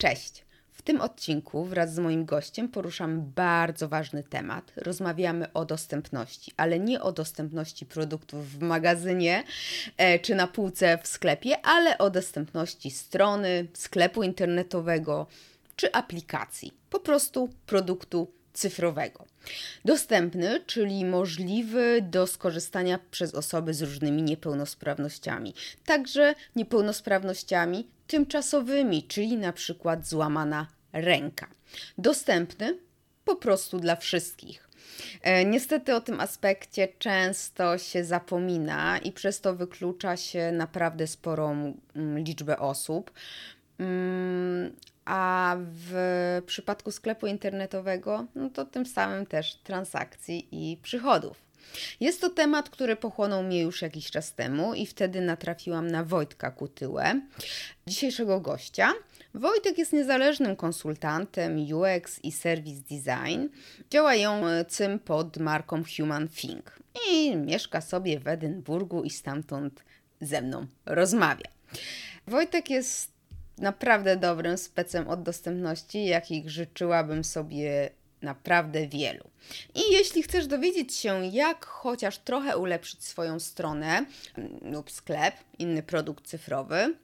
[0.00, 0.44] Cześć!
[0.72, 4.72] W tym odcinku wraz z moim gościem poruszamy bardzo ważny temat.
[4.76, 9.44] Rozmawiamy o dostępności, ale nie o dostępności produktów w magazynie
[9.96, 15.26] e, czy na półce w sklepie, ale o dostępności strony, sklepu internetowego
[15.76, 19.26] czy aplikacji, po prostu produktu cyfrowego.
[19.84, 25.54] Dostępny, czyli możliwy do skorzystania przez osoby z różnymi niepełnosprawnościami,
[25.86, 31.46] także niepełnosprawnościami tymczasowymi, czyli na przykład złamana ręka.
[31.98, 32.78] Dostępny
[33.24, 34.68] po prostu dla wszystkich.
[35.22, 41.74] E, niestety o tym aspekcie często się zapomina i przez to wyklucza się naprawdę sporą
[41.96, 43.10] mm, liczbę osób.
[45.04, 51.50] A w przypadku sklepu internetowego, no to tym samym też transakcji i przychodów.
[52.00, 56.50] Jest to temat, który pochłonął mnie już jakiś czas temu i wtedy natrafiłam na Wojtka
[56.50, 57.20] Kutyłę,
[57.86, 58.92] dzisiejszego gościa.
[59.34, 63.46] Wojtek jest niezależnym konsultantem UX i Service Design,
[63.90, 66.78] działającym pod marką Human Think
[67.10, 69.84] i mieszka sobie w Edynburgu i stamtąd
[70.20, 71.50] ze mną rozmawia.
[72.26, 73.19] Wojtek jest
[73.60, 77.90] naprawdę dobrym specem od dostępności, jakich życzyłabym sobie
[78.22, 79.30] naprawdę wielu.
[79.74, 85.82] I jeśli chcesz dowiedzieć się, jak chociaż trochę ulepszyć swoją stronę mm, lub sklep, inny
[85.82, 86.94] produkt cyfrowy,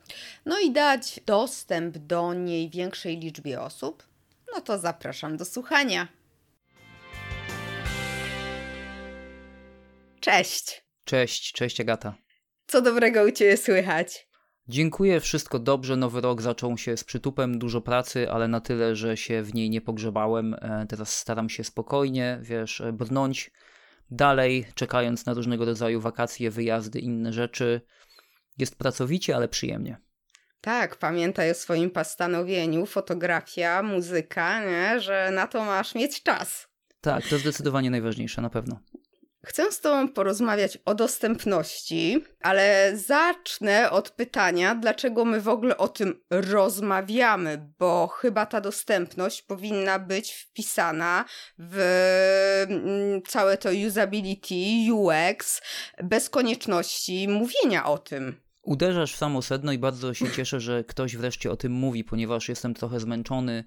[0.46, 4.02] no i dać dostęp do niej większej liczbie osób,
[4.54, 6.08] no to zapraszam do słuchania.
[10.20, 10.84] Cześć.
[11.04, 12.14] Cześć, cześć Agata.
[12.66, 14.25] Co dobrego u Ciebie słychać?
[14.68, 15.96] Dziękuję, wszystko dobrze.
[15.96, 19.70] Nowy rok zaczął się z przytupem, dużo pracy, ale na tyle, że się w niej
[19.70, 20.54] nie pogrzebałem.
[20.54, 23.50] E, teraz staram się spokojnie, wiesz, e, brnąć
[24.10, 27.80] dalej, czekając na różnego rodzaju wakacje, wyjazdy, inne rzeczy.
[28.58, 29.96] Jest pracowicie, ale przyjemnie.
[30.60, 35.00] Tak, pamiętaj o swoim postanowieniu, fotografia, muzyka, nie?
[35.00, 36.68] że na to masz mieć czas.
[37.00, 38.80] Tak, to zdecydowanie najważniejsze, na pewno.
[39.46, 45.88] Chcę z Tobą porozmawiać o dostępności, ale zacznę od pytania, dlaczego my w ogóle o
[45.88, 51.24] tym rozmawiamy, bo chyba ta dostępność powinna być wpisana
[51.58, 51.76] w
[52.68, 54.54] mm, całe to usability,
[54.92, 55.62] UX,
[56.02, 58.40] bez konieczności mówienia o tym.
[58.62, 62.48] Uderzasz w samo sedno i bardzo się cieszę, że ktoś wreszcie o tym mówi, ponieważ
[62.48, 63.64] jestem trochę zmęczony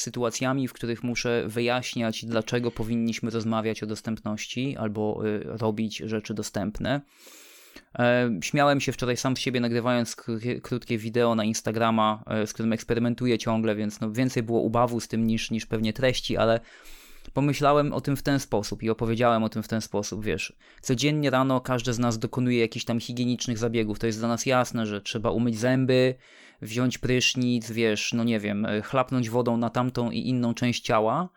[0.00, 7.00] sytuacjami, w których muszę wyjaśniać, dlaczego powinniśmy rozmawiać o dostępności albo y, robić rzeczy dostępne.
[7.98, 10.16] E, śmiałem się wczoraj sam z siebie nagrywając
[10.62, 15.08] krótkie wideo na Instagrama, e, z którym eksperymentuję ciągle, więc no więcej było ubawu z
[15.08, 16.60] tym niż, niż pewnie treści, ale
[17.34, 20.52] pomyślałem o tym w ten sposób i opowiedziałem o tym w ten sposób, wiesz.
[20.80, 23.98] Codziennie rano każdy z nas dokonuje jakichś tam higienicznych zabiegów.
[23.98, 26.14] To jest dla nas jasne, że trzeba umyć zęby,
[26.62, 31.28] wziąć prysznic, wiesz, no nie wiem, e, chlapnąć wodą na tamtą i inną część ciała.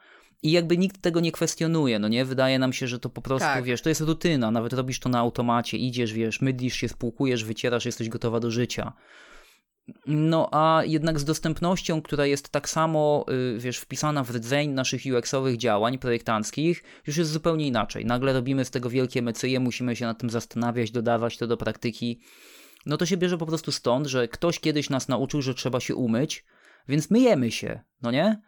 [0.43, 2.25] I jakby nikt tego nie kwestionuje, no nie?
[2.25, 3.63] Wydaje nam się, że to po prostu, tak.
[3.63, 7.85] wiesz, to jest rutyna, nawet robisz to na automacie, idziesz, wiesz, mydlisz się, spłukujesz, wycierasz,
[7.85, 8.93] jesteś gotowa do życia.
[10.07, 15.01] No a jednak z dostępnością, która jest tak samo, y, wiesz, wpisana w rdzeń naszych
[15.05, 18.05] UX-owych działań projektanckich, już jest zupełnie inaczej.
[18.05, 22.19] Nagle robimy z tego wielkie mecyje, musimy się nad tym zastanawiać, dodawać to do praktyki.
[22.85, 25.95] No to się bierze po prostu stąd, że ktoś kiedyś nas nauczył, że trzeba się
[25.95, 26.45] umyć,
[26.87, 28.41] więc myjemy się, no nie?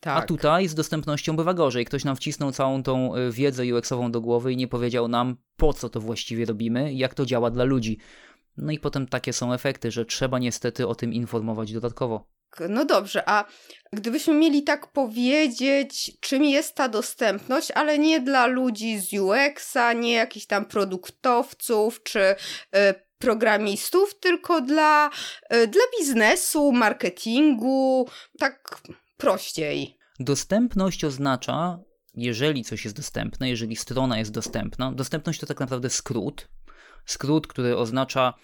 [0.00, 0.24] Tak.
[0.24, 1.84] A tutaj z dostępnością bywa gorzej.
[1.84, 5.72] Ktoś nam wcisnął całą tą y, wiedzę UX-ową do głowy i nie powiedział nam, po
[5.72, 7.98] co to właściwie robimy, jak to działa dla ludzi.
[8.56, 12.28] No i potem takie są efekty, że trzeba niestety o tym informować dodatkowo.
[12.68, 13.44] No dobrze, a
[13.92, 20.12] gdybyśmy mieli tak powiedzieć, czym jest ta dostępność, ale nie dla ludzi z UX-a, nie
[20.12, 25.10] jakichś tam produktowców czy y, programistów, tylko dla,
[25.54, 28.82] y, dla biznesu, marketingu, tak
[29.16, 29.98] prościej.
[30.20, 31.78] Dostępność oznacza,
[32.14, 36.48] jeżeli coś jest dostępne, jeżeli strona jest dostępna, dostępność to tak naprawdę skrót,
[37.06, 38.34] skrót, który oznacza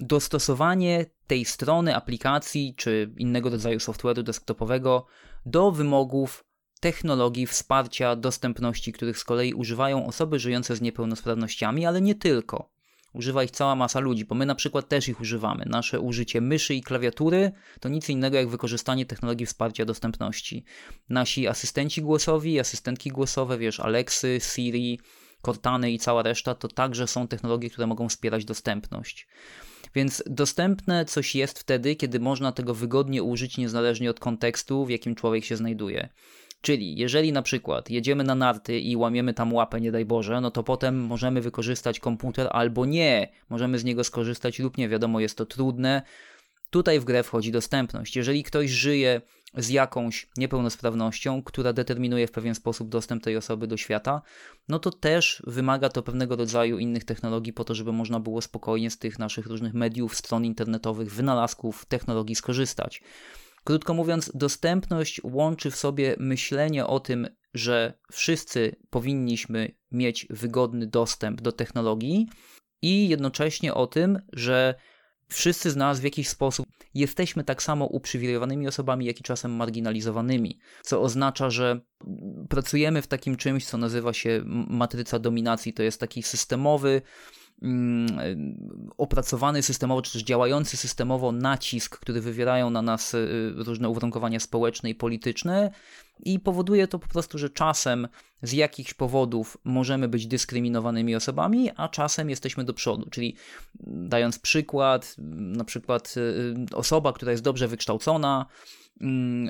[0.00, 5.06] dostosowanie tej strony, aplikacji czy innego rodzaju software'u desktopowego
[5.46, 6.44] do wymogów
[6.80, 12.75] technologii wsparcia dostępności, których z kolei używają osoby żyjące z niepełnosprawnościami, ale nie tylko.
[13.16, 15.64] Używa ich cała masa ludzi, bo my na przykład też ich używamy.
[15.66, 20.64] Nasze użycie myszy i klawiatury to nic innego jak wykorzystanie technologii wsparcia dostępności.
[21.08, 25.00] Nasi asystenci głosowi, asystentki głosowe, wiesz, Alexy, Siri,
[25.42, 29.28] Cortany i cała reszta, to także są technologie, które mogą wspierać dostępność.
[29.94, 35.14] Więc dostępne coś jest wtedy, kiedy można tego wygodnie użyć niezależnie od kontekstu, w jakim
[35.14, 36.08] człowiek się znajduje.
[36.66, 40.50] Czyli jeżeli na przykład jedziemy na narty i łamiemy tam łapę, nie daj Boże, no
[40.50, 43.28] to potem możemy wykorzystać komputer albo nie.
[43.50, 46.02] Możemy z niego skorzystać lub nie, wiadomo, jest to trudne.
[46.70, 48.16] Tutaj w grę wchodzi dostępność.
[48.16, 49.20] Jeżeli ktoś żyje
[49.54, 54.22] z jakąś niepełnosprawnością, która determinuje w pewien sposób dostęp tej osoby do świata,
[54.68, 58.90] no to też wymaga to pewnego rodzaju innych technologii po to, żeby można było spokojnie
[58.90, 63.02] z tych naszych różnych mediów, stron internetowych, wynalazków, technologii skorzystać.
[63.66, 71.40] Krótko mówiąc, dostępność łączy w sobie myślenie o tym, że wszyscy powinniśmy mieć wygodny dostęp
[71.40, 72.26] do technologii
[72.82, 74.74] i jednocześnie o tym, że
[75.28, 80.58] wszyscy z nas w jakiś sposób jesteśmy tak samo uprzywilejowanymi osobami, jak i czasem marginalizowanymi,
[80.82, 81.80] co oznacza, że
[82.48, 85.72] pracujemy w takim czymś, co nazywa się matryca dominacji.
[85.72, 87.02] To jest taki systemowy,
[88.98, 94.90] opracowany systemowo, czy też działający systemowo nacisk, który wywierają na nas y, różne uwarunkowania społeczne
[94.90, 95.70] i polityczne,
[96.24, 98.08] i powoduje to po prostu, że czasem
[98.42, 103.10] z jakichś powodów możemy być dyskryminowanymi osobami, a czasem jesteśmy do przodu.
[103.10, 103.36] Czyli
[103.84, 106.20] dając przykład, na przykład y,
[106.72, 108.85] y, osoba, która jest dobrze wykształcona, Mm,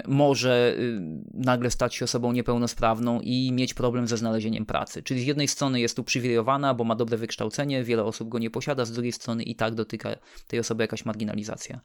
[0.06, 1.00] może y,
[1.34, 5.02] nagle stać się osobą niepełnosprawną i mieć problem ze znalezieniem pracy.
[5.02, 8.84] Czyli z jednej strony jest uprzywilejowana, bo ma dobre wykształcenie, wiele osób go nie posiada,
[8.84, 10.10] z drugiej strony i tak dotyka
[10.46, 11.81] tej osoby jakaś marginalizacja.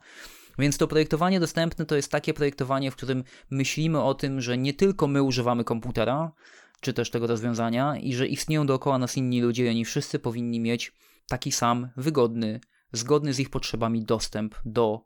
[0.58, 4.74] Więc to projektowanie dostępne to jest takie projektowanie, w którym myślimy o tym, że nie
[4.74, 6.32] tylko my używamy komputera,
[6.80, 10.60] czy też tego rozwiązania, i że istnieją dookoła nas inni ludzie, i oni wszyscy powinni
[10.60, 10.92] mieć
[11.28, 12.60] taki sam, wygodny,
[12.92, 15.00] zgodny z ich potrzebami dostęp do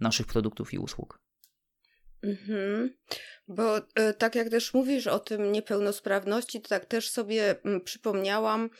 [0.00, 1.21] naszych produktów i usług.
[2.22, 2.96] Mhm.
[3.48, 7.80] Bo e, tak jak też mówisz o tym niepełnosprawności, to tak też sobie m, mm,
[7.80, 8.70] przypomniałam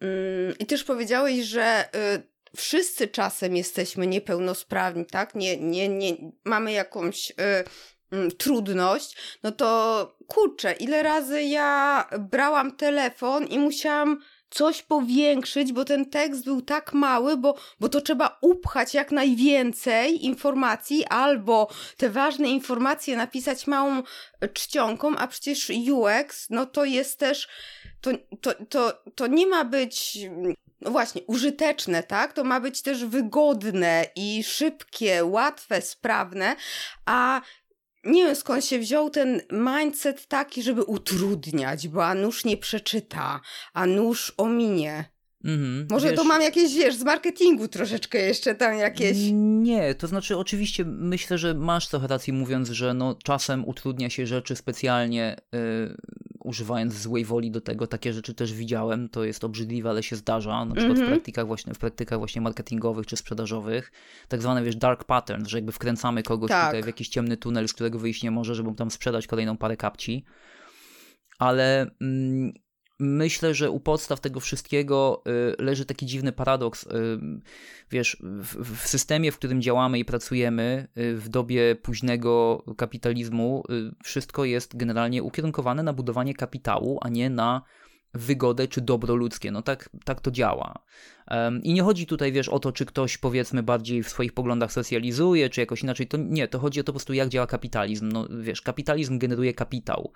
[0.00, 2.22] mm, i też powiedziałeś, że e,
[2.56, 5.34] wszyscy czasem jesteśmy niepełnosprawni, tak?
[5.34, 7.64] Nie, nie, nie, mamy jakąś e,
[8.12, 14.20] mm, trudność, no to kurczę, ile razy ja brałam telefon i musiałam
[14.56, 20.24] coś powiększyć, bo ten tekst był tak mały, bo, bo to trzeba upchać jak najwięcej
[20.24, 24.02] informacji, albo te ważne informacje napisać małą
[24.52, 27.48] czcionką, a przecież UX, no to jest też,
[28.00, 28.10] to,
[28.40, 30.18] to, to, to nie ma być
[30.80, 32.32] no właśnie, użyteczne, tak?
[32.32, 36.56] To ma być też wygodne i szybkie, łatwe, sprawne,
[37.06, 37.40] a
[38.06, 43.40] nie wiem skąd się wziął ten mindset taki, żeby utrudniać, bo a nóż nie przeczyta,
[43.74, 45.16] a nóż ominie.
[45.44, 49.16] Mhm, Może wiesz, to mam jakieś, wiesz, z marketingu troszeczkę jeszcze tam jakieś.
[49.32, 54.26] Nie, to znaczy oczywiście myślę, że masz trochę racji mówiąc, że no czasem utrudnia się
[54.26, 55.96] rzeczy specjalnie yy,
[56.46, 57.86] używając złej woli do tego.
[57.86, 60.98] Takie rzeczy też widziałem, to jest obrzydliwe, ale się zdarza, na przykład mm -hmm.
[60.98, 61.16] w mhm.
[61.16, 63.92] praktykach właśnie, w praktykach właśnie marketingowych czy sprzedażowych.
[64.28, 66.66] Tak zwane, wiesz, dark pattern, że jakby wkręcamy kogoś tak.
[66.66, 69.56] tutaj w jakiś ciemny tunel, z którego wyjść nie może, żeby mu tam sprzedać kolejną
[69.56, 70.24] parę kapci.
[71.38, 72.52] Ale mm,
[72.98, 75.22] myślę, że u podstaw tego wszystkiego
[75.58, 76.86] y, leży taki dziwny paradoks.
[76.86, 76.88] Y,
[77.90, 83.64] wiesz, w, systemie, w którym działamy i pracujemy, y, w dobie późnego kapitalizmu,
[84.04, 87.62] wszystko jest generalnie ukierunkowane na budowanie kapitału, a nie na
[88.14, 89.50] wygodę czy dobro ludzkie.
[89.50, 90.74] No tak, tak to działa.
[91.62, 95.50] I nie chodzi tutaj, wiesz, o to, czy ktoś powiedzmy bardziej w swoich poglądach socjalizuje,
[95.50, 96.06] czy jakoś inaczej.
[96.06, 98.08] To nie, to chodzi o to po prostu, jak działa kapitalizm.
[98.08, 100.12] No wiesz, kapitalizm generuje kapitał.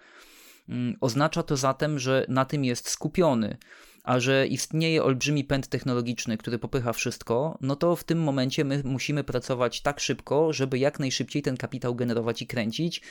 [0.71, 3.57] Mm, oznacza to zatem, że na tym jest skupiony,
[4.05, 8.83] a że istnieje olbrzymi pęd technologiczny, który popycha wszystko, no to w tym momencie my
[8.85, 13.03] musimy pracować tak szybko, żeby jak najszybciej ten kapitał generować i kręcić.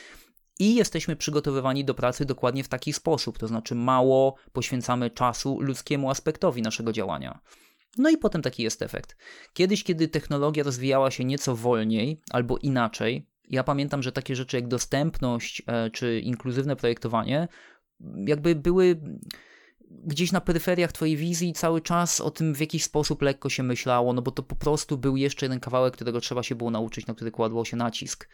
[0.58, 6.10] I jesteśmy przygotowywani do pracy dokładnie w taki sposób, to znaczy mało poświęcamy czasu ludzkiemu
[6.10, 7.40] aspektowi naszego działania.
[7.98, 9.16] No i potem taki jest efekt.
[9.52, 14.68] Kiedyś, kiedy technologia rozwijała się nieco wolniej albo inaczej, ja pamiętam, że takie rzeczy jak
[14.68, 17.48] dostępność e, czy inkluzywne projektowanie
[18.26, 19.00] jakby były
[19.90, 24.12] gdzieś na peryferiach twojej wizji cały czas o tym w jakiś sposób lekko się myślało,
[24.12, 27.14] no bo to po prostu był jeszcze jeden kawałek, którego trzeba się było nauczyć, na
[27.14, 28.28] który kładło się nacisk.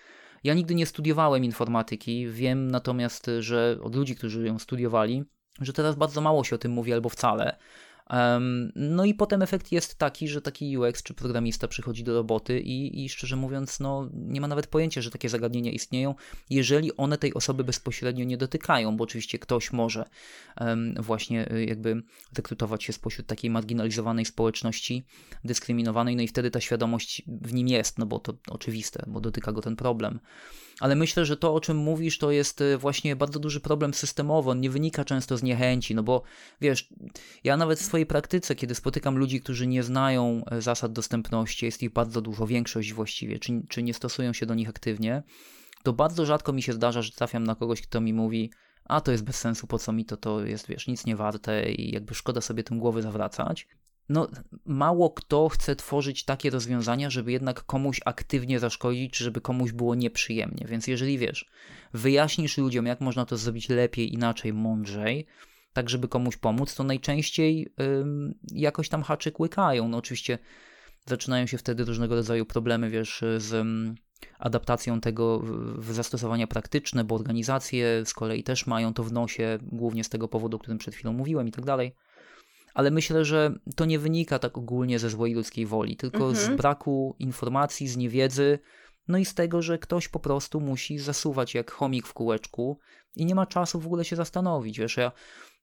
[0.45, 5.25] Ja nigdy nie studiowałem informatyki, wiem natomiast, że od ludzi, którzy ją studiowali,
[5.61, 7.57] że teraz bardzo mało się o tym mówi albo wcale.
[8.75, 13.05] No i potem efekt jest taki, że taki UX czy programista przychodzi do roboty i,
[13.05, 16.15] i szczerze mówiąc, no, nie ma nawet pojęcia, że takie zagadnienia istnieją,
[16.51, 20.05] jeżeli one tej osoby bezpośrednio nie dotykają, bo oczywiście ktoś może
[20.97, 22.03] właśnie y, jakby
[22.37, 25.07] rekrutować się spośród takiej marginalizowanej społeczności,
[25.45, 29.53] dyskryminowanej, no i wtedy ta świadomość w nim jest, no bo to oczywiste, bo dotyka
[29.53, 30.21] go ten problem
[30.81, 34.51] ale myślę, że to, o czym mówisz, to jest y, właśnie bardzo duży problem systemowy.
[34.51, 36.23] On nie wynika często z niechęci, no bo
[36.61, 36.89] wiesz,
[37.45, 41.83] ja nawet w swojej praktyce, kiedy spotykam ludzi, którzy nie znają e, zasad dostępności, jest
[41.83, 45.23] ich bardzo dużo, większość właściwie, czy, czy nie stosują się do nich aktywnie,
[45.83, 48.51] to bardzo rzadko mi się zdarza, że trafiam na kogoś, kto mi mówi,
[48.85, 51.73] a to jest bez sensu, po co mi to, to jest, wiesz, nic nie warte
[51.73, 53.69] i jakby szkoda sobie tym głowy zawracać.
[54.09, 54.29] No,
[54.65, 60.67] mało kto chce tworzyć takie rozwiązania, żeby jednak komuś aktywnie zaszkodzić, żeby komuś było nieprzyjemnie.
[60.69, 61.51] Więc jeżeli wiesz,
[61.95, 65.27] wyjaśnisz ludziom, jak można to zrobić lepiej, inaczej, mądrzej,
[65.73, 69.89] tak żeby komuś pomóc, to najczęściej ym, jakoś tam haczyk łykają.
[69.89, 70.39] No oczywiście
[71.07, 73.95] zaczynają się wtedy różnego rodzaju problemy, wiesz, z ym,
[74.39, 75.39] adaptacją tego
[75.79, 80.29] w zastosowania praktyczne, bo organizacje z kolei też mają to w nosie, głównie z tego
[80.29, 81.95] powodu, o którym przed chwilą mówiłem i tak dalej
[82.77, 86.35] ale myślę, że to nie wynika tak ogólnie ze złej ludzkiej woli, tylko mhm.
[86.37, 88.59] z braku informacji, z niewiedzy,
[89.09, 92.79] no i z tego, że ktoś po prostu musi zasuwać jak chomik w kółeczku
[93.15, 94.79] i nie ma czasu w ogóle się zastanowić.
[94.79, 95.13] Wiesz, ja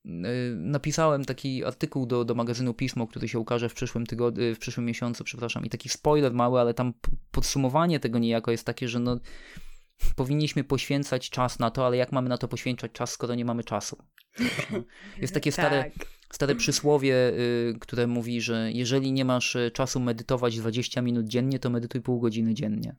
[0.06, 0.10] y,
[0.56, 4.86] napisałem taki artykuł do, do magazynu Pismo, który się ukaże w przyszłym tygodniu, w przyszłym
[4.86, 6.94] miesiącu, przepraszam, i taki spoiler mały, ale tam
[7.30, 9.20] podsumowanie tego niejako jest takie, że no
[10.16, 13.64] powinniśmy poświęcać czas na to, ale jak mamy na to poświęcać czas, skoro nie mamy
[13.64, 13.98] czasu?
[15.22, 20.00] Jest takie stare, tak stare przysłowie, y, które mówi, że jeżeli nie masz y, czasu
[20.00, 22.96] medytować 20 minut dziennie, to medytuj pół godziny dziennie.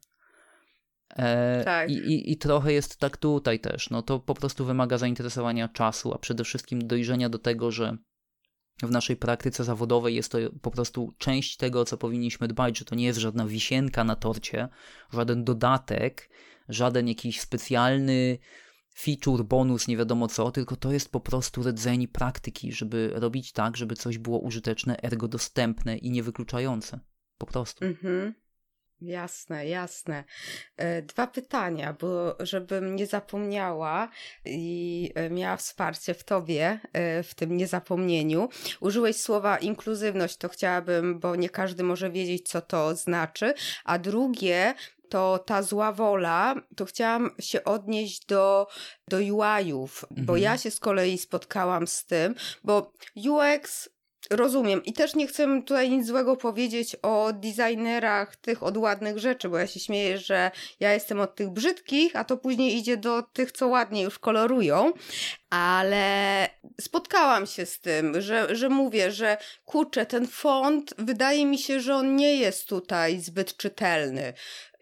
[1.16, 1.90] E, tak.
[1.90, 3.90] I, i, I trochę jest tak tutaj też.
[3.90, 7.98] No to po prostu wymaga zainteresowania czasu, a przede wszystkim dojrzenia do tego, że
[8.84, 12.86] w naszej praktyce zawodowej jest to po prostu część tego, o co powinniśmy dbać, że
[12.86, 14.68] to nie jest żadna wisienka na torcie,
[15.14, 16.30] żaden dodatek,
[16.70, 18.38] żaden jakiś specjalny
[18.96, 23.78] feature, bonus, nie wiadomo co, tylko to jest po prostu rdzeń praktyki, żeby robić tak,
[23.78, 27.00] żeby coś było użyteczne, ergo dostępne i niewykluczające.
[27.38, 27.86] Po prostu.
[27.86, 28.34] Mhm.
[29.02, 30.24] Jasne, jasne.
[30.78, 34.10] E, dwa pytania, bo żebym nie zapomniała
[34.46, 38.50] i e, miała wsparcie w tobie e, w tym niezapomnieniu.
[38.80, 43.54] Użyłeś słowa inkluzywność, to chciałabym, bo nie każdy może wiedzieć, co to znaczy.
[43.84, 44.74] A drugie,
[45.10, 48.68] to ta zła wola, to chciałam się odnieść do,
[49.08, 50.26] do UI-ów, mhm.
[50.26, 52.92] bo ja się z kolei spotkałam z tym, bo
[53.28, 53.90] UX
[54.30, 54.86] Rozumiem.
[54.86, 59.58] I też nie chcę tutaj nic złego powiedzieć o designerach tych od ładnych rzeczy, bo
[59.58, 63.52] ja się śmieję, że ja jestem od tych brzydkich, a to później idzie do tych,
[63.52, 64.94] co ładnie już kolorują.
[65.50, 66.50] Ale
[66.82, 71.96] spotkałam się z tym, że, że mówię, że kurczę, ten font wydaje mi się, że
[71.96, 74.34] on nie jest tutaj zbyt czytelny.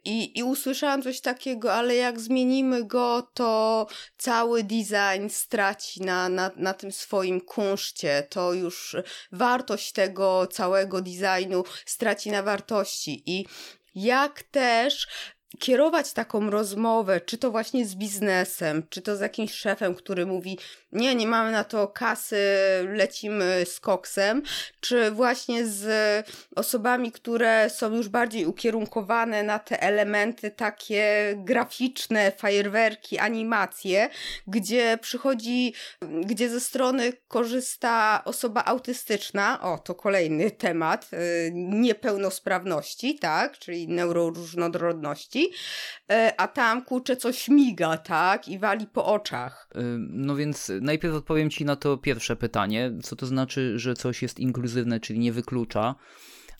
[0.06, 6.52] I, I usłyszałam coś takiego, ale jak zmienimy go, to cały design straci na, na,
[6.56, 8.28] na tym swoim kunszcie.
[8.30, 8.96] To już
[9.32, 13.24] wartość tego całego designu straci na wartości.
[13.26, 13.46] I
[13.96, 15.08] jak też
[15.60, 20.58] kierować taką rozmowę, czy to właśnie z biznesem, czy to z jakimś szefem, który mówi:
[20.92, 22.38] Nie, nie mamy na to kasy,
[22.88, 24.42] lecimy z koksem,
[24.80, 25.86] czy właśnie z
[26.56, 34.10] osobami, które są już bardziej ukierunkowane na te elementy takie graficzne, fajerwerki, animacje,
[34.48, 35.74] gdzie przychodzi,
[36.26, 45.43] gdzie ze strony korzysta osoba autystyczna, o to kolejny temat, y, niepełnosprawności, tak, czyli neuroróżnorodności
[46.12, 48.48] E, a tam kurczę coś miga, tak?
[48.48, 49.70] I wali po oczach.
[49.98, 54.40] No więc najpierw odpowiem Ci na to pierwsze pytanie, co to znaczy, że coś jest
[54.40, 55.96] inkluzywne, czyli nie wyklucza.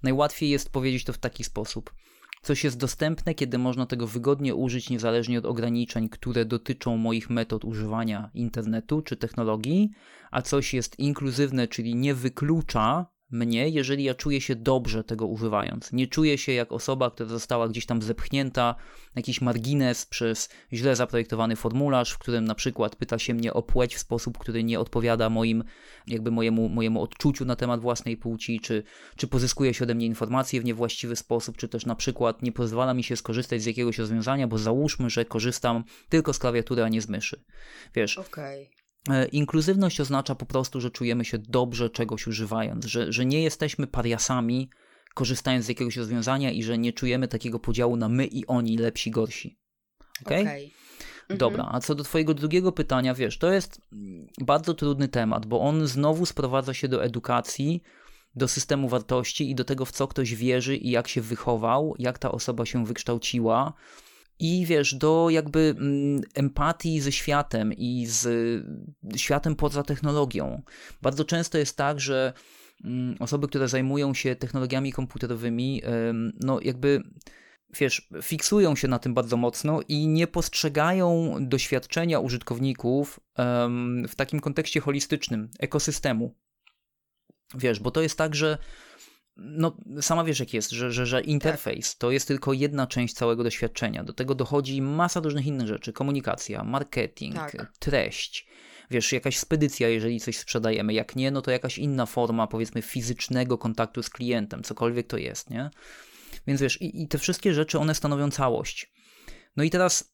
[0.04, 1.94] Najłatwiej jest powiedzieć to w taki sposób.
[2.42, 7.66] Coś jest dostępne, kiedy można tego wygodnie użyć niezależnie od ograniczeń, które dotyczą moich metod
[7.66, 9.90] używania internetu czy technologii,
[10.32, 15.92] a coś jest inkluzywne, czyli nie wyklucza mnie, jeżeli ja czuję się dobrze tego używając.
[15.94, 18.76] Nie czuję się jak osoba, która została gdzieś tam zepchnięta
[19.16, 23.96] jakiś margines przez źle zaprojektowany formularz, w którym na przykład pyta się mnie o płeć
[23.96, 25.64] w sposób, który nie odpowiada moim,
[26.08, 28.84] jakby mojemu, mojemu odczuciu na temat własnej płci, czy,
[29.16, 32.94] czy pozyskuje się ode mnie informacje w niewłaściwy sposób, czy też na przykład nie pozwala
[32.94, 37.02] mi się skorzystać z jakiegoś rozwiązania, bo załóżmy, że korzystam tylko z klawiatury, a nie
[37.02, 37.44] z myszy.
[37.96, 38.83] Wiesz, okay.
[39.10, 43.88] E, inkluzywność oznacza po prostu, że czujemy się dobrze czegoś używając, że, że nie jesteśmy
[43.88, 44.70] pariasami
[45.14, 49.12] korzystając z jakiegoś rozwiązania i że nie czujemy takiego podziału na my i oni, lepsi,
[49.12, 49.60] gorsi.
[50.26, 50.42] Okej?
[50.42, 50.72] Okay?
[51.26, 51.38] okay.
[51.38, 53.82] Dobra, a co do Twojego drugiego pytania, wiesz, to jest
[54.42, 57.84] bardzo trudny temat, bo on znowu sprowadza się do edukacji,
[58.36, 62.20] do systemu wartości i do tego, w co ktoś wierzy i jak się wychował, jak
[62.20, 63.74] ta osoba się wykształciła
[64.40, 68.28] i wiesz, do jakby mm, empatii ze światem i z
[69.16, 70.62] światem poza technologią.
[71.02, 72.34] Bardzo często jest tak, że
[72.84, 75.82] mm, osoby, które zajmują się technologiami komputerowymi,
[76.40, 77.04] no jakby
[77.80, 83.20] wiesz, fiksują się na tym bardzo mocno i nie postrzegają doświadczenia użytkowników
[84.08, 86.36] w takim kontekście holistycznym, ekosystemu.
[87.56, 88.58] Wiesz, bo to jest tak, że
[89.36, 92.00] no, sama wiesz, jak jest, że, że, że interfejs tak.
[92.00, 94.04] to jest tylko jedna część całego doświadczenia.
[94.04, 97.74] Do tego dochodzi masa różnych innych rzeczy: komunikacja, marketing, tak.
[97.80, 98.48] treść.
[98.92, 100.94] Wiesz, jakaś spedycja, jeżeli coś sprzedajemy.
[100.94, 105.50] Jak nie, no to jakaś inna forma, powiedzmy, fizycznego kontaktu z klientem, cokolwiek to jest,
[105.50, 105.70] nie?
[106.48, 108.92] Więc wiesz, i, i te wszystkie rzeczy, one stanowią całość.
[109.56, 110.14] No i teraz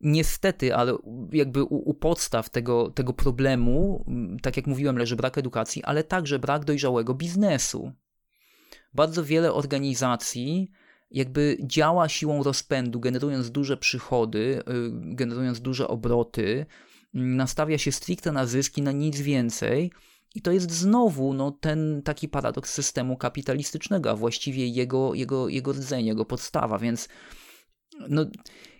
[0.00, 0.96] niestety, ale
[1.32, 4.04] jakby u, u, podstaw tego, tego problemu,
[4.42, 7.92] tak jak mówiłem, leży brak edukacji, ale także brak dojrzałego biznesu.
[8.94, 10.70] Bardzo wiele organizacji
[11.10, 14.64] jakby działa siłą rozpędu, generując duże przychody, y,
[15.14, 16.66] generując duże obroty,
[17.14, 19.92] nastawia się stricte na zyski, na nic więcej.
[20.34, 25.72] I to jest znowu no, ten taki paradoks systemu kapitalistycznego, a właściwie jego, jego, jego
[25.72, 27.08] rdzeń, jego podstawa, więc
[28.08, 28.26] no,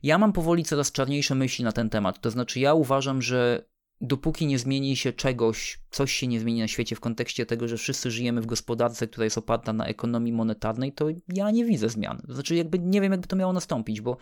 [0.02, 2.21] ja mam powoli coraz czarniejsze myśli na ten temat.
[2.21, 3.64] To znaczy, ja uważam, że
[4.00, 7.76] dopóki nie zmieni się czegoś, coś się nie zmieni na świecie w kontekście tego, że
[7.76, 12.23] wszyscy żyjemy w gospodarce, która jest oparta na ekonomii monetarnej, to ja nie widzę zmian.
[12.26, 14.17] To znaczy, jakby nie wiem, jakby to miało nastąpić, bo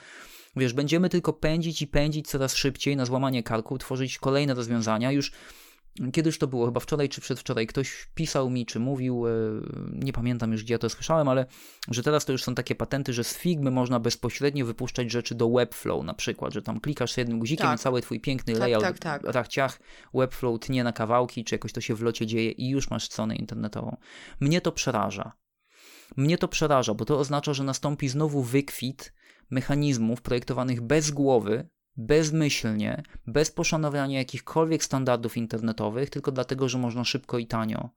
[0.57, 5.13] wiesz, będziemy tylko pędzić i pędzić coraz szybciej na złamanie karku, tworzyć kolejne rozwiązania.
[5.13, 5.33] Już
[6.13, 9.31] Kiedyś to było, chyba wczoraj czy przedwczoraj, ktoś pisał mi, czy mówił, e,
[9.93, 11.47] nie pamiętam już gdzie ja to słyszałem, ale
[11.89, 15.51] że teraz to już są takie patenty, że z Figmy można bezpośrednio wypuszczać rzeczy do
[15.51, 17.79] Webflow na przykład, że tam klikasz jednym guzikiem tak.
[17.79, 19.23] i cały twój piękny tak, layout tak, tak.
[19.25, 19.81] rachciach
[20.15, 23.37] Webflow tnie na kawałki, czy jakoś to się w locie dzieje i już masz stronę
[23.37, 23.97] internetową.
[24.41, 25.33] Mnie to przeraża.
[26.17, 29.13] Mnie to przeraża, bo to oznacza, że nastąpi znowu wykwit
[29.51, 37.39] mechanizmów projektowanych bez głowy, bezmyślnie, bez poszanowania jakichkolwiek standardów internetowych, tylko dlatego, że można szybko
[37.39, 37.91] i tanio.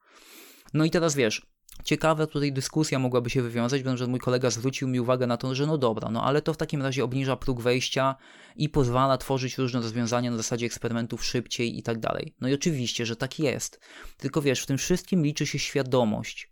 [0.73, 1.45] No i teraz wiesz,
[1.83, 5.67] ciekawa tutaj dyskusja mogłaby się wywiązać, że mój kolega zwrócił mi uwagę na to, że
[5.67, 8.15] no dobra, no ale to w takim razie obniża próg wejścia
[8.55, 12.35] i pozwala tworzyć różne rozwiązania na zasadzie eksperymentów szybciej i tak dalej.
[12.41, 13.79] No i oczywiście, że tak jest.
[14.17, 16.48] Tylko wiesz, w tym wszystkim liczy się świadomość.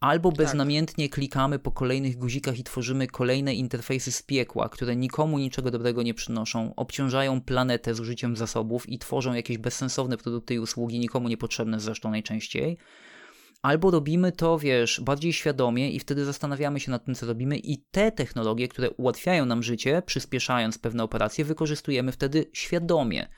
[0.00, 0.38] Albo tak.
[0.38, 6.02] beznamiętnie klikamy po kolejnych guzikach i tworzymy kolejne interfejsy z piekła, które nikomu niczego dobrego
[6.02, 11.80] nie przynoszą, obciążają planetę zużyciem zasobów i tworzą jakieś bezsensowne produkty i usługi, nikomu niepotrzebne
[11.80, 12.78] zresztą najczęściej.
[13.62, 17.78] Albo robimy to, wiesz, bardziej świadomie i wtedy zastanawiamy się nad tym, co robimy, i
[17.90, 23.28] te technologie, które ułatwiają nam życie, przyspieszając pewne operacje, wykorzystujemy wtedy świadomie.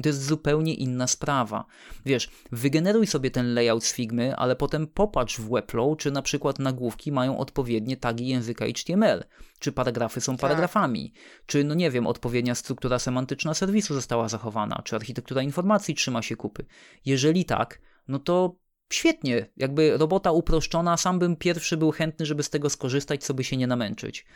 [0.00, 1.64] I to jest zupełnie inna sprawa.
[2.06, 6.58] Wiesz, wygeneruj sobie ten layout z Figmy, ale potem popatrz w Webflow, czy na przykład
[6.58, 9.24] nagłówki mają odpowiednie tagi języka HTML,
[9.58, 10.40] czy paragrafy są tak.
[10.40, 11.12] paragrafami,
[11.46, 16.36] czy no nie wiem, odpowiednia struktura semantyczna serwisu została zachowana, czy architektura informacji trzyma się
[16.36, 16.64] kupy.
[17.04, 18.56] Jeżeli tak, no to
[18.92, 23.44] świetnie, jakby robota uproszczona, sam bym pierwszy był chętny, żeby z tego skorzystać, co by
[23.44, 24.26] się nie namęczyć.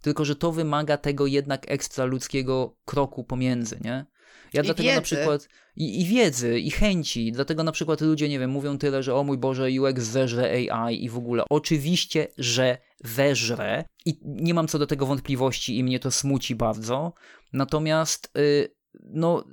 [0.00, 4.06] Tylko, że to wymaga tego jednak ekstra ludzkiego kroku pomiędzy, nie?
[4.52, 4.96] Ja I dlatego wiedzy.
[4.96, 9.02] na przykład i, i, wiedzy, i chęci, dlatego na przykład ludzie, nie wiem, mówią tyle,
[9.02, 11.42] że o mój Boże, UX zeżre AI i w ogóle.
[11.50, 17.12] Oczywiście, że weżre i nie mam co do tego wątpliwości i mnie to smuci bardzo.
[17.52, 18.68] Natomiast yy,
[19.04, 19.44] no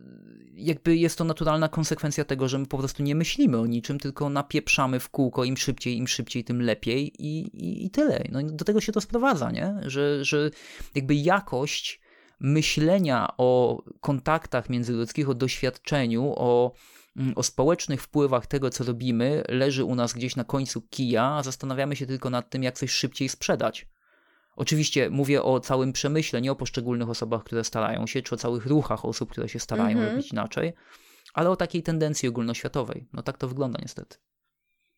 [0.58, 4.30] jakby jest to naturalna konsekwencja tego, że my po prostu nie myślimy o niczym, tylko
[4.30, 8.24] napieprzamy w kółko im szybciej, im szybciej, tym lepiej i, i, i tyle.
[8.32, 9.76] No do tego się to sprowadza, nie?
[9.86, 10.52] Że, że
[10.96, 12.02] jakby jakość
[12.40, 16.74] myślenia o kontaktach międzyludzkich, o doświadczeniu, o,
[17.18, 21.44] mm, o społecznych wpływach tego, co robimy, leży u nas gdzieś na końcu kija, a
[21.44, 23.88] zastanawiamy się tylko nad tym, jak coś szybciej sprzedać.
[24.56, 28.66] Oczywiście mówię o całym przemyśle, nie o poszczególnych osobach, które starają się, czy o całych
[28.66, 30.10] ruchach osób, które się starają mhm.
[30.10, 30.74] robić inaczej,
[31.34, 33.08] ale o takiej tendencji ogólnoświatowej.
[33.14, 34.18] No tak to wygląda niestety.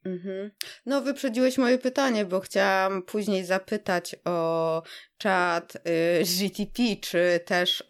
[0.05, 0.51] Mhm.
[0.85, 4.83] No, wyprzedziłeś moje pytanie, bo chciałam później zapytać o
[5.19, 5.79] czat y,
[6.39, 7.85] GTP, czy też y,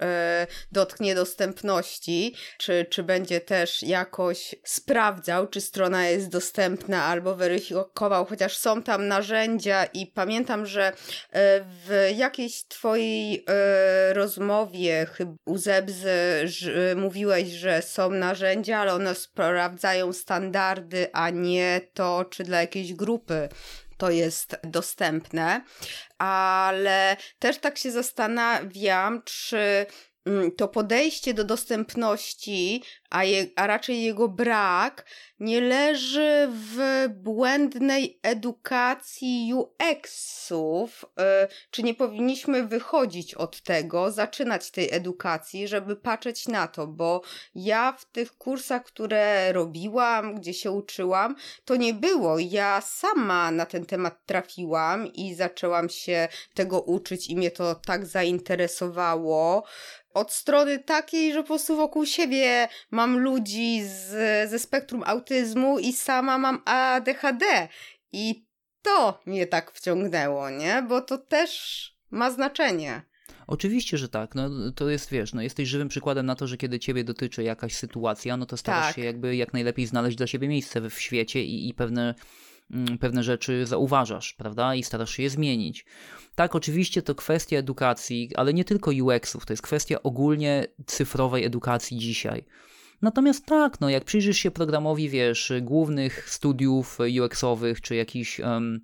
[0.71, 8.57] dotknie dostępności, czy, czy będzie też jakoś sprawdzał, czy strona jest dostępna, albo weryfikował, chociaż
[8.57, 10.95] są tam narzędzia i pamiętam, że y,
[11.85, 13.45] w jakiejś twojej
[14.13, 15.07] rozmowie
[15.45, 16.09] u Zebzy
[16.95, 23.49] mówiłeś, że są narzędzia, ale one sprawdzają standardy, a nie to, czy dla jakiejś grupy
[23.99, 25.61] to jest dostępne,
[26.17, 29.85] ale też tak się zastanawiam, czy
[30.25, 35.05] mm, to podejście do dostępności, a, je, a raczej jego brak,
[35.39, 41.05] nie leży w błędnej edukacji UX-ów?
[41.05, 41.23] Y,
[41.71, 46.87] czy nie powinniśmy wychodzić od tego, zaczynać tej edukacji, żeby patrzeć na to?
[46.87, 47.21] Bo
[47.55, 52.39] ja w tych kursach, które robiłam, gdzie się uczyłam, to nie było.
[52.39, 58.05] Ja sama na ten temat trafiłam i zaczęłam się tego uczyć, i mnie to tak
[58.05, 59.63] zainteresowało
[60.13, 62.67] od strony takiej, że po prostu wokół siebie
[62.99, 64.09] mam ludzi z,
[64.49, 67.67] ze spektrum autyzmu i sama mam ADHD.
[68.11, 68.45] I
[68.81, 70.85] to mnie tak wciągnęło, nie?
[70.89, 71.51] Bo to też
[72.11, 73.01] ma znaczenie.
[73.47, 74.35] Oczywiście, że tak.
[74.35, 77.75] No, to jest, wiesz, no, jesteś żywym przykładem na to, że kiedy ciebie dotyczy jakaś
[77.75, 78.95] sytuacja, no to starasz tak.
[78.95, 82.15] się jakby jak najlepiej znaleźć dla siebie miejsce w świecie i, i pewne,
[82.71, 84.75] mm, pewne rzeczy zauważasz, prawda?
[84.75, 85.85] I starasz się je zmienić.
[86.35, 91.97] Tak, oczywiście to kwestia edukacji, ale nie tylko UX-ów, to jest kwestia ogólnie cyfrowej edukacji
[91.97, 92.45] dzisiaj.
[93.01, 98.79] Natomiast tak, no jak przyjrzysz się programowi, wiesz, głównych studiów UX-owych, czy jakiś, um,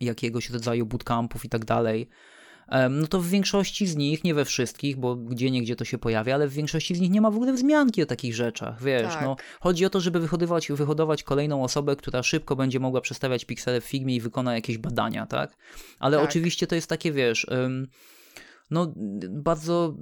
[0.00, 2.08] jakiegoś rodzaju bootcampów i tak dalej,
[2.90, 6.34] no to w większości z nich, nie we wszystkich, bo gdzie niegdzie to się pojawia,
[6.34, 9.24] ale w większości z nich nie ma w ogóle wzmianki o takich rzeczach, wiesz, tak.
[9.24, 13.80] no chodzi o to, żeby wyhodować, wyhodować kolejną osobę, która szybko będzie mogła przestawiać piksele
[13.80, 15.56] w Figmie i wykona jakieś badania, tak?
[15.98, 16.26] Ale tak.
[16.26, 17.46] oczywiście to jest takie, wiesz,
[18.70, 18.92] no
[19.30, 19.96] bardzo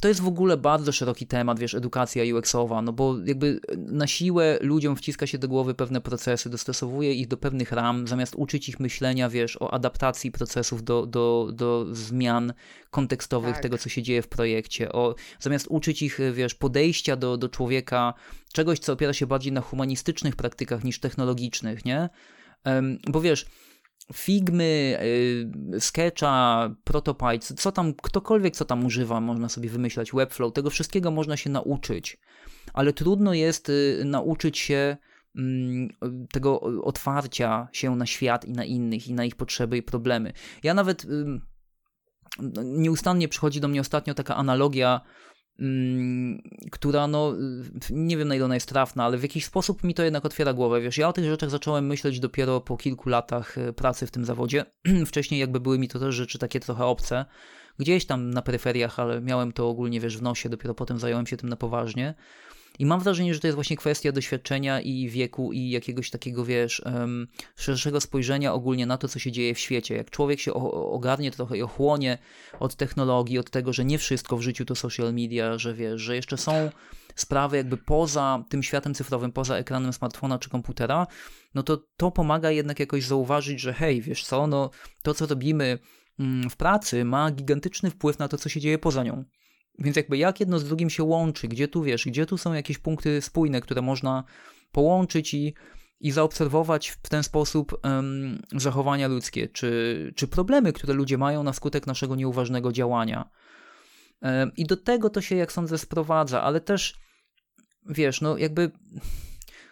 [0.00, 4.58] to jest w ogóle bardzo szeroki temat, wiesz, edukacja UX-owa, no bo jakby na siłę
[4.60, 8.80] ludziom wciska się do głowy pewne procesy, dostosowuje ich do pewnych ram, zamiast uczyć ich
[8.80, 12.52] myślenia, wiesz, o adaptacji procesów do, do, do zmian
[12.90, 13.62] kontekstowych tak.
[13.62, 18.14] tego, co się dzieje w projekcie, o, zamiast uczyć ich, wiesz, podejścia do, do człowieka,
[18.52, 22.08] czegoś, co opiera się bardziej na humanistycznych praktykach niż technologicznych, nie?
[22.64, 23.46] Um, bo wiesz,
[24.12, 24.98] Figmy,
[25.74, 31.10] y, Sketcha, Protopie, co tam, ktokolwiek co tam używa, można sobie wymyślać, Webflow, tego wszystkiego
[31.10, 32.18] można się nauczyć,
[32.72, 34.96] ale trudno jest y, nauczyć się
[35.36, 35.88] mm,
[36.32, 40.32] tego otwarcia się na świat i na innych, i na ich potrzeby i problemy.
[40.62, 41.06] Ja nawet
[42.64, 45.00] nieustannie przychodzi do mnie ostatnio taka analogia
[46.70, 47.34] która no,
[47.90, 50.52] nie wiem na ile ona jest trafna, ale w jakiś sposób mi to jednak otwiera
[50.52, 50.80] głowę.
[50.80, 54.24] Wiesz, ja o tych rzeczach zacząłem myśleć dopiero po kilku latach e, pracy w tym
[54.24, 54.64] zawodzie.
[55.06, 57.24] Wcześniej jakby były mi to też rzeczy takie trochę obce,
[57.78, 61.36] gdzieś tam na peryferiach, ale miałem to ogólnie, wiesz, w nosie, dopiero potem zająłem się
[61.36, 62.14] tym na poważnie.
[62.78, 66.82] I mam wrażenie, że to jest właśnie kwestia doświadczenia i wieku i jakiegoś takiego, wiesz,
[67.56, 69.96] szerszego spojrzenia ogólnie na to, co się dzieje w świecie.
[69.96, 72.18] Jak człowiek się ogarnie trochę i ochłonie
[72.60, 76.16] od technologii, od tego, że nie wszystko w życiu to social media, że wiesz, że
[76.16, 76.70] jeszcze są
[77.14, 81.06] sprawy jakby poza tym światem cyfrowym, poza ekranem smartfona czy komputera,
[81.54, 84.70] no to to pomaga jednak jakoś zauważyć, że hej, wiesz co, no
[85.02, 85.78] to co robimy
[86.18, 89.24] mm, w pracy ma gigantyczny wpływ na to, co się dzieje poza nią.
[89.78, 92.78] Więc jakby jak jedno z drugim się łączy, gdzie tu wiesz, gdzie tu są jakieś
[92.78, 94.24] punkty spójne, które można
[94.72, 95.54] połączyć i,
[96.00, 101.52] i zaobserwować w ten sposób um, zachowania ludzkie, czy, czy problemy, które ludzie mają na
[101.52, 103.30] skutek naszego nieuważnego działania.
[104.22, 106.94] Um, I do tego to się, jak sądzę, sprowadza, ale też
[107.88, 108.70] wiesz, no jakby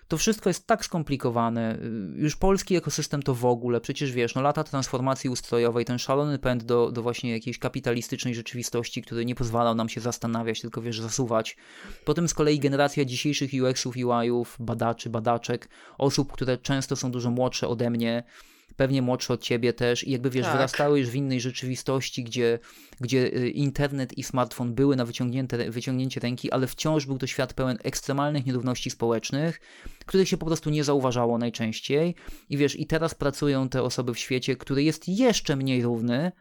[0.08, 1.78] to wszystko jest tak skomplikowane.
[2.14, 6.64] Już polski ekosystem to w ogóle, przecież wiesz, no lata transformacji ustrojowej, ten szalony pęd
[6.64, 11.56] do, do właśnie jakiejś kapitalistycznej rzeczywistości, który nie pozwalał nam się zastanawiać, tylko wiesz, zasuwać.
[12.04, 17.68] Potem z kolei generacja dzisiejszych UX-ów, UI-ów, badaczy, badaczek, osób, które często są dużo młodsze
[17.68, 18.22] ode mnie,
[18.76, 20.54] pewnie młodszy od ciebie też i jakby wiesz, tak.
[20.54, 22.58] wyrastały już w innej rzeczywistości, gdzie,
[23.00, 27.54] gdzie y, internet i smartfon były na wyciągnięte, wyciągnięcie ręki, ale wciąż był to świat
[27.54, 29.60] pełen ekstremalnych nierówności społecznych,
[30.06, 32.14] których się po prostu nie zauważało najczęściej
[32.48, 36.32] i wiesz, i teraz pracują te osoby w świecie, który jest jeszcze mniej równy,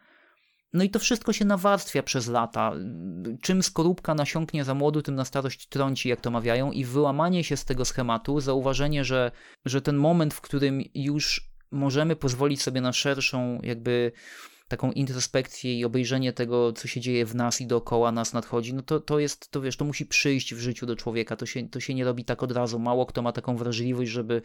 [0.75, 2.73] no i to wszystko się nawarstwia przez lata.
[3.41, 7.57] Czym skorupka nasiąknie za młodu, tym na starość trąci, jak to mawiają, i wyłamanie się
[7.57, 9.31] z tego schematu, zauważenie, że,
[9.65, 14.11] że ten moment, w którym już możemy pozwolić sobie na szerszą jakby
[14.67, 18.81] taką introspekcję i obejrzenie tego, co się dzieje w nas i dookoła nas nadchodzi, no
[18.81, 21.79] to, to jest, to wiesz, to musi przyjść w życiu do człowieka, to się, to
[21.79, 22.79] się nie robi tak od razu.
[22.79, 24.41] Mało kto ma taką wrażliwość, żeby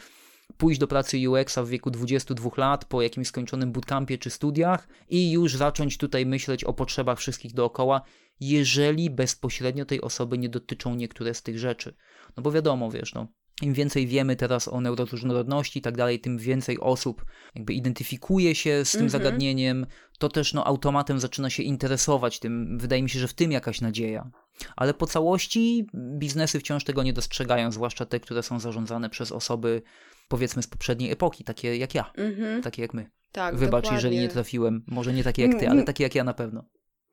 [0.56, 5.30] pójść do pracy UX-a w wieku 22 lat po jakimś skończonym bootcampie czy studiach i
[5.30, 8.02] już zacząć tutaj myśleć o potrzebach wszystkich dookoła,
[8.40, 11.94] jeżeli bezpośrednio tej osoby nie dotyczą niektóre z tych rzeczy.
[12.36, 13.26] No bo wiadomo, wiesz, no,
[13.62, 18.84] im więcej wiemy teraz o neuroróżnorodności i tak dalej, tym więcej osób jakby identyfikuje się
[18.84, 19.10] z tym -hmm.
[19.10, 19.86] zagadnieniem,
[20.18, 22.78] to też no, automatem zaczyna się interesować tym.
[22.78, 24.30] Wydaje mi się, że w tym jakaś nadzieja.
[24.76, 25.86] Ale po całości
[26.18, 29.82] biznesy wciąż tego nie dostrzegają, zwłaszcza te, które są zarządzane przez osoby
[30.28, 32.62] powiedzmy z poprzedniej epoki, takie jak ja, -hmm.
[32.62, 33.10] takie jak my.
[33.32, 33.96] Tak, Wybacz, dokładnie.
[33.96, 36.64] jeżeli nie trafiłem, może nie takie jak ty, ale takie jak ja na pewno.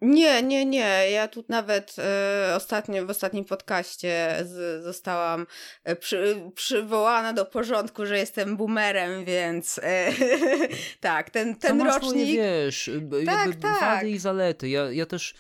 [0.02, 1.12] Nie, nie, nie.
[1.12, 5.48] Ja tu nawet e, ostatnio, w ostatnim podcaście z, zostałam
[5.84, 10.12] e, przy, przywołana do porządku, że jestem boomerem, więc e,
[11.00, 12.04] tak, ten, ten rocznik...
[12.04, 12.90] Swoje, wiesz,
[13.26, 13.80] tak, tak.
[13.82, 14.70] wady i zalety.
[14.70, 15.34] Ja, ja też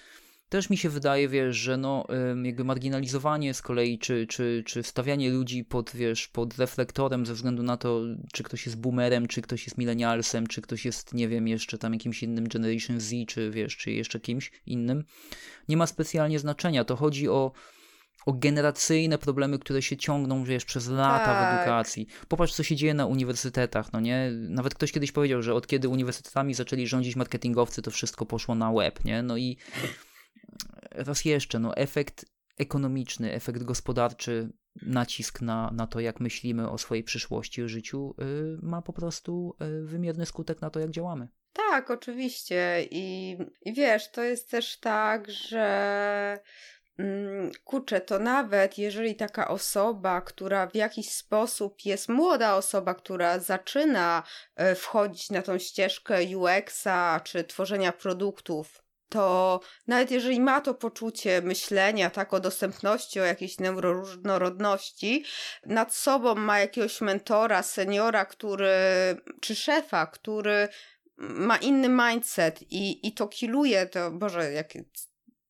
[0.49, 2.05] też mi się wydaje, wiesz, że no,
[2.43, 7.63] jakby marginalizowanie z kolei, czy, czy, czy stawianie ludzi pod, wiesz, pod reflektorem ze względu
[7.63, 8.01] na to,
[8.33, 11.93] czy ktoś jest boomerem, czy ktoś jest millennialsem, czy ktoś jest, nie wiem, jeszcze tam
[11.93, 15.03] jakimś innym Generation Z, czy wiesz, czy jeszcze kimś innym,
[15.69, 16.83] nie ma specjalnie znaczenia.
[16.83, 17.51] To chodzi o,
[18.25, 21.57] o generacyjne problemy, które się ciągną, wiesz, przez lata tak.
[21.57, 22.07] w edukacji.
[22.27, 24.31] Popatrz, co się dzieje na uniwersytetach, no nie?
[24.31, 28.73] Nawet ktoś kiedyś powiedział, że od kiedy uniwersytetami zaczęli rządzić marketingowcy, to wszystko poszło na
[28.73, 29.23] web, nie?
[29.23, 29.57] No i
[30.97, 32.25] raz jeszcze, no efekt
[32.57, 34.49] ekonomiczny, efekt gospodarczy,
[34.81, 39.55] nacisk na, na to, jak myślimy o swojej przyszłości, o życiu, yy, ma po prostu
[39.59, 41.27] yy, wymierny skutek na to, jak działamy.
[41.53, 42.85] Tak, oczywiście.
[42.91, 46.39] I, I wiesz, to jest też tak, że
[46.99, 53.39] mm, kurczę, to nawet jeżeli taka osoba, która w jakiś sposób jest młoda osoba, która
[53.39, 54.23] zaczyna
[54.55, 61.41] e, wchodzić na tą ścieżkę UX-a czy tworzenia produktów, to nawet jeżeli ma to poczucie
[61.41, 65.23] myślenia, tak, o dostępności, o jakiejś neuroróżnorodności,
[65.65, 68.69] nad sobą ma jakiegoś mentora, seniora, który,
[69.41, 70.67] czy szefa, który
[71.17, 74.73] ma inny mindset i, i to kiluje, to Boże, jak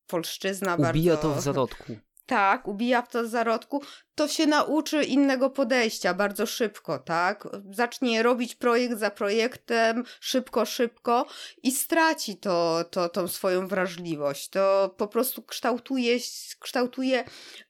[0.06, 1.16] polszczyzna Ubija bardzo...
[1.16, 1.96] To w zarodku
[2.28, 3.82] tak, ubija w to zarodku,
[4.14, 7.48] to się nauczy innego podejścia bardzo szybko, tak?
[7.70, 11.26] Zacznie robić projekt za projektem, szybko, szybko
[11.62, 14.48] i straci to, to tą swoją wrażliwość.
[14.48, 16.18] To po prostu kształtuje,
[16.60, 17.24] kształtuje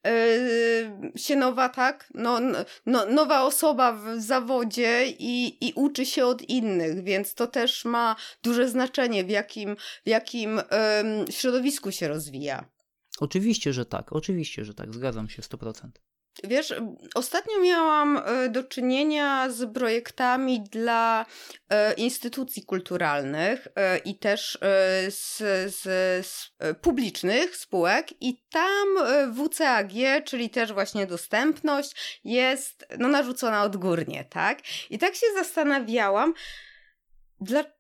[0.05, 0.13] yy,
[1.17, 2.09] się nowa, tak?
[2.15, 2.41] No,
[2.87, 8.17] no, nowa osoba w zawodzie i, i uczy się od innych, więc to też ma
[8.43, 12.78] duże znaczenie, w jakim, w jakim yy, środowisku się rozwija.
[13.21, 15.89] Oczywiście, że tak, oczywiście, że tak, zgadzam się 100%.
[16.45, 16.75] Wiesz,
[17.15, 21.27] ostatnio miałam e, do czynienia z projektami dla
[21.69, 24.59] e, instytucji kulturalnych e, i też
[25.09, 25.39] z,
[25.75, 25.83] z,
[26.27, 28.89] z, publicznych spółek, i tam
[29.35, 29.93] WCAG,
[30.25, 34.59] czyli też właśnie dostępność, jest no, narzucona odgórnie, tak?
[34.91, 36.35] I tak się zastanawiałam,
[37.41, 37.78] dlaczego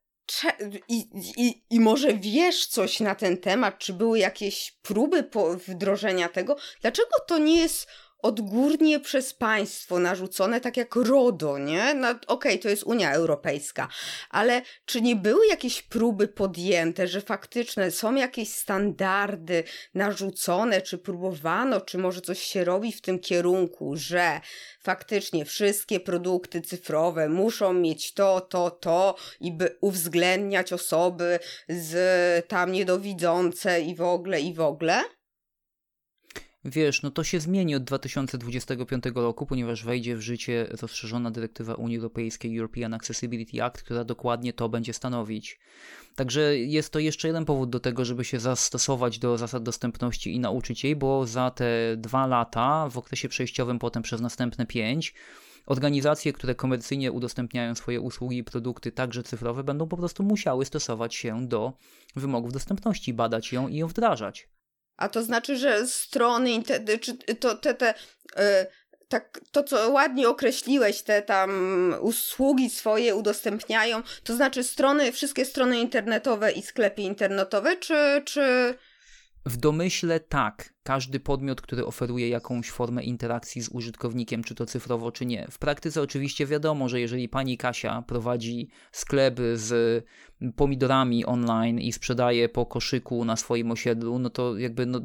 [0.88, 5.30] i, i, I może wiesz coś na ten temat, czy były jakieś próby
[5.68, 6.56] wdrożenia tego?
[6.80, 7.88] Dlaczego to nie jest
[8.22, 11.94] odgórnie przez państwo narzucone, tak jak RODO, nie?
[11.94, 13.88] No, Okej, okay, to jest Unia Europejska,
[14.30, 21.80] ale czy nie były jakieś próby podjęte, że faktyczne są jakieś standardy narzucone, czy próbowano,
[21.80, 24.40] czy może coś się robi w tym kierunku, że
[24.80, 32.72] faktycznie wszystkie produkty cyfrowe muszą mieć to, to, to i by uwzględniać osoby z tam
[32.72, 35.17] niedowidzące i w ogóle, i w ogóle?
[36.70, 41.96] Wiesz, no to się zmieni od 2025 roku, ponieważ wejdzie w życie rozszerzona dyrektywa Unii
[41.96, 45.58] Europejskiej European Accessibility Act, która dokładnie to będzie stanowić.
[46.16, 50.40] Także jest to jeszcze jeden powód do tego, żeby się zastosować do zasad dostępności i
[50.40, 55.14] nauczyć jej, bo za te dwa lata, w okresie przejściowym potem przez następne pięć,
[55.66, 61.14] organizacje, które komercyjnie udostępniają swoje usługi i produkty, także cyfrowe, będą po prostu musiały stosować
[61.14, 61.72] się do
[62.16, 64.48] wymogów dostępności, badać ją i ją wdrażać.
[64.98, 66.62] A to znaczy, że strony,
[67.00, 67.94] czy to te, te
[68.36, 68.42] yy,
[69.08, 75.80] tak, to co ładnie określiłeś, te tam usługi swoje udostępniają, to znaczy strony, wszystkie strony
[75.80, 78.74] internetowe i sklepy internetowe, czy, czy...
[79.46, 85.12] W domyśle tak każdy podmiot, który oferuje jakąś formę interakcji z użytkownikiem, czy to cyfrowo,
[85.12, 85.46] czy nie.
[85.50, 90.04] W praktyce oczywiście wiadomo, że jeżeli pani Kasia prowadzi sklep z
[90.56, 95.00] pomidorami online i sprzedaje po koszyku na swoim osiedlu, no to jakby no,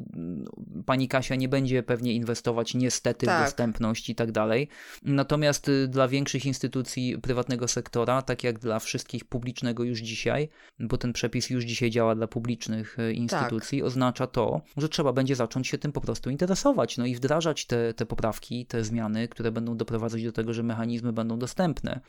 [0.86, 3.42] pani Kasia nie będzie pewnie inwestować niestety tak.
[3.42, 4.68] w dostępność i tak dalej.
[5.04, 10.98] Natomiast y, dla większych instytucji prywatnego sektora, tak jak dla wszystkich publicznego już dzisiaj, bo
[10.98, 13.88] ten przepis już dzisiaj działa dla publicznych y, instytucji, tak.
[13.88, 17.94] oznacza to, że trzeba będzie zacząć się tym po prostu interesować, no i wdrażać te,
[17.94, 22.00] te poprawki, te zmiany, które będą doprowadzać do tego, że mechanizmy będą dostępne.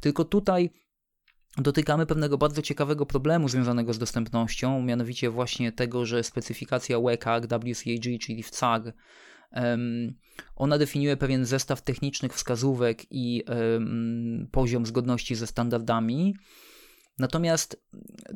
[0.00, 0.70] Tylko tutaj
[1.58, 8.18] dotykamy pewnego bardzo ciekawego problemu związanego z dostępnością, mianowicie właśnie tego, że specyfikacja WCAG, WCAG,
[8.20, 8.82] czyli WCAG,
[10.56, 13.44] ona definiuje pewien zestaw technicznych wskazówek i
[14.50, 16.34] poziom zgodności ze standardami,
[17.18, 17.82] Natomiast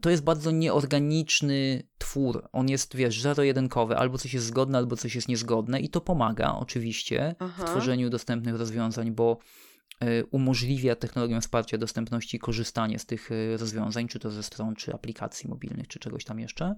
[0.02, 2.48] to jest bardzo nieorganiczny twór.
[2.52, 6.52] On jest, wiesz, zero-jedynkowy, albo coś jest zgodne, albo coś jest niezgodne i to pomaga
[6.52, 7.66] oczywiście Aha.
[7.66, 9.38] w tworzeniu dostępnych rozwiązań, bo
[10.04, 14.94] y, umożliwia technologią wsparcia dostępności korzystanie z tych y, rozwiązań, czy to ze stron, czy
[14.94, 16.74] aplikacji mobilnych, czy czegoś tam jeszcze.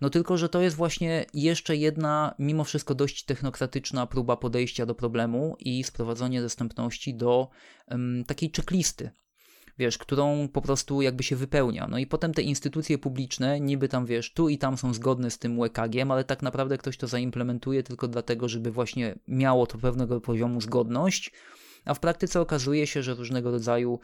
[0.00, 4.94] No tylko, że to jest właśnie jeszcze jedna, mimo wszystko dość technokratyczna próba podejścia do
[4.94, 7.48] problemu i sprowadzenia dostępności do
[7.90, 9.10] um, takiej checklisty
[9.78, 11.86] wiesz, którą po prostu jakby się wypełnia.
[11.90, 15.38] No i potem te instytucje publiczne, niby tam wiesz, tu i tam są zgodne z
[15.38, 20.20] tym łkg ale tak naprawdę ktoś to zaimplementuje tylko dlatego, żeby właśnie miało to pewnego
[20.20, 21.32] poziomu zgodność,
[21.84, 24.00] a w praktyce okazuje się, że różnego rodzaju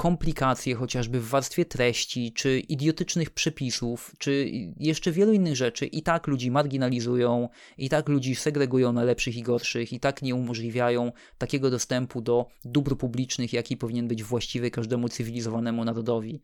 [0.00, 6.26] komplikacje chociażby w warstwie treści, czy idiotycznych przepisów, czy jeszcze wielu innych rzeczy i tak
[6.26, 11.70] ludzi marginalizują, i tak ludzi segregują na lepszych i gorszych, i tak nie umożliwiają takiego
[11.70, 16.42] dostępu do dóbr publicznych, jaki powinien być właściwy każdemu cywilizowanemu narodowi.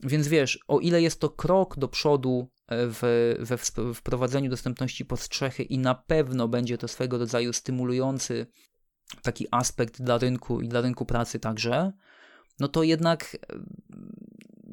[0.00, 3.00] Więc wiesz, o ile jest to krok do przodu e, w,
[3.40, 3.58] we
[3.94, 8.46] wprowadzeniu dostępności pod strzechy i na pewno będzie to swego rodzaju stymulujący
[9.22, 11.92] taki aspekt dla rynku i dla rynku pracy także,
[12.60, 13.36] no to jednak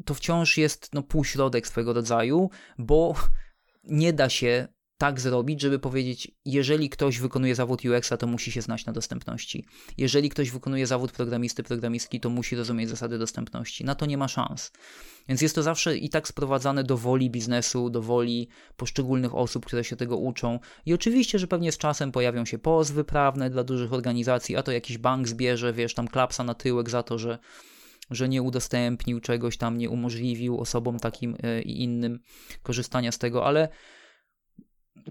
[0.06, 3.16] to wciąż jest no, półśrodek swego rodzaju, bo
[3.84, 4.68] nie da się
[4.98, 9.66] tak zrobić, żeby powiedzieć, jeżeli ktoś wykonuje zawód UX-a, to musi się znać na dostępności.
[9.98, 13.86] Jeżeli ktoś wykonuje zawód programisty, programistki, to musi rozumieć zasady dostępności.
[13.86, 14.72] Na to nie ma szans.
[15.28, 19.84] Więc jest to zawsze i tak sprowadzane do woli biznesu, do woli poszczególnych osób, które
[19.84, 20.60] się tego uczą.
[20.86, 24.72] I oczywiście, że pewnie z czasem pojawią się pozwy prawne dla dużych organizacji, a to
[24.72, 27.40] jakiś bank zbierze, wiesz, tam klapsa na tyłek za to, że
[28.16, 32.20] że nie udostępnił czegoś tam, nie umożliwił osobom takim e, i innym
[32.64, 33.70] korzystania z tego, ale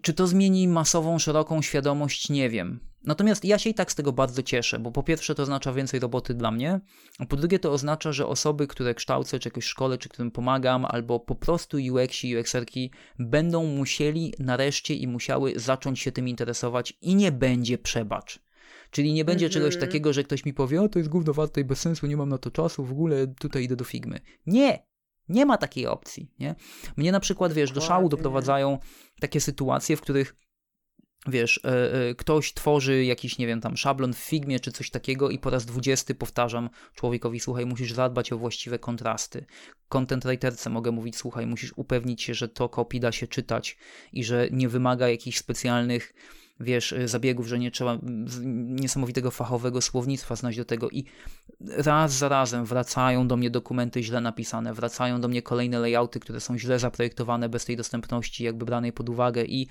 [0.03, 2.31] czy to zmieni masową, szeroką świadomość?
[2.31, 2.81] Nie wiem.
[3.05, 6.01] Natomiast ja się i tak z tego bardzo cieszę, bo po pierwsze to oznacza więcej
[6.01, 6.81] roboty dla mnie,
[7.19, 10.85] a po drugie to oznacza, że osoby, które kształcę, czy jakoś szkole, czy którym pomagam,
[10.85, 17.33] albo po prostu UX-i, będą musieli nareszcie i musiały zacząć się tym interesować i nie
[17.33, 18.41] będzie przebacz.
[18.93, 19.55] Czyli nie będzie mm -hmm.
[19.55, 22.17] czegoś takiego, że ktoś mi powie, o to jest gówno warte i bez sensu, nie
[22.17, 24.21] mam na to czasu, w ogóle tutaj idę do Figmy.
[24.47, 24.87] Nie!
[25.29, 26.55] Nie ma takiej opcji, nie?
[26.97, 28.79] Mnie na przykład, wiesz, do szału doprowadzają
[29.21, 30.37] takie sytuacje, w których
[31.27, 35.31] wiesz, e, e, ktoś tworzy jakiś, nie wiem, tam szablon w Figmie czy coś takiego
[35.31, 39.47] i po raz dwudziesty powtarzam człowiekowi, słuchaj, musisz zadbać o właściwe kontrasty.
[39.89, 43.77] Content writerce mogę mówić, słuchaj, musisz upewnić się, że to copy da się czytać
[44.13, 46.15] i że nie wymaga jakichś specjalnych
[46.63, 47.99] wiesz, y, zabiegów, że nie trzeba
[48.53, 51.05] niesamowitego fachowego słownictwa znać do tego i
[51.61, 56.41] raz za razem wracają do mnie dokumenty źle napisane, wracają do mnie kolejne layouty, które
[56.41, 59.69] są źle zaprojektowane, bez tej dostępności jakby branej pod uwagę i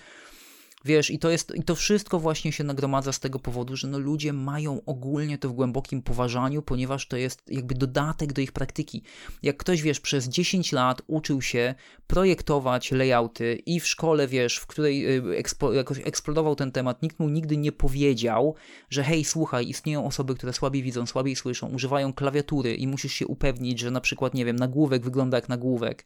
[0.86, 4.00] Wiesz, i to jest, i to wszystko właśnie się nagromadza z tego powodu, że no
[4.00, 9.04] ludzie mają ogólnie to w głębokim poważaniu, ponieważ to jest jakby dodatek do ich praktyki.
[9.44, 11.76] Jak ktoś, wiesz, przez 10 lat uczył się
[12.08, 17.20] projektować layouty i w szkole, wiesz, w której y, ekspo, jakoś eksplodował ten temat, nikt
[17.20, 18.56] mu nigdy nie powiedział,
[18.90, 23.28] że hej, słuchaj, istnieją osoby, które słabiej widzą, słabiej słyszą, używają klawiatury i musisz się
[23.28, 26.06] upewnić, że na przykład, nie wiem, nagłówek wygląda jak nagłówek.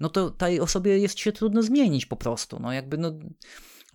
[0.00, 2.58] No to tej osobie jest się trudno zmienić po prostu.
[2.60, 3.12] No jakby, no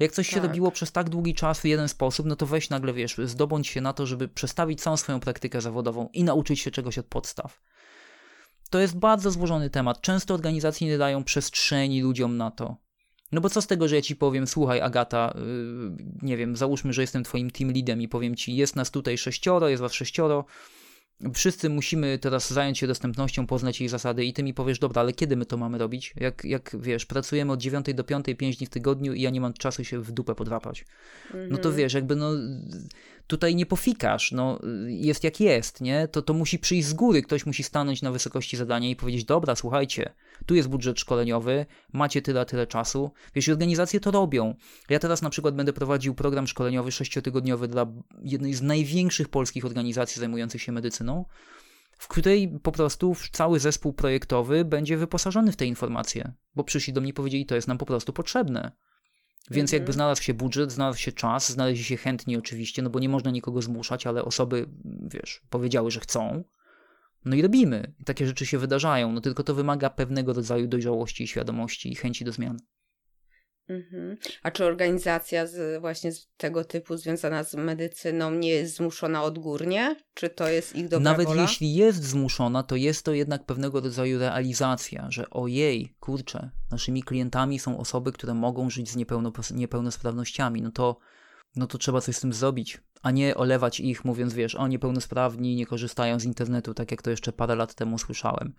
[0.01, 0.35] jak coś tak.
[0.35, 3.67] się robiło przez tak długi czas w jeden sposób, no to weź nagle, wiesz, zdobądź
[3.67, 7.61] się na to, żeby przestawić całą swoją praktykę zawodową i nauczyć się czegoś od podstaw.
[8.69, 10.01] To jest bardzo złożony temat.
[10.01, 12.77] Często organizacje nie dają przestrzeni ludziom na to.
[13.31, 16.93] No bo co z tego, że ja ci powiem, słuchaj Agata, yy, nie wiem, załóżmy,
[16.93, 20.45] że jestem twoim team leadem i powiem ci, jest nas tutaj sześcioro, jest was sześcioro,
[21.33, 25.13] wszyscy musimy teraz zająć się dostępnością, poznać jej zasady i ty mi powiesz, dobra, ale
[25.13, 26.13] kiedy my to mamy robić?
[26.17, 29.41] Jak, jak wiesz, pracujemy od 9 do 5, 5 dni w tygodniu i ja nie
[29.41, 30.85] mam czasu się w dupę podrapać.
[31.33, 31.75] No to mhm.
[31.75, 32.31] wiesz, jakby no
[33.27, 36.07] tutaj nie pofikasz, no jest jak jest, nie?
[36.07, 39.55] To, to musi przyjść z góry, ktoś musi stanąć na wysokości zadania i powiedzieć, dobra,
[39.55, 40.13] słuchajcie,
[40.45, 43.11] tu jest budżet szkoleniowy, macie tyle, tyle czasu.
[43.35, 44.55] Wiesz, organizacje to robią.
[44.89, 47.85] Ja teraz na przykład będę prowadził program szkoleniowy sześciotygodniowy dla
[48.23, 51.25] jednej z największych polskich organizacji zajmujących się medycyną,
[51.97, 57.01] w której po prostu cały zespół projektowy będzie wyposażony w te informacje, bo przyszli do
[57.01, 58.71] mnie i powiedzieli, to jest nam po prostu potrzebne.
[59.51, 59.93] Więc jakby mhm.
[59.93, 63.61] znalazł się budżet, znalazł się czas, znaleźli się chętni oczywiście, no bo nie można nikogo
[63.61, 64.69] zmuszać, ale osoby,
[65.11, 66.43] wiesz, powiedziały, że chcą.
[67.25, 67.93] No i robimy.
[67.99, 72.25] I takie rzeczy się wydarzają, no tylko to wymaga pewnego rodzaju dojrzałości, świadomości i chęci
[72.25, 72.57] do zmian.
[73.69, 74.17] Mhm.
[74.43, 79.95] A czy organizacja z, właśnie z tego typu związana z medycyną nie jest zmuszona odgórnie?
[80.13, 81.41] Czy to jest ich dobra Nawet wola?
[81.41, 87.59] jeśli jest zmuszona, to jest to jednak pewnego rodzaju realizacja, że ojej, kurczę, naszymi klientami
[87.59, 88.95] są osoby, które mogą żyć z
[89.51, 90.97] niepełnosprawnościami, no to,
[91.55, 95.55] no to trzeba coś z tym zrobić, a nie olewać ich mówiąc, wiesz, o niepełnosprawni
[95.55, 98.53] nie korzystają z internetu, tak jak to jeszcze parę lat temu słyszałem.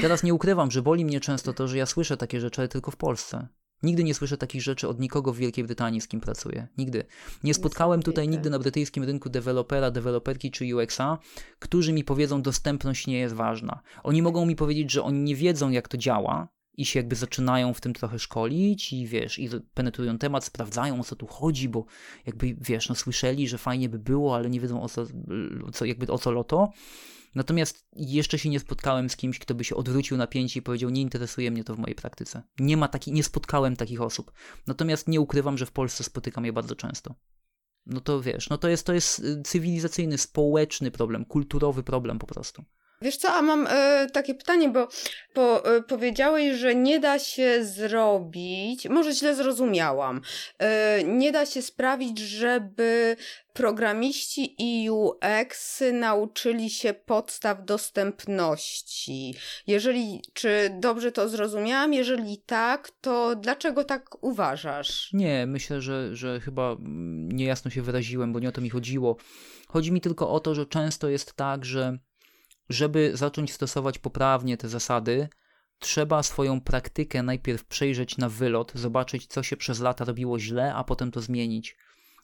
[0.00, 2.90] Teraz nie ukrywam, że boli mnie często to, że ja słyszę takie rzeczy, ale tylko
[2.90, 3.48] w Polsce.
[3.82, 6.68] Nigdy nie słyszę takich rzeczy od nikogo w Wielkiej Brytanii, z kim pracuję.
[6.78, 7.04] Nigdy.
[7.44, 11.18] Nie spotkałem tutaj nigdy na brytyjskim rynku dewelopera, deweloperki czy UX-a,
[11.58, 13.80] którzy mi powiedzą, dostępność nie jest ważna.
[14.02, 17.74] Oni mogą mi powiedzieć, że oni nie wiedzą, jak to działa, i się jakby zaczynają
[17.74, 21.84] w tym trochę szkolić i wiesz, i penetrują temat, sprawdzają o co tu chodzi, bo
[22.26, 25.06] jakby wiesz, no słyszeli, że fajnie by było, ale nie wiedzą o co,
[25.72, 26.72] co jakby o co loto.
[27.34, 30.90] Natomiast jeszcze się nie spotkałem z kimś, kto by się odwrócił na pięć i powiedział,
[30.90, 32.42] nie interesuje mnie to w mojej praktyce.
[32.58, 34.32] Nie ma takich, nie spotkałem takich osób.
[34.66, 37.14] Natomiast nie ukrywam, że w Polsce spotykam je bardzo często.
[37.86, 42.26] No to wiesz, no to jest, to jest y, cywilizacyjny, społeczny problem, kulturowy problem po
[42.26, 42.64] prostu.
[43.02, 44.88] Wiesz co, a mam e, takie pytanie, bo
[45.34, 50.20] po, e, powiedziałeś, że nie da się zrobić, może źle zrozumiałam,
[50.58, 53.16] e, nie da się sprawić, żeby
[53.52, 59.34] programiści i UX nauczyli się podstaw dostępności.
[59.66, 61.94] Jeżeli, czy dobrze to zrozumiałam?
[61.94, 65.10] Jeżeli tak, to dlaczego tak uważasz?
[65.12, 66.76] Nie, myślę, że, że chyba
[67.28, 69.16] niejasno się wyraziłem, bo nie o to mi chodziło.
[69.68, 71.98] Chodzi mi tylko o to, że często jest tak, że
[72.68, 75.28] żeby zacząć stosować poprawnie te zasady,
[75.78, 80.84] trzeba swoją praktykę najpierw przejrzeć na wylot, zobaczyć, co się przez lata robiło źle, a
[80.84, 81.76] potem to zmienić.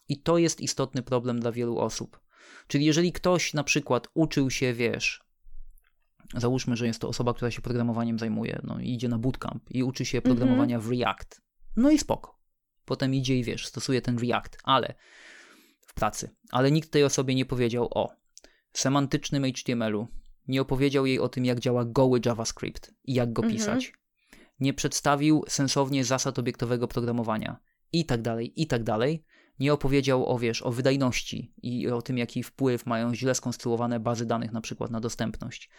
[0.09, 2.21] I to jest istotny problem dla wielu osób.
[2.67, 5.25] Czyli jeżeli ktoś na przykład uczył się, wiesz,
[6.35, 10.05] załóżmy, że jest to osoba, która się programowaniem zajmuje, no idzie na bootcamp i uczy
[10.05, 10.89] się programowania mm -hmm.
[10.89, 11.43] w React.
[11.77, 12.39] No i spoko.
[12.85, 14.95] Potem idzie i wiesz, stosuje ten React, ale
[15.87, 16.31] w pracy.
[16.51, 18.09] Ale nikt tej osobie nie powiedział o
[18.73, 20.09] semantycznym HTML-u,
[20.49, 23.59] nie opowiedział jej o tym, jak działa goły JavaScript i jak go mhm.
[23.59, 23.93] pisać.
[24.61, 27.61] Nie przedstawił sensownie zasad obiektowego programowania
[27.93, 29.25] i tak dalej, i tak dalej.
[29.59, 34.27] Nie opowiedział o, wiesz, o wydajności i o tym, jaki wpływ mają źle skonstruowane bazy
[34.27, 35.71] danych na przykład na dostępność.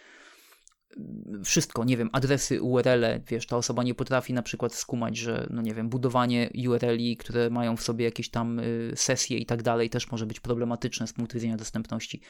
[1.44, 5.62] Wszystko, nie wiem, adresy URL, wiesz, ta osoba nie potrafi na przykład skumać, że, no
[5.62, 9.90] nie wiem, budowanie URL-i, które mają w sobie jakieś tam y, sesje i tak dalej,
[9.90, 12.20] też może być problematyczne z punktu widzenia dostępności.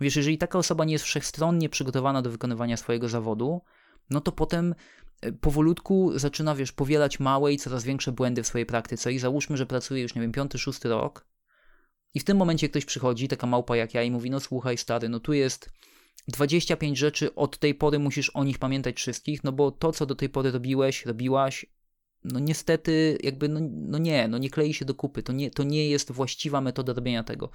[0.00, 3.60] Wiesz, jeżeli taka osoba nie jest wszechstronnie przygotowana do wykonywania swojego zawodu,
[4.10, 4.74] no to potem
[5.20, 9.56] e, powolutku zaczyna, wiesz, powielać małe i coraz większe błędy w swojej praktyce i załóżmy,
[9.56, 11.26] że pracuje już, nie wiem, piąty, szósty rok
[12.14, 15.08] i w tym momencie ktoś przychodzi, taka małpa jak ja i mówi, no słuchaj stary,
[15.08, 15.70] no tu jest
[16.28, 20.14] 25 rzeczy, od tej pory musisz o nich pamiętać wszystkich, no bo to, co do
[20.14, 21.66] tej pory robiłeś, robiłaś,
[22.24, 25.62] no niestety jakby, no, no nie, no nie klei się do kupy, to nie, to
[25.62, 27.50] nie jest właściwa metoda robienia tego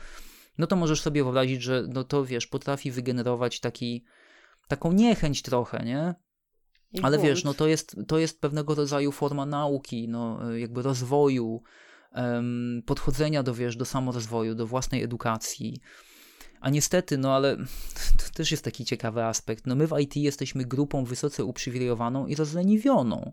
[0.57, 4.05] no to możesz sobie wyobrazić, że no to wiesz, potrafi wygenerować taki,
[4.67, 6.15] taką niechęć trochę, nie?
[7.01, 11.63] Ale wiesz, no to jest, to jest pewnego rodzaju forma nauki, no jakby rozwoju,
[12.15, 15.81] um, podchodzenia do, wiesz, do samorozwoju, do własnej edukacji.
[16.61, 17.57] A niestety, no ale
[18.19, 19.67] to też jest taki ciekawy aspekt.
[19.67, 23.31] No my w IT jesteśmy grupą wysoce uprzywilejowaną i rozleniwioną.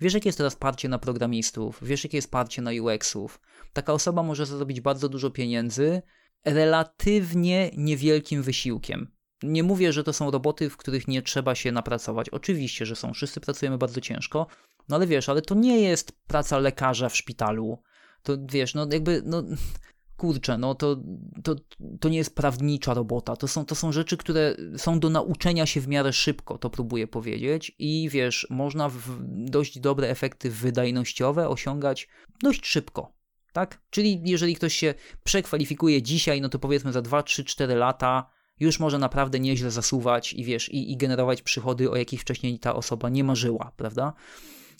[0.00, 3.40] Wiesz, jakie jest teraz parcie na programistów, wiesz, jakie jest parcie na UX-ów.
[3.72, 6.02] Taka osoba może zarobić bardzo dużo pieniędzy,
[6.44, 9.12] relatywnie niewielkim wysiłkiem.
[9.42, 12.28] Nie mówię, że to są roboty, w których nie trzeba się napracować.
[12.28, 13.12] Oczywiście, że są.
[13.12, 14.46] Wszyscy pracujemy bardzo ciężko.
[14.88, 17.78] No ale wiesz, ale to nie jest praca lekarza w szpitalu.
[18.22, 19.42] To wiesz, no jakby, no
[20.16, 20.96] kurczę, no to,
[21.44, 21.56] to,
[22.00, 23.36] to nie jest prawnicza robota.
[23.36, 27.06] To są, to są rzeczy, które są do nauczenia się w miarę szybko, to próbuję
[27.06, 27.76] powiedzieć.
[27.78, 28.90] I wiesz, można
[29.28, 32.08] dość dobre efekty wydajnościowe osiągać
[32.42, 33.21] dość szybko
[33.52, 33.80] tak?
[33.90, 34.94] Czyli jeżeli ktoś się
[35.24, 38.30] przekwalifikuje dzisiaj, no to powiedzmy za 2, 3, 4 lata
[38.60, 42.74] już może naprawdę nieźle zasuwać i wiesz, i, i generować przychody, o jakich wcześniej ta
[42.74, 44.12] osoba nie marzyła, prawda?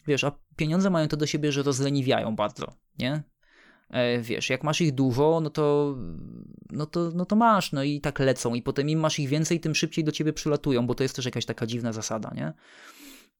[0.07, 3.23] Wiesz, a pieniądze mają to do siebie, że rozleniwiają bardzo, nie?
[3.91, 5.97] E, wiesz, jak masz ich dużo, no to,
[6.70, 9.61] no, to, no to masz, no i tak lecą, i potem im masz ich więcej,
[9.61, 12.53] tym szybciej do ciebie przylatują, bo to jest też jakaś taka dziwna zasada, nie?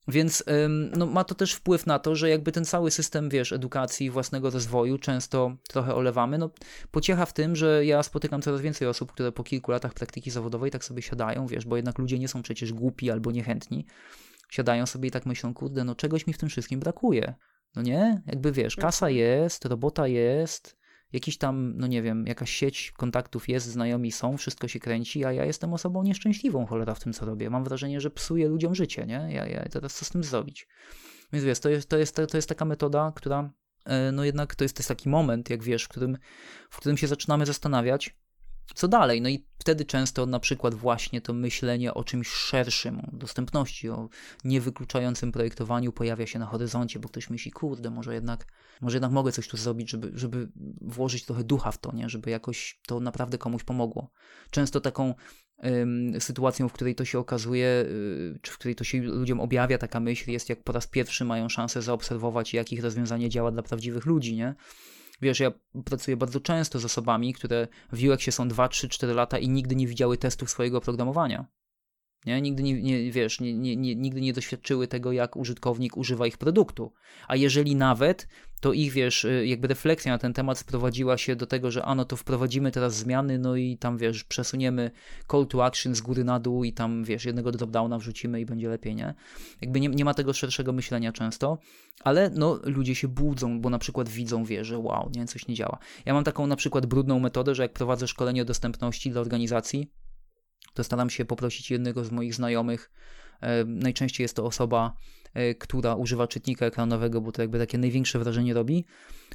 [0.09, 0.45] Więc
[0.97, 4.51] no, ma to też wpływ na to, że jakby ten cały system, wiesz, edukacji, własnego
[4.51, 6.39] rozwoju często trochę olewamy.
[6.39, 6.51] No,
[6.91, 10.71] pociecha w tym, że ja spotykam coraz więcej osób, które po kilku latach praktyki zawodowej
[10.71, 13.87] tak sobie siadają, wiesz, bo jednak ludzie nie są przecież głupi albo niechętni.
[14.51, 17.35] Siadają sobie i tak myślą, kurde, no czegoś mi w tym wszystkim brakuje.
[17.77, 18.23] No nie?
[18.27, 19.17] Jakby wiesz, kasa mhm.
[19.17, 20.77] jest, robota jest,
[21.13, 25.33] jakiś tam, no nie wiem, jakaś sieć kontaktów jest, znajomi są, wszystko się kręci, a
[25.33, 27.51] ja jestem osobą nieszczęśliwą, cholera, w tym, co robię.
[27.51, 29.29] Mam wrażenie, że psuję ludziom życie, nie?
[29.31, 30.69] Ja, ja teraz co z tym zrobić?
[31.33, 33.51] Więc wiesz, to jest, to jest, to jest taka metoda, która,
[33.85, 36.19] e, no jednak to jest, to jest taki moment, jak wiesz, w którym,
[36.71, 38.17] w którym się zaczynamy zastanawiać,
[38.75, 39.21] co dalej?
[39.21, 44.09] No i wtedy często na przykład właśnie to myślenie o czymś szerszym, o dostępności, o
[44.45, 48.47] niewykluczającym projektowaniu pojawia się na horyzoncie, bo ktoś myśli, kurde, może jednak,
[48.81, 50.49] może jednak mogę coś tu zrobić, żeby, żeby
[50.81, 52.09] włożyć trochę ducha w to, nie?
[52.09, 54.11] żeby jakoś to naprawdę komuś pomogło.
[54.51, 55.15] Często taką
[55.65, 59.79] ym, sytuacją, w której to się okazuje, yy, czy w której to się ludziom objawia
[59.79, 63.63] taka myśl, jest jak po raz pierwszy mają szansę zaobserwować, jak ich rozwiązanie działa dla
[63.63, 64.55] prawdziwych ludzi, nie?
[65.23, 65.53] Wiesz, ja
[65.85, 69.77] pracuję bardzo często z osobami, które w UX są 2, 3, 4 lata i nigdy
[69.77, 71.47] nie widziały testów swojego oprogramowania.
[72.27, 72.41] Nie?
[72.41, 76.39] Nigdy nie, nie wiesz, nie, nie, nie, nigdy nie doświadczyły tego, jak użytkownik używa ich
[76.39, 76.93] produktu.
[77.29, 78.29] A jeżeli nawet,
[78.61, 82.05] to ich, wiesz, y, jakby refleksja na ten temat sprowadziła się do tego, że ano
[82.05, 84.91] to wprowadzimy teraz zmiany, no i tam, wiesz, przesuniemy
[85.31, 88.69] call to action z góry na dół i tam, wiesz, jednego dropdowna wrzucimy i będzie
[88.69, 89.15] lepiej, nie?
[89.61, 91.59] Jakby nie, nie ma tego szerszego myślenia często,
[92.01, 95.55] ale no ludzie się budzą, bo na przykład widzą, wie, że wow, nie, coś nie
[95.55, 95.79] działa.
[96.07, 99.91] Ja mam taką na przykład brudną metodę, że jak prowadzę szkolenie dostępności dla organizacji,
[100.75, 102.91] to staram się poprosić jednego z moich znajomych.
[103.41, 104.97] E, najczęściej jest to osoba,
[105.59, 108.85] która używa czytnika ekranowego, bo to jakby takie największe wrażenie robi,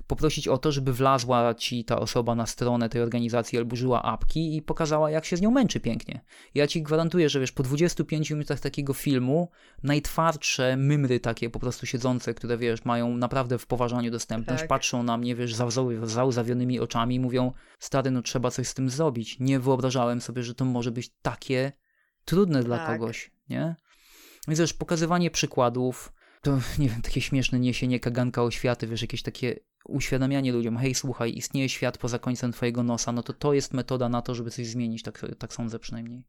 [0.08, 4.58] poprosić o to, żeby wlazła ci ta osoba na stronę tej organizacji albo użyła apki
[4.58, 6.22] i pokazała, jak się z nią męczy pięknie.
[6.56, 9.50] Ja ci gwarantuję, że wiesz, po 25 minutach takiego filmu,
[9.84, 14.70] najtwardsze mymry takie po prostu siedzące, które wiesz, mają naprawdę w poważaniu dostępność, tak.
[14.70, 15.56] patrzą na mnie, wiesz,
[16.04, 19.40] załzawionymi oczami i mówią, stary, no trzeba coś z tym zrobić.
[19.40, 21.72] Nie wyobrażałem sobie, że to może być takie
[22.26, 22.66] trudne tak.
[22.66, 23.76] dla kogoś, nie?
[24.48, 29.60] Więc też pokazywanie przykładów, to nie wiem, takie śmieszne niesienie kaganka oświaty, wiesz, jakieś takie
[29.86, 34.10] uświadamianie ludziom, hej, słuchaj, istnieje świat poza końcem twojego nosa, no to to jest metoda
[34.10, 36.24] na to, żeby coś zmienić, tak, tak sądzę przynajmniej.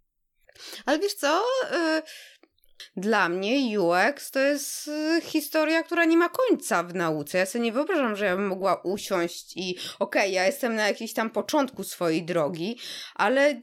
[0.87, 1.43] Ale wiesz co,
[1.73, 2.03] y,
[2.97, 7.39] dla mnie UX to jest y, historia, która nie ma końca w nauce.
[7.39, 10.89] Ja sobie nie wyobrażam, że ja bym mogła usiąść i okej, okay, ja jestem na
[10.89, 12.79] jakimś tam początku swojej drogi,
[13.15, 13.61] ale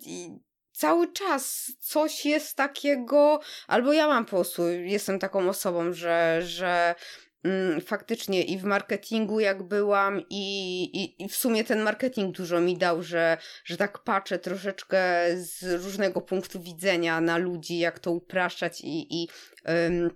[0.75, 4.43] cały czas coś jest takiego, albo ja mam po
[4.83, 6.95] jestem taką osobą, że, że
[7.43, 12.61] mm, faktycznie i w marketingu jak byłam i, i, i, w sumie ten marketing dużo
[12.61, 18.11] mi dał, że, że tak patrzę troszeczkę z różnego punktu widzenia na ludzi, jak to
[18.11, 19.27] upraszczać i, i
[19.69, 20.09] ym,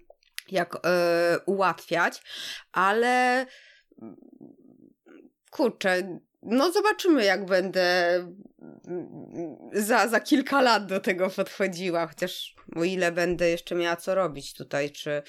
[0.52, 0.80] jak y,
[1.46, 2.22] ułatwiać,
[2.72, 3.46] ale
[5.52, 8.14] kurczę, no zobaczymy, jak będę
[9.74, 14.54] za, za kilka lat do tego podchodziła, chociaż o ile będę jeszcze miała co robić
[14.54, 15.22] tutaj, czy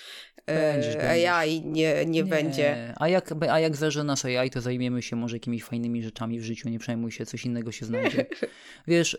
[0.46, 2.94] e, będziesz, AI nie, nie, nie, będzie.
[2.96, 6.44] A jak, a jak zerze nas AI, to zajmiemy się może jakimiś fajnymi rzeczami w
[6.44, 8.26] życiu, nie przejmuj się, coś innego się znajdzie.
[8.88, 9.16] Wiesz,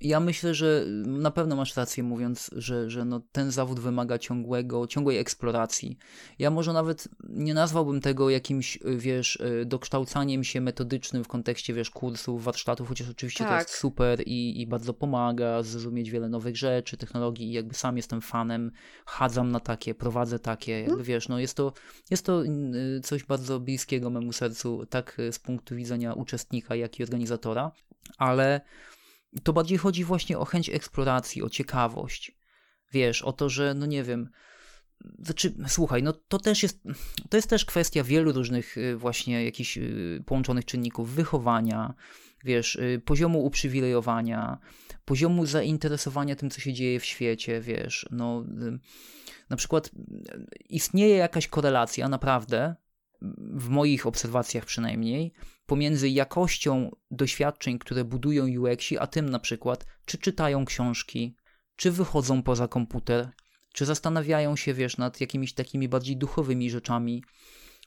[0.00, 4.86] ja myślę, że na pewno masz rację mówiąc, że, że no ten zawód wymaga ciągłego,
[4.86, 5.98] ciągłej eksploracji.
[6.38, 12.44] Ja może nawet nie nazwałbym tego jakimś, wiesz, dokształcaniem się metodycznym w kontekście, wiesz, kursów,
[12.44, 13.52] warsztatów, chociaż oczywiście tak.
[13.52, 17.96] to jest super i, i bardzo pomaga zrozumieć wiele nowych rzeczy, technologii i jakby sam
[17.96, 18.70] jestem fanem,
[19.06, 21.04] chadzam na takie, prowadzę takie, jakby no.
[21.04, 21.72] wiesz, no jest to,
[22.10, 27.02] jest to y, coś bardzo bliskiego memu sercu, tak z punktu widzenia uczestnika, jak i
[27.02, 27.72] organizatora,
[28.18, 28.60] ale
[29.42, 32.38] to bardziej chodzi właśnie o chęć eksploracji, o ciekawość.
[32.92, 34.30] Wiesz, o to, że no nie wiem.
[35.18, 36.82] Znaczy, słuchaj, no to też jest,
[37.30, 41.94] to jest też kwestia wielu różnych y, właśnie jakichś y, połączonych czynników wychowania,
[42.44, 44.58] wiesz, y, poziomu uprzywilejowania,
[45.04, 48.44] poziomu zainteresowania tym, co się dzieje w świecie, wiesz, no
[49.50, 49.90] na przykład
[50.68, 52.74] istnieje jakaś korelacja naprawdę,
[53.52, 55.32] w moich obserwacjach przynajmniej,
[55.68, 61.36] pomiędzy jakością doświadczeń, które budują UX-i, a tym na przykład, czy czytają książki,
[61.76, 63.30] czy wychodzą poza komputer,
[63.72, 67.24] czy zastanawiają się, wiesz, nad jakimiś takimi bardziej duchowymi rzeczami,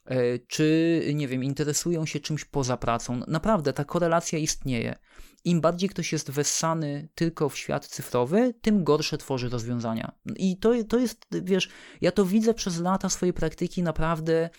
[0.06, 3.22] e, czy, nie wiem, interesują się czymś poza pracą.
[3.28, 4.96] Naprawdę ta korelacja istnieje.
[5.44, 10.12] Im bardziej ktoś jest wessany tylko w świat cyfrowy, tym gorsze tworzy rozwiązania.
[10.36, 11.70] I to, to jest, wiesz,
[12.02, 14.50] ja to widzę przez lata swojej praktyki naprawdę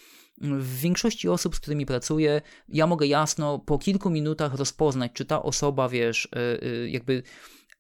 [0.43, 5.43] w większości osób, z którymi pracuję, ja mogę jasno po kilku minutach rozpoznać, czy ta
[5.43, 7.23] osoba, wiesz, y, y, jakby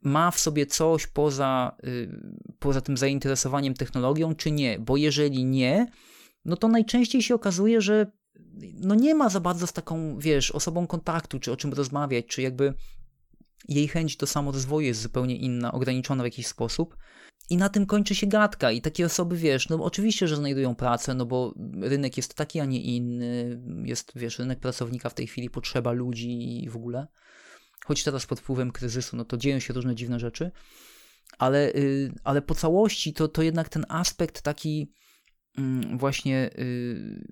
[0.03, 2.09] ma w sobie coś poza, y,
[2.59, 4.79] poza tym zainteresowaniem technologią, czy nie.
[4.79, 5.87] Bo jeżeli nie,
[6.45, 8.13] no to najczęściej się okazuje, że
[8.75, 12.43] no nie ma za bardzo z taką, wiesz, osobą kontaktu, czy o czym rozmawiać, czy
[12.43, 12.75] jakby
[13.69, 16.97] jej chęć do samorozwoju jest zupełnie inna, ograniczona w jakiś sposób.
[17.53, 18.71] I na tym kończy się gadka.
[18.71, 22.65] I takie osoby, wiesz, no oczywiście, że znajdują pracę, no bo rynek jest taki, a
[22.65, 23.61] nie inny.
[23.85, 27.07] Jest, wiesz, rynek pracownika w tej chwili, potrzeba ludzi i w ogóle.
[27.85, 30.51] Choć teraz pod wpływem kryzysu, no to dzieją się różne dziwne rzeczy.
[31.39, 34.93] Ale, yy, ale po całości to, to jednak ten aspekt taki
[35.59, 37.25] yy, właśnie, yy,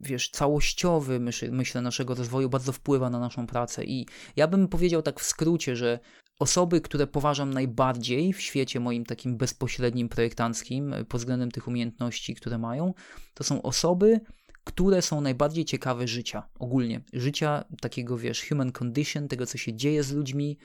[0.00, 3.84] wiesz, całościowy, myśl, myślę, naszego rozwoju bardzo wpływa na naszą pracę.
[3.84, 5.98] I ja bym powiedział tak w skrócie, że
[6.40, 12.34] osoby, które poważam najbardziej w świecie moim takim bezpośrednim projektanckim e, pod względem tych umiejętności,
[12.34, 12.94] które mają,
[13.34, 14.20] to są osoby,
[14.64, 17.00] które są najbardziej ciekawe życia ogólnie.
[17.12, 20.58] Życia takiego, wiesz, human condition, tego, co się dzieje z ludźmi.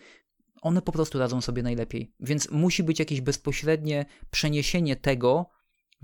[0.62, 2.14] One po prostu radzą sobie najlepiej.
[2.20, 5.50] Więc musi być jakieś bezpośrednie przeniesienie tego,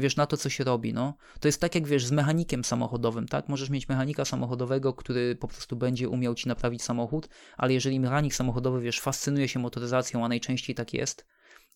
[0.01, 1.13] wiesz, na to, co się robi, no.
[1.39, 3.49] To jest tak jak, wiesz, z mechanikiem samochodowym, tak?
[3.49, 8.33] Możesz mieć mechanika samochodowego, który po prostu będzie umiał ci naprawić samochód, ale jeżeli mechanik
[8.33, 11.25] samochodowy, wiesz, fascynuje się motoryzacją, a najczęściej tak jest,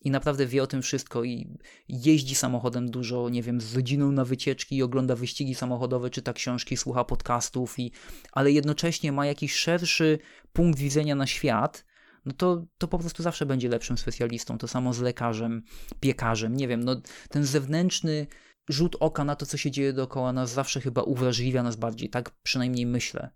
[0.00, 1.58] i naprawdę wie o tym wszystko i
[1.88, 6.76] jeździ samochodem dużo, nie wiem, z rodziną na wycieczki i ogląda wyścigi samochodowe, czyta książki,
[6.76, 7.92] słucha podcastów, i,
[8.32, 10.18] ale jednocześnie ma jakiś szerszy
[10.52, 11.84] punkt widzenia na świat,
[12.26, 14.58] no to, to po prostu zawsze będzie lepszym specjalistą.
[14.58, 15.62] To samo z lekarzem,
[16.00, 18.26] piekarzem, nie wiem, no ten zewnętrzny
[18.68, 22.30] rzut oka na to, co się dzieje dookoła nas, zawsze chyba uwrażliwia nas bardziej, tak
[22.42, 23.30] przynajmniej myślę.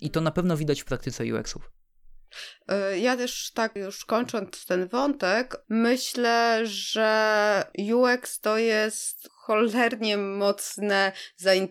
[0.00, 1.70] I to na pewno widać w praktyce UX-ów.
[2.68, 11.12] E, ja też tak już kończąc ten wątek, myślę, że UX to jest cholernie mocne,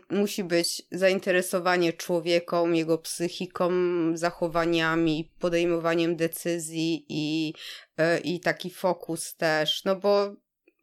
[0.10, 3.72] musi być zainteresowanie człowiekom, jego psychiką,
[4.14, 7.54] zachowaniami, podejmowaniem decyzji i,
[7.98, 10.36] e, i taki fokus też, no bo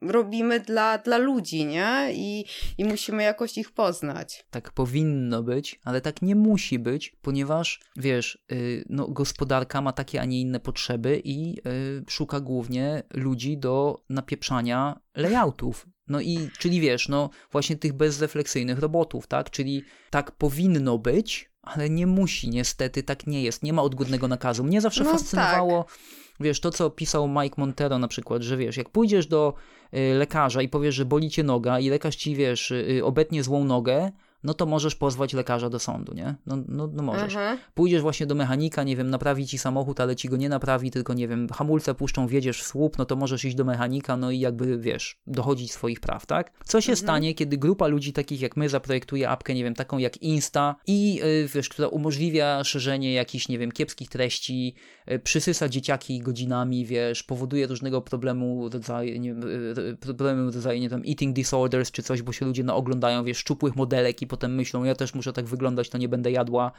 [0.03, 2.09] robimy dla, dla ludzi, nie?
[2.12, 2.44] I,
[2.78, 4.46] I musimy jakoś ich poznać.
[4.51, 10.20] Tak powinno być, ale tak nie musi być, ponieważ wiesz, yy, no, gospodarka ma takie,
[10.20, 15.86] a nie inne potrzeby i yy, szuka głównie ludzi do napieprzania layoutów.
[16.09, 19.51] No i, czyli wiesz, no właśnie tych bezrefleksyjnych robotów, tak?
[19.51, 23.62] Czyli tak powinno być, ale nie musi, niestety tak nie jest.
[23.62, 24.64] Nie ma odgórnego nakazu.
[24.64, 25.98] Mnie zawsze no fascynowało, tak.
[26.40, 29.55] wiesz, to co pisał Mike Montero na przykład, że wiesz, jak pójdziesz do
[29.93, 34.12] lekarza i powiesz, że boli cię noga i lekarz ci, wiesz, y, obetnie złą nogę,
[34.45, 36.34] no to możesz pozwać lekarza do sądu, nie?
[36.47, 37.34] No, no, no możesz.
[37.34, 37.59] Mhm.
[37.74, 41.14] Pójdziesz właśnie do mechanika, nie wiem, naprawi ci samochód, ale ci go nie naprawi, tylko
[41.14, 44.38] nie wiem, hamulce puszczą, wiedziesz w słup, no to możesz iść do mechanika, no i
[44.38, 46.53] jakby, wiesz, dochodzić swoich praw, tak?
[46.64, 47.07] Co się mhm.
[47.07, 51.14] stanie, kiedy grupa ludzi takich jak my zaprojektuje apkę, nie wiem, taką jak Insta i,
[51.14, 54.74] yy, wiesz, która umożliwia szerzenie jakichś, nie wiem, kiepskich treści,
[55.07, 61.03] yy, przysysa dzieciaki godzinami, wiesz, powoduje różnego problemu rodzaju, nie, yy, problemu rodzaju, nie wiem,
[61.09, 64.95] eating disorders czy coś, bo się ludzie naoglądają, wiesz, szczupłych modelek i potem myślą, ja
[64.95, 66.72] też muszę tak wyglądać, to nie będę jadła.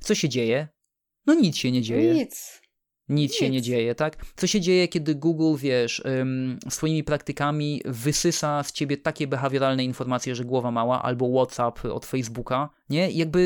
[0.00, 0.68] Co się dzieje?
[1.26, 2.14] No nic się nie dzieje.
[2.14, 2.64] Nic.
[3.08, 4.16] Nic, Nic, się nie dzieje, tak?
[4.36, 10.34] Co się dzieje, kiedy Google, wiesz, ym, swoimi praktykami wysysa z ciebie takie behawioralne informacje,
[10.34, 13.10] że głowa mała, albo WhatsApp od Facebooka, nie?
[13.10, 13.38] Jakby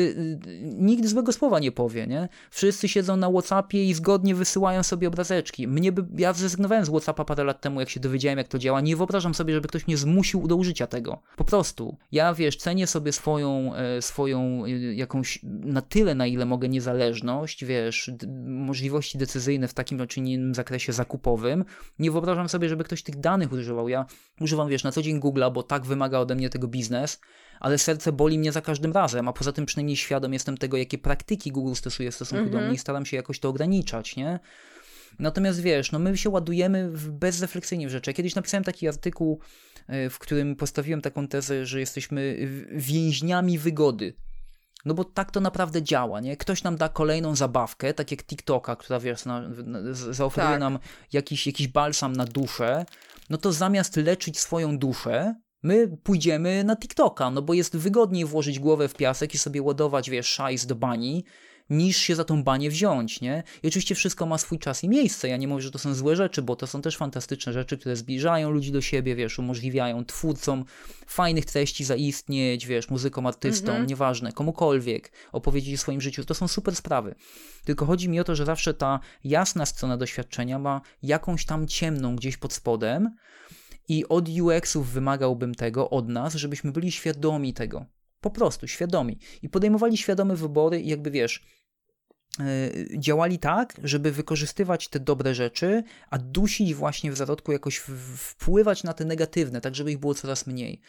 [0.47, 2.29] y, nikt złego słowa nie powie, nie?
[2.51, 5.67] Wszyscy siedzą na Whatsappie i zgodnie wysyłają sobie obrazeczki.
[5.67, 8.81] Mnie by, ja zrezygnowałem z Whatsappa parę lat temu, jak się dowiedziałem, jak to działa.
[8.81, 11.21] Nie wyobrażam sobie, żeby ktoś mnie zmusił do użycia tego.
[11.37, 11.97] Po prostu.
[12.11, 17.65] Ja, wiesz, cenię sobie swoją, e, swoją e, jakąś, na tyle, na ile mogę, niezależność,
[17.65, 18.11] wiesz,
[18.45, 21.65] możliwości decyzyjne w takim czy innym zakresie zakupowym.
[21.99, 23.89] Nie wyobrażam sobie, żeby ktoś tych danych używał.
[23.89, 24.05] Ja
[24.41, 27.19] używam, wiesz, na co dzień Google'a, bo tak wymaga ode mnie tego biznes
[27.59, 30.97] ale serce boli mnie za każdym razem, a poza tym przynajmniej świadom jestem tego, jakie
[30.97, 32.51] praktyki Google stosuje w stosunku mm -hmm.
[32.51, 32.69] do mhm.
[32.69, 34.39] mnie i staram się jakoś to ograniczać, nie?
[35.19, 38.09] Natomiast wiesz, no my się ładujemy bezrefleksyjnie w rzeczy.
[38.09, 39.39] Ja kiedyś napisałem taki artykuł,
[39.87, 42.37] e, w którym postawiłem taką tezę, że jesteśmy
[42.71, 44.13] więźniami wygody.
[44.85, 46.37] No bo tak to naprawdę działa, nie?
[46.37, 50.59] Ktoś nam da kolejną zabawkę, tak jak TikToka, która wiesz, na, na, zaoferuje tak.
[50.59, 50.79] nam
[51.13, 52.85] jakiś, jakiś balsam na duszę,
[53.29, 58.59] no to zamiast leczyć swoją duszę, My pójdziemy na TikToka, no bo jest wygodniej włożyć
[58.59, 61.23] głowę w piasek i sobie ładować, wiesz, szajs do bani,
[61.69, 63.43] niż się za tą banię wziąć, nie?
[63.63, 65.29] I oczywiście wszystko ma swój czas i miejsce.
[65.29, 67.95] Ja nie mówię, że to są złe rzeczy, bo to są też fantastyczne rzeczy, które
[67.95, 70.65] zbliżają ludzi do siebie, wiesz, umożliwiają twórcom
[71.07, 73.87] fajnych treści zaistnieć, wiesz, muzykom, artystom, mhm.
[73.87, 76.25] nieważne, komukolwiek, opowiedzieć o swoim życiu.
[76.25, 77.15] To są super sprawy.
[77.65, 82.15] Tylko chodzi mi o to, że zawsze ta jasna strona doświadczenia ma jakąś tam ciemną
[82.15, 83.15] gdzieś pod spodem,
[83.89, 87.85] i od UX-ów wymagałbym tego od nas, żebyśmy byli świadomi tego.
[88.21, 89.19] Po prostu świadomi.
[89.41, 91.45] I podejmowali świadome wybory i jakby wiesz,
[92.39, 97.77] yy, działali tak, żeby wykorzystywać te dobre rzeczy, a dusić właśnie w zarodku jakoś
[98.17, 100.81] wpływać na te negatywne, tak żeby ich było coraz mniej.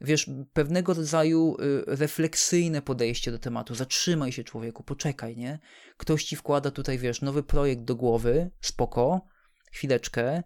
[0.00, 3.74] Wiesz, pewnego rodzaju y, refleksyjne podejście do tematu.
[3.74, 5.58] Zatrzymaj się, człowieku, poczekaj, nie?
[5.96, 9.26] Ktoś ci wkłada tutaj, wiesz, nowy projekt do głowy, spoko,
[9.72, 10.42] chwileczkę,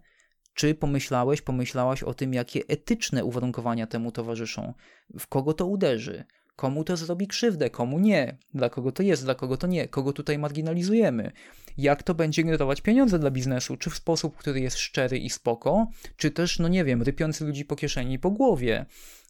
[0.53, 4.73] czy pomyślałeś, pomyślałaś o tym, jakie etyczne uwarunkowania temu towarzyszą?
[5.19, 6.23] W kogo to uderzy?
[6.55, 8.37] Komu to zrobi krzywdę, komu nie?
[8.53, 9.87] Dla kogo to jest, dla kogo to nie?
[9.87, 11.31] Kogo tutaj marginalizujemy?
[11.77, 13.77] Jak to będzie generować pieniądze dla biznesu?
[13.77, 15.87] Czy w sposób, który jest szczery i spoko?
[16.17, 18.85] Czy też, no nie wiem, rypiący ludzi po kieszeni i po głowie?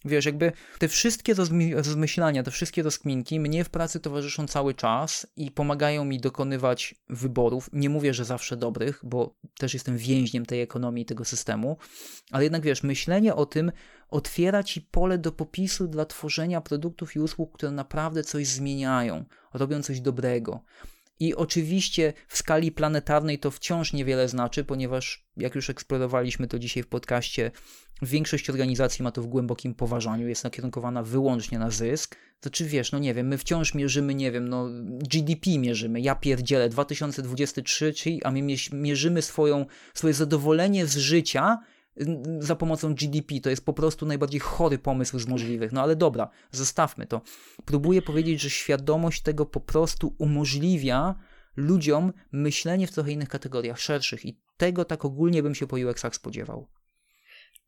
[0.05, 1.33] Wiesz, jakby te wszystkie
[1.73, 7.69] rozmyślania, te wszystkie rozkminki mnie w pracy towarzyszą cały czas i pomagają mi dokonywać wyborów.
[7.73, 11.77] Nie mówię, że zawsze dobrych, bo też jestem więźniem tej ekonomii, tego systemu,
[12.31, 13.71] ale jednak wiesz, myślenie o tym
[14.09, 19.81] otwiera ci pole do popisu dla tworzenia produktów i usług, które naprawdę coś zmieniają, robią
[19.81, 20.63] coś dobrego.
[21.21, 26.83] I oczywiście w skali planetarnej to wciąż niewiele znaczy, ponieważ jak już eksplorowaliśmy to dzisiaj
[26.83, 27.51] w podcaście,
[28.01, 32.15] większość organizacji ma to w głębokim poważaniu, jest nakierunkowana wyłącznie na zysk.
[32.39, 36.15] To czy wiesz, no nie wiem, my wciąż mierzymy, nie wiem, no GDP mierzymy, ja
[36.15, 37.93] pierdzielę 2023,
[38.23, 38.41] a my
[38.71, 41.59] mierzymy swoją, swoje zadowolenie z życia
[42.39, 43.39] za pomocą GDP.
[43.41, 45.71] To jest po prostu najbardziej chory pomysł z możliwych.
[45.71, 47.21] No ale dobra, zostawmy to.
[47.65, 51.15] Próbuję powiedzieć, że świadomość tego po prostu umożliwia
[51.55, 56.15] ludziom myślenie w trochę innych kategoriach, szerszych i tego tak ogólnie bym się po UX-ach
[56.15, 56.67] spodziewał.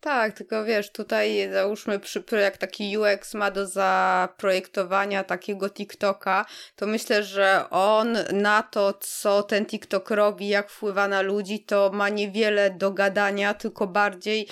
[0.04, 6.46] Tak, tylko wiesz, tutaj załóżmy, przy, jak taki UX ma do zaprojektowania takiego TikToka,
[6.76, 11.92] to myślę, że on na to, co ten TikTok robi, jak wpływa na ludzi, to
[11.94, 14.48] ma niewiele do gadania, tylko bardziej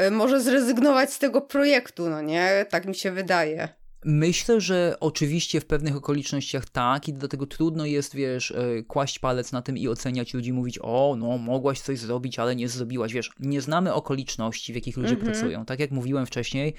[0.00, 2.66] y, może zrezygnować z tego projektu, no nie?
[2.70, 3.83] Tak mi się wydaje.
[4.04, 9.52] Myślę, że oczywiście w pewnych okolicznościach tak i dlatego trudno jest, wiesz, e, kłaść palec
[9.52, 13.30] na tym i oceniać ludzi, mówić, o, no, mogłaś coś zrobić, ale nie zrobiłaś, wiesz,
[13.40, 15.24] nie znamy okoliczności, w jakich ludzie mm -hmm.
[15.24, 15.64] pracują.
[15.64, 16.74] Tak jak mówiłem wcześniej,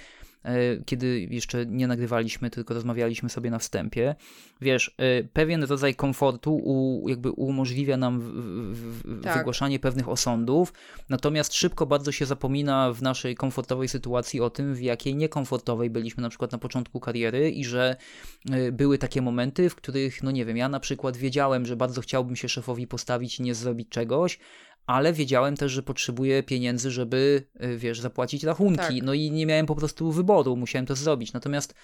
[0.85, 4.15] kiedy jeszcze nie nagrywaliśmy, tylko rozmawialiśmy sobie na wstępie.
[4.61, 9.37] Wiesz, e, pewien rodzaj komfortu u, jakby umożliwia nam w, w, tak.
[9.37, 10.73] wygłaszanie pewnych osądów,
[11.09, 16.23] natomiast szybko bardzo się zapomina w naszej komfortowej sytuacji o tym, w jakiej niekomfortowej byliśmy
[16.23, 17.95] na przykład na początku kariery i że
[18.51, 22.01] e, były takie momenty, w których, no nie wiem, ja na przykład wiedziałem, że bardzo
[22.01, 24.39] chciałbym się szefowi postawić i nie zrobić czegoś,
[24.85, 28.77] ale wiedziałem też, że potrzebuję pieniędzy, żeby, y, wiesz, zapłacić rachunki.
[28.77, 29.03] Tak.
[29.03, 31.33] No i nie miałem po prostu wyboru, musiałem to zrobić.
[31.33, 31.75] Natomiast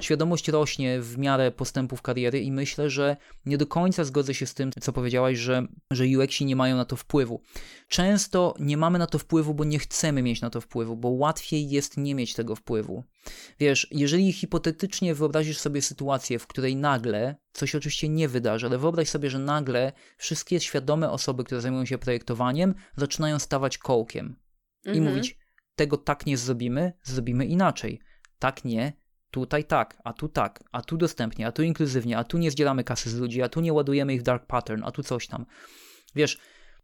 [0.00, 3.16] świadomość rośnie w miarę postępów kariery i myślę, że
[3.46, 6.84] nie do końca zgodzę się z tym, co powiedziałaś, że, że UX-i nie mają na
[6.84, 7.42] to wpływu.
[7.88, 11.70] Często nie mamy na to wpływu, bo nie chcemy mieć na to wpływu, bo łatwiej
[11.70, 13.04] jest nie mieć tego wpływu.
[13.60, 18.78] Wiesz, jeżeli hipotetycznie wyobrazisz sobie sytuację, w której nagle, coś się oczywiście nie wydarzy, ale
[18.78, 24.36] wyobraź sobie, że nagle wszystkie świadome osoby, które zajmują się projektowaniem, zaczynają stawać kołkiem
[24.86, 24.96] mhm.
[24.96, 25.38] i mówić,
[25.76, 28.00] tego tak nie zrobimy, zrobimy inaczej.
[28.38, 28.92] Tak nie,
[29.32, 32.84] tutaj tak, a tu tak, a tu dostępnie, a tu inkluzywnie, a tu nie zdzielamy
[32.84, 35.46] kasy z ludzi, a tu nie ładujemy ich w dark pattern, a tu coś tam.
[36.14, 36.38] Wiesz,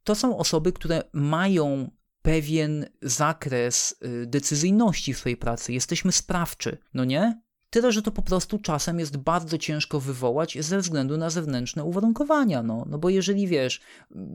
[0.05, 1.91] to są osoby, które mają
[2.23, 5.73] pewien zakres y, decyzyjności w swojej pracy.
[5.73, 7.41] Jesteśmy sprawczy, no nie?
[7.71, 12.63] Tyle, że to po prostu czasem jest bardzo ciężko wywołać ze względu na zewnętrzne uwarunkowania.
[12.63, 13.81] No, no bo jeżeli wiesz,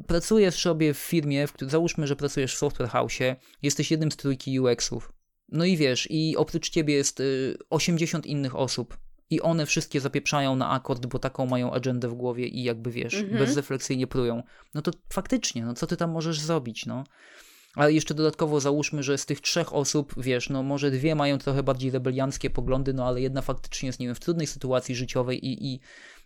[0.08, 3.20] pracujesz sobie w firmie, w której załóżmy, że pracujesz w software house,
[3.62, 5.13] jesteś jednym z trójki UX-ów,
[5.50, 7.22] no i wiesz, i oprócz ciebie jest
[7.70, 8.98] 80 y, innych osób.
[9.30, 13.14] I one wszystkie zapieprzają na akord, bo taką mają agendę w głowie i jakby wiesz,
[13.14, 13.38] mhm.
[13.38, 14.44] bezrefleksyjnie prują.
[14.74, 17.04] No to faktycznie, no co ty tam możesz zrobić, no?
[17.76, 21.64] Ale jeszcze dodatkowo załóżmy, że z tych trzech osób, wiesz, no może dwie mają trochę
[21.64, 25.74] bardziej rebelianckie poglądy, no ale jedna faktycznie jest, nie wiem, w trudnej sytuacji życiowej i,
[25.74, 25.80] i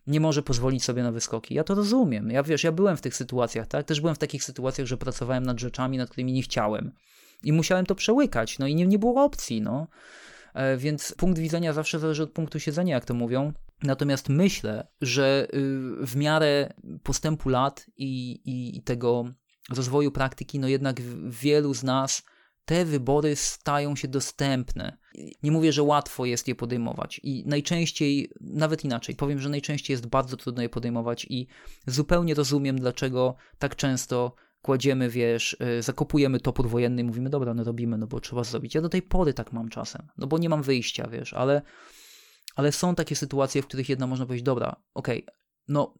[0.07, 1.55] nie może pozwolić sobie na wyskoki.
[1.55, 2.31] Ja to rozumiem.
[2.31, 3.85] Ja wiesz, ja byłem w tych sytuacjach, tak?
[3.85, 6.91] Też byłem w takich sytuacjach, że pracowałem nad rzeczami, nad którymi nie chciałem.
[7.43, 9.87] I musiałem to przełykać, no i nie, nie było opcji, no.
[10.53, 13.53] E, więc punkt widzenia zawsze zależy od punktu siedzenia, jak to mówią.
[13.83, 15.57] Natomiast myślę, że y,
[16.05, 16.73] w miarę
[17.03, 19.25] postępu lat i, i, i tego
[19.69, 22.23] rozwoju praktyki, no jednak wielu z nas
[22.65, 24.97] te wybory stają się dostępne.
[25.43, 30.07] Nie mówię, że łatwo jest je podejmować i najczęściej, nawet inaczej, powiem, że najczęściej jest
[30.07, 31.47] bardzo trudno je podejmować i
[31.87, 34.35] zupełnie rozumiem, dlaczego tak często
[34.67, 38.75] kładziemy, wiesz, y, zakopujemy topór wojenny i mówimy, dobra, no robimy, no bo trzeba zrobić.
[38.75, 41.61] Ja do tej pory tak mam czasem, no bo nie mam wyjścia, wiesz, ale,
[42.55, 45.35] ale są takie sytuacje, w których jedna można powiedzieć, dobra, okej, okay,
[45.67, 45.93] no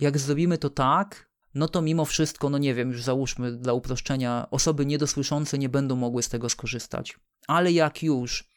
[0.00, 4.46] jak zrobimy to tak, no to mimo wszystko, no nie wiem, już załóżmy dla uproszczenia,
[4.50, 7.18] osoby niedosłyszące nie będą mogły z tego skorzystać.
[7.46, 8.48] Ale jak już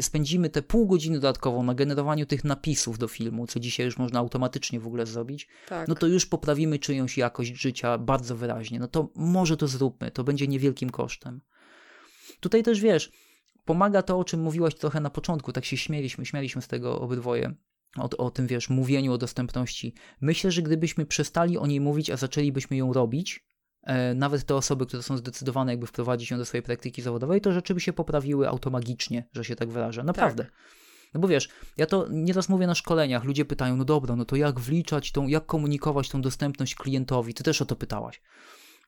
[0.00, 4.18] spędzimy te pół godziny dodatkową na generowaniu tych napisów do filmu, co dzisiaj już można
[4.18, 5.88] automatycznie w ogóle zrobić, tak.
[5.88, 8.78] no to już poprawimy czyjąś jakość życia bardzo wyraźnie.
[8.78, 11.40] No to może to zróbmy, to będzie niewielkim kosztem.
[12.40, 13.12] Tutaj też wiesz,
[13.64, 17.54] pomaga to, o czym mówiłaś trochę na początku, tak się śmieliśmy, śmialiśmy z tego obydwoje.
[17.96, 19.94] O, o tym, wiesz, mówieniu o dostępności.
[20.20, 23.44] Myślę, że gdybyśmy przestali o niej mówić, a zaczęlibyśmy ją robić,
[24.14, 27.74] nawet te osoby, które są zdecydowane, jakby wprowadzić ją do swojej praktyki zawodowej, to rzeczy
[27.74, 30.04] by się poprawiły automagicznie, że się tak wyrażę.
[30.04, 30.44] Naprawdę.
[30.44, 30.52] Tak.
[31.14, 34.36] No bo wiesz, ja to nieraz mówię na szkoleniach, ludzie pytają, no dobra, no to
[34.36, 37.34] jak wliczać tą, jak komunikować tą dostępność klientowi?
[37.34, 38.20] Ty też o to pytałaś.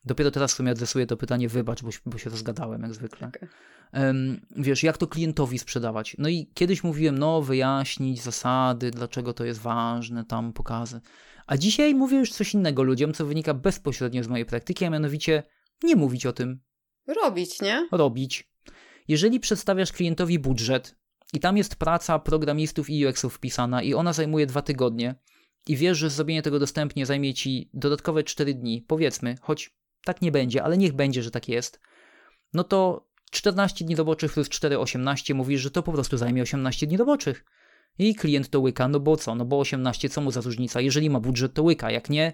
[0.05, 3.27] Dopiero teraz sobie adresuję to pytanie, wybacz, bo, bo się rozgadałem jak zwykle.
[3.27, 3.49] Okay.
[3.93, 6.15] Um, wiesz, jak to klientowi sprzedawać?
[6.19, 11.01] No i kiedyś mówiłem, no wyjaśnić zasady, dlaczego to jest ważne, tam pokazy.
[11.47, 15.43] A dzisiaj mówię już coś innego ludziom, co wynika bezpośrednio z mojej praktyki, a mianowicie
[15.83, 16.59] nie mówić o tym.
[17.07, 17.87] Robić, nie?
[17.91, 18.49] Robić.
[19.07, 20.95] Jeżeli przedstawiasz klientowi budżet
[21.33, 25.15] i tam jest praca programistów i UX-ów wpisana i ona zajmuje dwa tygodnie
[25.67, 29.75] i wiesz, że zrobienie tego dostępnie zajmie ci dodatkowe 4 dni, powiedzmy, choć
[30.05, 31.79] tak nie będzie, ale niech będzie, że tak jest,
[32.53, 36.87] no to 14 dni roboczych plus 4, 18 mówisz, że to po prostu zajmie 18
[36.87, 37.45] dni roboczych.
[37.99, 40.81] I klient to łyka, no bo co, no bo 18, co mu za różnica?
[40.81, 42.33] Jeżeli ma budżet, to łyka, jak nie,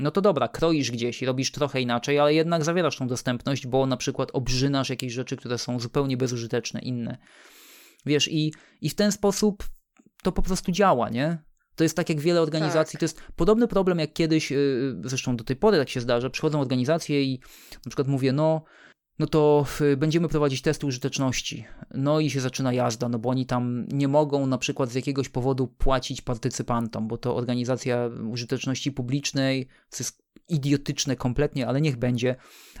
[0.00, 3.86] no to dobra, kroisz gdzieś i robisz trochę inaczej, ale jednak zawierasz tą dostępność, bo
[3.86, 7.18] na przykład obrzynasz jakieś rzeczy, które są zupełnie bezużyteczne, inne.
[8.06, 9.64] Wiesz, i, i w ten sposób
[10.22, 11.38] to po prostu działa, nie?
[11.74, 13.00] To jest tak jak wiele organizacji, tak.
[13.00, 16.60] to jest podobny problem jak kiedyś, yy, zresztą do tej pory tak się zdarza, przychodzą
[16.60, 17.40] organizacje i
[17.74, 18.64] na przykład mówię, no
[19.20, 19.66] no to
[19.96, 21.64] będziemy prowadzić testy użyteczności.
[21.94, 25.28] No i się zaczyna jazda, no bo oni tam nie mogą na przykład z jakiegoś
[25.28, 32.36] powodu płacić partycypantom, bo to organizacja użyteczności publicznej, co jest idiotyczne kompletnie, ale niech będzie,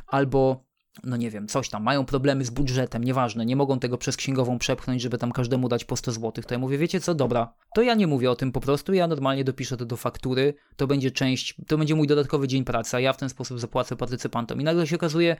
[0.06, 0.64] albo
[1.04, 4.58] no nie wiem, coś tam, mają problemy z budżetem, nieważne, nie mogą tego przez księgową
[4.58, 7.82] przepchnąć, żeby tam każdemu dać po 100 zł, to ja mówię, wiecie co, dobra, to
[7.82, 11.10] ja nie mówię o tym po prostu, ja normalnie dopiszę to do faktury, to będzie
[11.10, 14.60] część, to będzie mój dodatkowy dzień pracy, a ja w ten sposób zapłacę partycypantom.
[14.60, 15.36] I nagle się okazuje,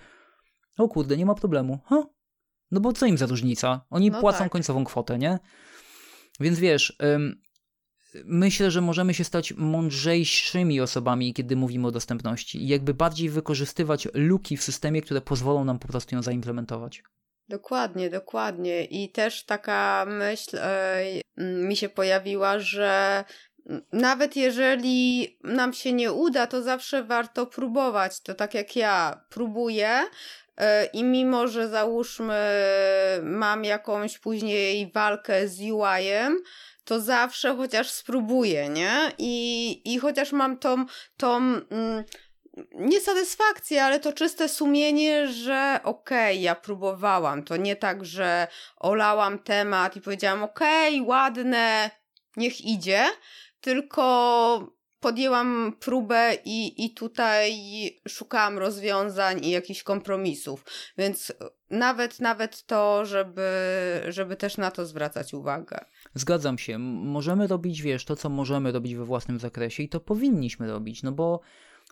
[0.79, 2.07] o kurde, nie ma problemu, ha?
[2.71, 3.87] No bo co im za różnica?
[3.91, 4.53] Oni no płacą tak.
[4.53, 5.39] końcową kwotę, nie?
[6.41, 7.43] Więc wiesz, ym,
[8.25, 14.09] myślę, że możemy się stać mądrzejszymi osobami, kiedy mówimy o dostępności i jakby bardziej wykorzystywać
[14.15, 17.03] luki w systemie, które pozwolą nam po prostu ją zaimplementować.
[17.49, 18.85] Dokładnie, dokładnie.
[18.85, 20.57] I też taka myśl
[21.37, 23.25] yy, mi się pojawiła, że
[23.93, 28.21] nawet jeżeli nam się nie uda, to zawsze warto próbować.
[28.21, 30.03] To tak jak ja próbuję,
[30.93, 32.41] i mimo, że załóżmy,
[33.23, 36.37] mam jakąś później walkę z UI-em,
[36.85, 39.13] to zawsze chociaż spróbuję, nie?
[39.19, 40.85] I, i chociaż mam tą,
[41.17, 42.05] tą mm,
[42.75, 47.43] nie satysfakcję, ale to czyste sumienie, że okej, okay, ja próbowałam.
[47.43, 51.91] To nie tak, że olałam temat i powiedziałam okej, okay, ładne,
[52.37, 53.05] niech idzie,
[53.61, 57.53] tylko podjęłam próbę i, i tutaj
[58.09, 60.65] szukałam rozwiązań i jakichś kompromisów.
[60.99, 61.33] Więc
[61.71, 63.51] nawet, nawet to, żeby,
[64.09, 65.79] żeby też na to zwracać uwagę.
[66.15, 66.79] Zgadzam się.
[66.79, 71.13] Możemy robić, wiesz, to co możemy robić we własnym zakresie i to powinniśmy robić, no
[71.13, 71.41] bo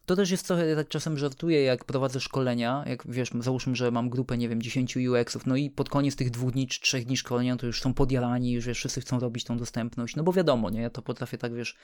[0.08, 4.10] to też jest trochę, tak czasem żartuję, jak prowadzę szkolenia, jak wiesz, załóżmy, że mam
[4.10, 7.16] grupę, nie wiem, 10 UX-ów, no i pod koniec tych dwóch dni czy trzech dni
[7.16, 10.70] szkolenia to już są podjarani, już wiesz, wszyscy chcą robić tą dostępność, no bo wiadomo,
[10.70, 11.76] nie, ja to potrafię tak, wiesz,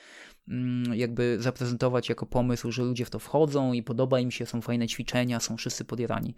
[0.48, 4.60] mm, jakby zaprezentować jako pomysł, że ludzie w to wchodzą i podoba im się, są
[4.60, 6.34] fajne ćwiczenia, są wszyscy podjarani.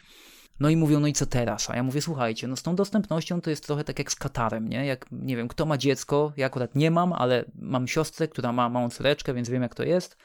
[0.61, 1.70] No i mówią, no i co teraz?
[1.70, 4.68] A ja mówię, słuchajcie, no z tą dostępnością to jest trochę tak jak z katarem,
[4.68, 4.87] nie?
[4.87, 8.68] Jak, nie wiem, kto ma dziecko, ja akurat nie mam, ale mam siostrę, która ma
[8.68, 10.16] małą córeczkę, więc wiem jak to jest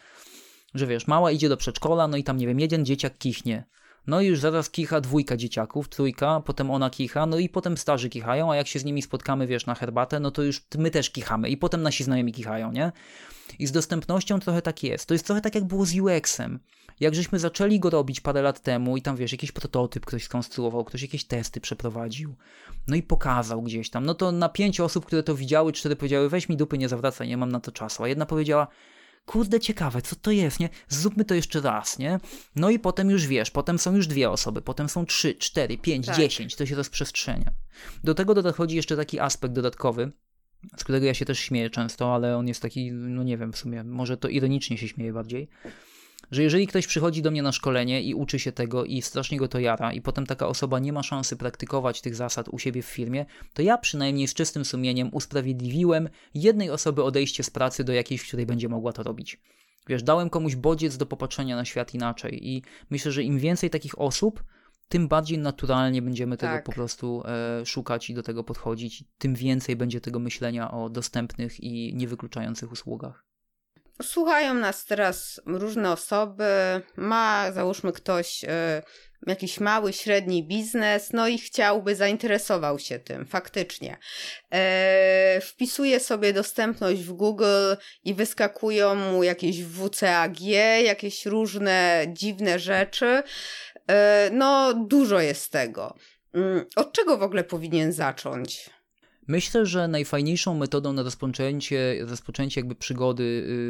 [0.74, 3.66] że wiesz, mała idzie do przedszkola, no i tam, nie wiem, jeden dzieciak kichnie.
[4.08, 8.10] No i już zaraz kicha dwójka dzieciaków, trójka, potem ona kicha, no i potem starzy
[8.10, 11.10] kichają, a jak się z nimi spotkamy, wiesz, na herbatę, no to już my też
[11.10, 12.92] kichamy i potem nasi znajomi kichają, nie?
[13.60, 15.06] I z dostępnością trochę tak jest.
[15.06, 16.60] To jest trochę tak jak było z UX-em.
[17.00, 20.84] Jak żeśmy zaczęli go robić parę lat temu i tam, wiesz, jakiś prototyp ktoś skonstruował,
[20.84, 22.36] ktoś jakieś testy przeprowadził,
[22.88, 26.30] no i pokazał gdzieś tam, no to na pięć osób, które to widziały, cztery powiedziały,
[26.30, 28.68] weź mi dupy, nie zawracaj, nie mam na to czasu, a jedna powiedziała,
[29.26, 30.70] kurde ciekawe, co to jest, nie?
[30.88, 32.20] Zróbmy to jeszcze raz, nie?
[32.56, 36.06] No i potem już wiesz, potem są już dwie osoby, potem są trzy, cztery, pięć,
[36.06, 36.16] tak.
[36.16, 37.52] dziesięć, to się rozprzestrzenia.
[38.04, 40.12] Do tego dochodzi jeszcze taki aspekt dodatkowy,
[40.78, 43.58] z którego ja się też śmieję często, ale on jest taki, no nie wiem w
[43.58, 45.50] sumie, może to ironicznie się śmieje bardziej,
[46.32, 49.48] że jeżeli ktoś przychodzi do mnie na szkolenie i uczy się tego i strasznie go
[49.48, 52.86] to jara i potem taka osoba nie ma szansy praktykować tych zasad u siebie w
[52.86, 58.22] firmie, to ja przynajmniej z czystym sumieniem usprawiedliwiłem jednej osoby odejście z pracy do jakiejś,
[58.22, 59.40] w której będzie mogła to robić.
[59.88, 64.00] Wiesz, dałem komuś bodziec do popatrzenia na świat inaczej i myślę, że im więcej takich
[64.00, 64.44] osób,
[64.90, 66.52] tym bardziej naturalnie będziemy tak.
[66.52, 70.90] tego po prostu e, szukać i do tego podchodzić, tym więcej będzie tego myślenia o
[70.90, 73.31] dostępnych i niewykluczających usługach.
[74.04, 76.46] Słuchają nas teraz różne osoby,
[76.96, 78.48] ma załóżmy ktoś y,
[79.28, 83.98] jakiś mały, średni biznes, no i chciałby, zainteresował się tym faktycznie.
[84.54, 90.42] E, wpisuje sobie dostępność w Google i wyskakują mu jakieś WCAG,
[90.84, 93.24] jakieś różne dziwne rzeczy.
[93.88, 95.96] E, no, dużo jest tego.
[96.34, 98.70] Mm, od czego w ogóle powinien zacząć?
[99.28, 103.24] Myślę, że najfajniejszą metodą na rozpoczęcie, rozpoczęcie jakby przygody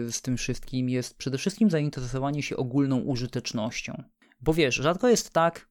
[0.08, 4.04] y, z tym wszystkim jest przede wszystkim zainteresowanie się ogólną użytecznością.
[4.42, 5.68] Bo wiesz, rzadko jest tak,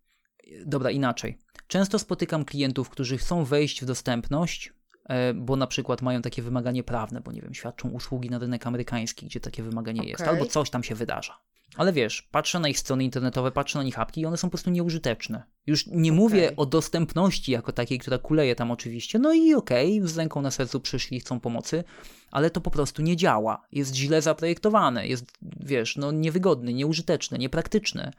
[0.66, 1.39] dobra, inaczej.
[1.66, 4.72] Często spotykam klientów, którzy chcą wejść w dostępność,
[5.09, 8.66] e, bo na przykład mają takie wymaganie prawne, bo nie wiem, świadczą usługi na rynek
[8.66, 10.11] amerykański, gdzie takie wymaganie okay.
[10.11, 11.39] jest, albo coś tam się wydarza.
[11.76, 14.50] Ale wiesz, patrzę na ich strony internetowe, patrzę na nich apki i one są po
[14.50, 15.42] prostu nieużyteczne.
[15.66, 16.22] Już nie okay.
[16.22, 20.42] mówię o dostępności jako takiej, która kuleje tam oczywiście, no i okej, okay, z ręką
[20.42, 21.84] na sercu przyszli, chcą pomocy,
[22.30, 23.66] ale to po prostu nie działa.
[23.72, 28.12] Jest źle zaprojektowane, jest, wiesz, no niewygodne, nieużyteczne, niepraktyczne.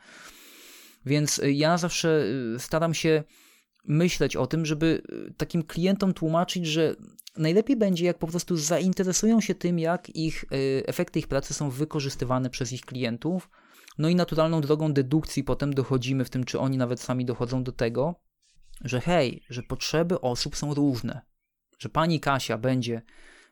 [1.06, 2.24] Więc ja zawsze
[2.56, 3.24] y, staram się
[3.84, 6.96] myśleć o tym, żeby y, takim klientom tłumaczyć, że
[7.38, 11.70] najlepiej będzie, jak po prostu zainteresują się tym, jak ich y, efekty ich pracy są
[11.70, 13.50] wykorzystywane przez ich klientów.
[13.98, 17.72] No i naturalną drogą dedukcji potem dochodzimy w tym, czy oni nawet sami dochodzą do
[17.72, 18.16] tego,
[18.82, 21.22] że hej, że potrzeby osób są różne.
[21.80, 23.02] Że pani Kasia będzie,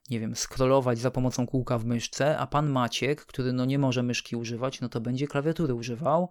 [0.10, 4.04] nie wiem, scrollować za pomocą kółka w myszce, a pan Maciek, który no nie może
[4.04, 6.30] myszki używać, no to będzie klawiatury używał,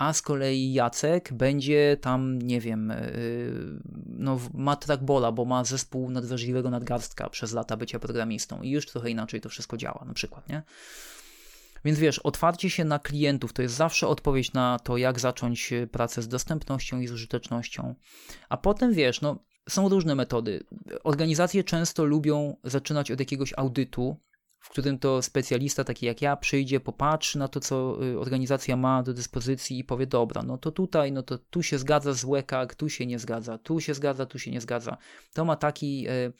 [0.00, 6.10] a z kolei Jacek będzie tam, nie wiem, yy, no ma trackbola, bo ma zespół
[6.10, 10.48] nadwrażliwego nadgarstka przez lata bycia programistą i już trochę inaczej to wszystko działa na przykład,
[10.48, 10.62] nie?
[11.84, 16.22] Więc wiesz, otwarcie się na klientów to jest zawsze odpowiedź na to, jak zacząć pracę
[16.22, 17.94] z dostępnością i z użytecznością.
[18.48, 19.38] A potem wiesz, no
[19.68, 20.64] są różne metody.
[21.04, 24.16] Organizacje często lubią zaczynać od jakiegoś audytu,
[24.60, 29.02] w którym to specjalista taki jak ja przyjdzie, popatrzy na to, co y, organizacja ma
[29.02, 32.74] do dyspozycji i powie, dobra, no to tutaj, no to tu się zgadza z łekak,
[32.74, 34.96] tu się nie zgadza, tu się zgadza, tu się nie zgadza.
[35.34, 36.32] To ma taki, e,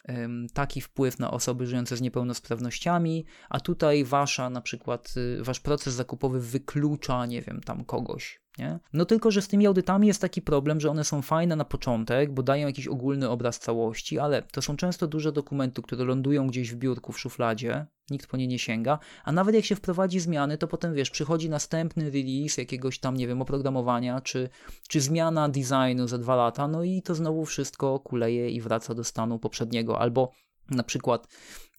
[0.54, 5.94] taki wpływ na osoby żyjące z niepełnosprawnościami, a tutaj wasza na przykład, y, wasz proces
[5.94, 8.78] zakupowy wyklucza, nie wiem, tam kogoś, nie?
[8.92, 12.32] No tylko, że z tymi audytami jest taki problem, że one są fajne na początek,
[12.32, 16.72] bo dają jakiś ogólny obraz całości, ale to są często duże dokumenty, które lądują gdzieś
[16.72, 20.58] w biurku, w szufladzie, nikt po nie nie sięga, a nawet jak się wprowadzi zmiany,
[20.58, 24.48] to potem wiesz, przychodzi następny release jakiegoś tam, nie wiem, oprogramowania, czy,
[24.88, 29.04] czy zmiana designu za dwa lata, no i to znowu wszystko kuleje i wraca do
[29.04, 30.32] stanu poprzedniego, albo
[30.70, 31.28] na przykład,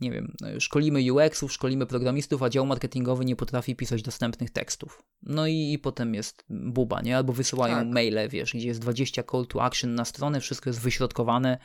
[0.01, 5.03] nie wiem, szkolimy UX-ów, szkolimy programistów, a dział marketingowy nie potrafi pisać dostępnych tekstów.
[5.23, 7.17] No i, i potem jest buba, nie?
[7.17, 7.87] Albo wysyłają tak.
[7.87, 11.57] maile, wiesz, gdzie jest 20 call to action na stronę, wszystko jest wyśrodkowane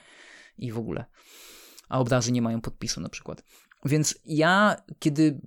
[0.58, 1.04] i w ogóle.
[1.88, 3.42] A obrazy nie mają podpisu na przykład.
[3.84, 5.40] Więc ja, kiedy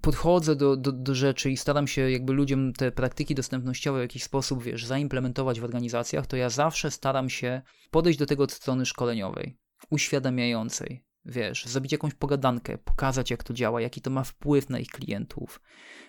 [0.00, 4.22] podchodzę do, do, do, rzeczy i staram się jakby ludziom te praktyki dostępnościowe w jakiś
[4.22, 8.86] sposób, wiesz, zaimplementować w organizacjach, to ja zawsze staram się podejść do tego od strony
[8.86, 9.58] szkoleniowej,
[9.90, 14.88] uświadamiającej, wiesz, zrobić jakąś pogadankę, pokazać jak to działa, jaki to ma wpływ na ich
[14.88, 15.60] klientów.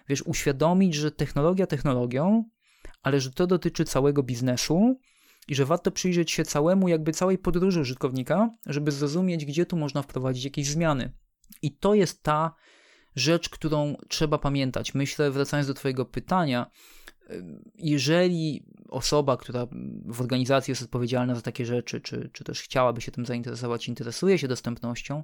[0.10, 2.44] Wiesz, uświadomić, że technologia technologią,
[3.02, 5.00] ale że to dotyczy całego biznesu
[5.48, 10.02] i że warto przyjrzeć się całemu, jakby całej podróży użytkownika, żeby zrozumieć, gdzie tu można
[10.02, 11.14] wprowadzić jakieś zmiany.
[11.62, 12.56] I to jest ta
[13.16, 14.94] rzecz, którą trzeba pamiętać.
[14.94, 16.72] Myślę, wracając do Twojego pytania,
[17.76, 19.68] jeżeli osoba, która
[20.06, 24.38] w organizacji jest odpowiedzialna za takie rzeczy, czy, czy też chciałaby się tym zainteresować, interesuje
[24.38, 25.24] się dostępnością,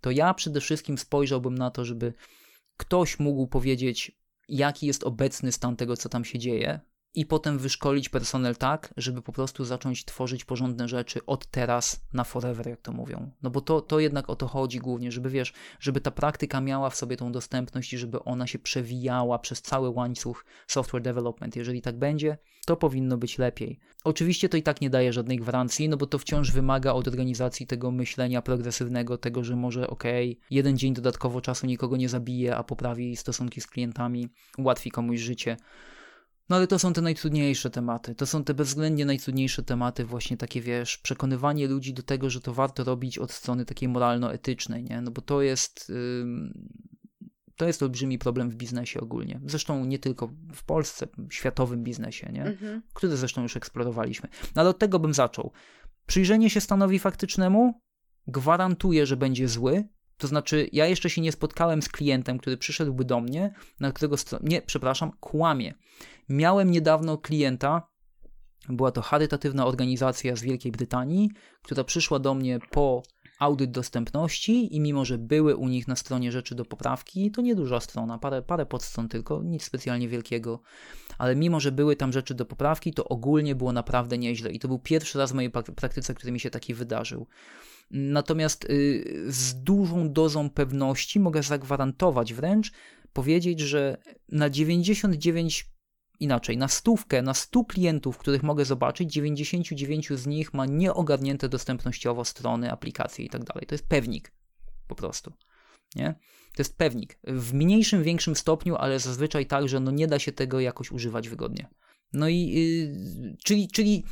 [0.00, 2.14] to ja przede wszystkim spojrzałbym na to, żeby
[2.76, 6.80] ktoś mógł powiedzieć, jaki jest obecny stan tego, co tam się dzieje,
[7.16, 12.24] i potem wyszkolić personel tak, żeby po prostu zacząć tworzyć porządne rzeczy od teraz na
[12.24, 13.30] forever, jak to mówią.
[13.42, 16.90] No bo to, to jednak o to chodzi głównie, żeby wiesz, żeby ta praktyka miała
[16.90, 21.56] w sobie tą dostępność i żeby ona się przewijała przez cały łańcuch software development.
[21.56, 23.80] Jeżeli tak będzie, to powinno być lepiej.
[24.04, 27.66] Oczywiście to i tak nie daje żadnej gwarancji, no bo to wciąż wymaga od organizacji
[27.66, 30.04] tego myślenia progresywnego, tego, że może ok,
[30.50, 35.56] jeden dzień dodatkowo czasu nikogo nie zabije, a poprawi stosunki z klientami, ułatwi komuś życie.
[36.48, 38.14] No ale to są te najtrudniejsze tematy.
[38.14, 42.54] To są te bezwzględnie najtrudniejsze tematy, właśnie takie, wiesz, przekonywanie ludzi do tego, że to
[42.54, 45.00] warto robić od strony takiej moralno-etycznej, nie?
[45.00, 45.92] No bo to jest.
[47.56, 49.40] to jest olbrzymi problem w biznesie ogólnie.
[49.46, 52.44] Zresztą nie tylko w Polsce, w światowym biznesie, nie?
[52.44, 52.82] Mhm.
[52.94, 54.28] Który zresztą już eksplorowaliśmy.
[54.54, 55.52] No ale od tego bym zaczął.
[56.06, 57.80] Przyjrzenie się stanowi faktycznemu
[58.26, 59.88] gwarantuje, że będzie zły,
[60.18, 64.16] to znaczy, ja jeszcze się nie spotkałem z klientem, który przyszedłby do mnie, na którego.
[64.42, 65.74] Nie, przepraszam, kłamie.
[66.28, 67.88] Miałem niedawno klienta,
[68.68, 71.30] była to charytatywna organizacja z Wielkiej Brytanii,
[71.62, 73.02] która przyszła do mnie po
[73.38, 77.80] audyt dostępności i mimo, że były u nich na stronie rzeczy do poprawki, to nieduża
[77.80, 80.60] strona, parę, parę podstron tylko, nic specjalnie wielkiego,
[81.18, 84.68] ale mimo, że były tam rzeczy do poprawki, to ogólnie było naprawdę nieźle i to
[84.68, 87.26] był pierwszy raz w mojej praktyce, który mi się taki wydarzył.
[87.90, 92.72] Natomiast y, z dużą dozą pewności mogę zagwarantować wręcz,
[93.12, 93.96] powiedzieć, że
[94.28, 95.70] na 99
[96.20, 102.24] inaczej, na stówkę, na 100 klientów, których mogę zobaczyć, 99 z nich ma nieogarnięte dostępnościowo
[102.24, 103.66] strony, aplikacje i tak dalej.
[103.66, 104.32] To jest pewnik
[104.88, 105.32] po prostu.
[105.94, 106.14] Nie?
[106.54, 107.18] To jest pewnik.
[107.24, 111.28] W mniejszym, większym stopniu, ale zazwyczaj tak, że no nie da się tego jakoś używać
[111.28, 111.68] wygodnie.
[112.12, 114.04] No i yy, czyli, czyli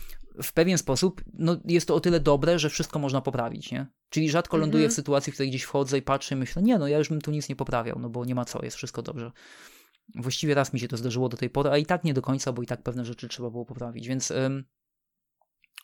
[0.43, 3.87] w pewien sposób no, jest to o tyle dobre, że wszystko można poprawić, nie?
[4.09, 4.97] Czyli rzadko ląduję w mhm.
[4.97, 7.31] sytuacji, w której gdzieś wchodzę i patrzę i myślę, nie no, ja już bym tu
[7.31, 9.33] nic nie poprawiał, no bo nie ma co, jest wszystko dobrze.
[10.15, 12.53] Właściwie raz mi się to zdarzyło do tej pory, a i tak nie do końca,
[12.53, 14.65] bo i tak pewne rzeczy trzeba było poprawić, więc ym,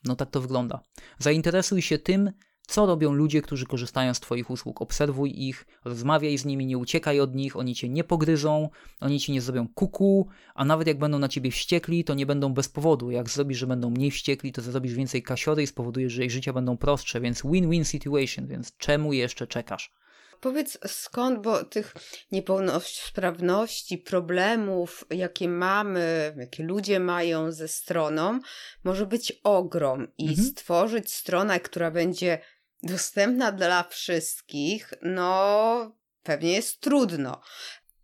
[0.05, 0.85] no tak to wygląda.
[1.19, 2.33] Zainteresuj się tym,
[2.67, 4.83] co robią ludzie, którzy korzystają z Twoich usług.
[4.83, 8.69] Obserwuj ich, rozmawiaj z nimi, nie uciekaj od nich, oni Cię nie pogryzą,
[9.01, 12.55] oni Ci nie zrobią kuku, a nawet jak będą na Ciebie wściekli, to nie będą
[12.55, 13.11] bez powodu.
[13.11, 16.53] Jak zrobisz, że będą mniej wściekli, to zrobisz więcej kasiory i spowodujesz, że ich życia
[16.53, 19.93] będą prostsze, więc win-win situation, więc czemu jeszcze czekasz?
[20.41, 21.95] Powiedz skąd, bo tych
[22.33, 28.41] niepełnosprawności, problemów, jakie mamy, jakie ludzie mają ze stroną,
[28.85, 30.49] może być ogrom i mhm.
[30.49, 32.39] stworzyć stronę, która będzie
[32.83, 37.41] Dostępna dla wszystkich, no pewnie jest trudno.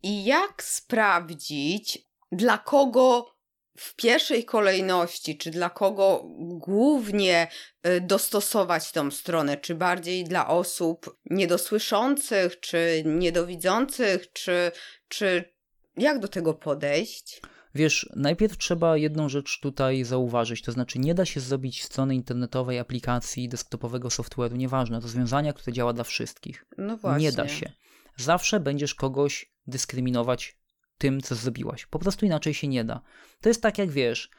[0.03, 3.36] I jak sprawdzić, dla kogo
[3.79, 7.49] w pierwszej kolejności, czy dla kogo głównie
[7.87, 9.57] y, dostosować tą stronę?
[9.57, 14.73] Czy bardziej dla osób niedosłyszących, czy niedowidzących, czy,
[15.09, 15.55] czy
[15.97, 17.41] jak do tego podejść?
[17.75, 22.79] Wiesz, najpierw trzeba jedną rzecz tutaj zauważyć, to znaczy nie da się zrobić strony internetowej,
[22.79, 26.65] aplikacji, desktopowego software'u, nieważne, rozwiązania, które działa dla wszystkich.
[26.79, 27.27] No właśnie.
[27.27, 27.73] Nie da się.
[28.17, 30.59] Zawsze będziesz kogoś dyskryminować
[30.99, 31.87] tym, co zrobiłaś.
[31.87, 33.01] Po prostu inaczej się nie da.
[33.41, 34.31] To jest tak jak wiesz,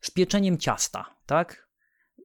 [0.00, 1.66] z pieczeniem ciasta, tak?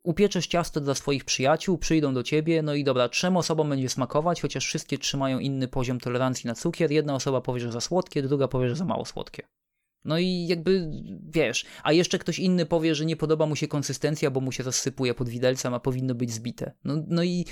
[0.03, 4.41] Upieczesz ciasto dla swoich przyjaciół, przyjdą do ciebie, no i dobra, trzem osobom będzie smakować,
[4.41, 6.91] chociaż wszystkie trzymają inny poziom tolerancji na cukier.
[6.91, 9.47] Jedna osoba powie, że za słodkie, druga powie, że za mało słodkie.
[10.05, 10.91] No i jakby
[11.29, 14.63] wiesz, a jeszcze ktoś inny powie, że nie podoba mu się konsystencja, bo mu się
[14.63, 16.71] rozsypuje pod widelcem, a powinno być zbite.
[16.83, 17.45] No, no i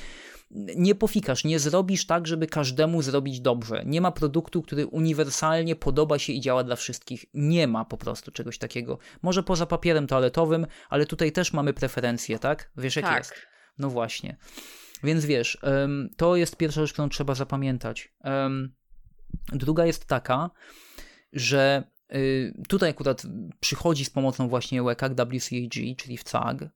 [0.51, 3.83] nie pofikasz, nie zrobisz tak, żeby każdemu zrobić dobrze.
[3.85, 7.25] Nie ma produktu, który uniwersalnie podoba się i działa dla wszystkich.
[7.33, 8.97] Nie ma po prostu czegoś takiego.
[9.21, 12.71] Może poza papierem toaletowym, ale tutaj też mamy preferencje, tak?
[12.77, 13.17] Wiesz jak tak.
[13.17, 13.33] jest.
[13.77, 14.37] No właśnie.
[15.03, 15.57] Więc wiesz,
[16.17, 18.13] to jest pierwsza rzecz, którą trzeba zapamiętać.
[19.51, 20.49] Druga jest taka,
[21.33, 21.83] że
[22.15, 23.23] y, tutaj akurat
[23.59, 26.69] przychodzi z pomocą właśnie WCAG, WCAG, czyli w CAG,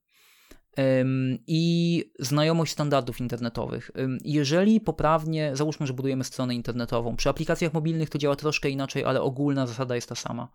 [1.48, 3.92] i znajomość standardów internetowych.
[4.24, 9.22] Jeżeli poprawnie, załóżmy, że budujemy stronę internetową, przy aplikacjach mobilnych to działa troszkę inaczej, ale
[9.22, 10.52] ogólna zasada jest ta sama.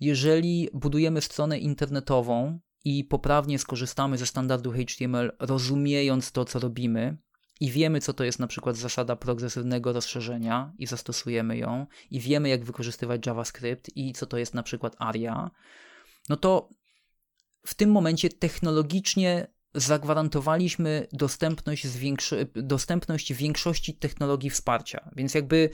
[0.00, 7.18] Jeżeli budujemy stronę internetową i poprawnie skorzystamy ze standardu HTML, rozumiejąc to, co robimy,
[7.60, 12.48] i wiemy, co to jest na przykład zasada progresywnego rozszerzenia i zastosujemy ją, i wiemy,
[12.48, 15.50] jak wykorzystywać JavaScript i co to jest na przykład ARIA,
[16.28, 16.68] no to
[17.66, 21.86] w tym momencie technologicznie zagwarantowaliśmy dostępność,
[22.54, 25.10] dostępność większości technologii wsparcia.
[25.16, 25.70] Więc jakby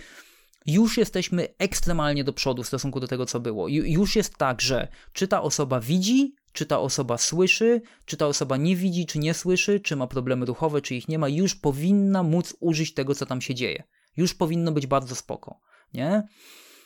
[0.67, 3.69] już jesteśmy ekstremalnie do przodu w stosunku do tego, co było.
[3.69, 8.57] Już jest tak, że czy ta osoba widzi, czy ta osoba słyszy, czy ta osoba
[8.57, 12.23] nie widzi, czy nie słyszy, czy ma problemy ruchowe, czy ich nie ma, już powinna
[12.23, 13.83] móc użyć tego, co tam się dzieje.
[14.17, 15.61] Już powinno być bardzo spoko,
[15.95, 16.23] nie?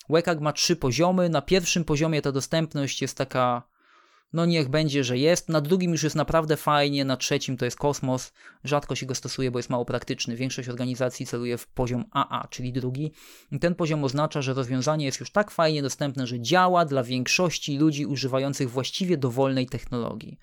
[0.09, 1.29] WCAG ma trzy poziomy.
[1.29, 3.74] Na pierwszym poziomie ta dostępność jest taka
[4.35, 5.49] no niech będzie, że jest.
[5.49, 8.33] Na drugim już jest naprawdę fajnie, na trzecim to jest kosmos.
[8.65, 10.37] Rzadko się go stosuje, bo jest mało praktyczny.
[10.37, 13.13] Większość organizacji celuje w poziom AA, czyli drugi.
[13.53, 17.79] I ten poziom oznacza, że rozwiązanie jest już tak fajnie dostępne, że działa dla większości
[17.79, 20.39] ludzi używających właściwie dowolnej technologii.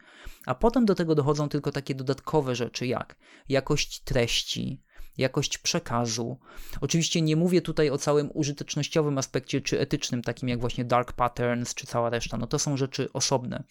[0.46, 3.16] A potem do tego dochodzą tylko takie dodatkowe rzeczy jak
[3.50, 4.82] jakość treści,
[5.22, 6.40] jakość przekazu.
[6.82, 11.76] Oczywiście nie mówię tutaj o całym użytecznościowym aspekcie czy etycznym, takim jak właśnie dark patterns
[11.76, 12.38] czy cała reszta.
[12.38, 13.64] No to są rzeczy osobne,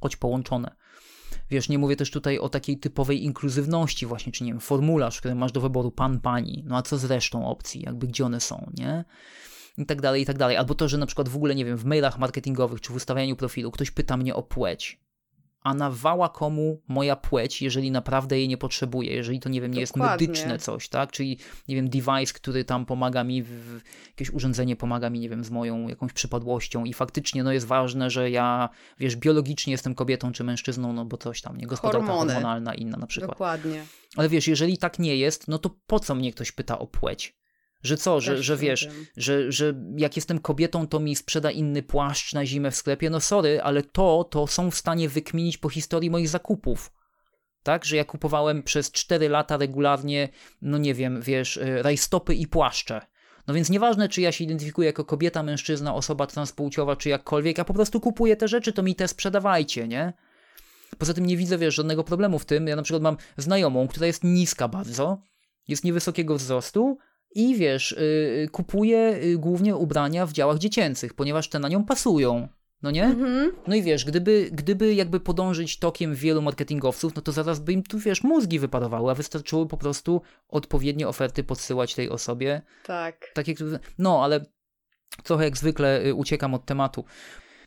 [0.00, 0.76] choć połączone.
[1.50, 5.34] Wiesz, nie mówię też tutaj o takiej typowej inkluzywności właśnie, czy nie wiem, formularz, który
[5.34, 8.70] masz do wyboru pan, pani, no a co z resztą opcji, jakby gdzie one są,
[8.78, 9.04] nie?
[9.78, 10.56] I tak dalej, i tak dalej.
[10.56, 13.36] Albo to, że na przykład w ogóle, nie wiem, w mailach marketingowych czy w ustawianiu
[13.36, 15.03] profilu ktoś pyta mnie o płeć
[15.64, 19.86] a nawała komu moja płeć, jeżeli naprawdę jej nie potrzebuję, jeżeli to, nie wiem, nie
[19.86, 20.10] Dokładnie.
[20.10, 21.12] jest medyczne coś, tak?
[21.12, 21.38] Czyli,
[21.68, 25.50] nie wiem, device, który tam pomaga mi, w, jakieś urządzenie pomaga mi, nie wiem, z
[25.50, 30.44] moją jakąś przypadłością i faktycznie, no jest ważne, że ja, wiesz, biologicznie jestem kobietą czy
[30.44, 31.66] mężczyzną, no bo coś tam, nie?
[31.66, 32.32] Gospodarka Hormony.
[32.32, 33.30] hormonalna inna na przykład.
[33.30, 33.84] Dokładnie.
[34.16, 37.43] Ale wiesz, jeżeli tak nie jest, no to po co mnie ktoś pyta o płeć?
[37.84, 42.32] Że co, że, że wiesz, że, że jak jestem kobietą, to mi sprzeda inny płaszcz
[42.32, 43.10] na zimę w sklepie.
[43.10, 46.92] No sorry, ale to, to są w stanie wykminić po historii moich zakupów.
[47.62, 50.28] Tak, że ja kupowałem przez 4 lata regularnie,
[50.62, 53.00] no nie wiem, wiesz, y, rajstopy i płaszcze.
[53.46, 57.64] No więc nieważne, czy ja się identyfikuję jako kobieta, mężczyzna, osoba transpłciowa, czy jakkolwiek, ja
[57.64, 60.12] po prostu kupuję te rzeczy, to mi te sprzedawajcie, nie?
[60.98, 62.66] Poza tym nie widzę, wiesz, żadnego problemu w tym.
[62.66, 65.18] Ja na przykład mam znajomą, która jest niska bardzo,
[65.68, 66.98] jest niewysokiego wzrostu,
[67.34, 72.48] i wiesz, yy, kupuje yy, głównie ubrania w działach dziecięcych, ponieważ te na nią pasują.
[72.82, 73.04] No nie?
[73.04, 73.50] Mm-hmm.
[73.66, 77.82] No i wiesz, gdyby, gdyby jakby podążyć tokiem wielu marketingowców, no to zaraz by im
[77.82, 82.62] tu, wiesz, mózgi wyparowały, a wystarczyło po prostu odpowiednie oferty podsyłać tej osobie.
[82.86, 83.30] Tak.
[83.34, 83.54] Takie,
[83.98, 84.46] no, ale
[85.22, 87.04] trochę jak zwykle y, uciekam od tematu.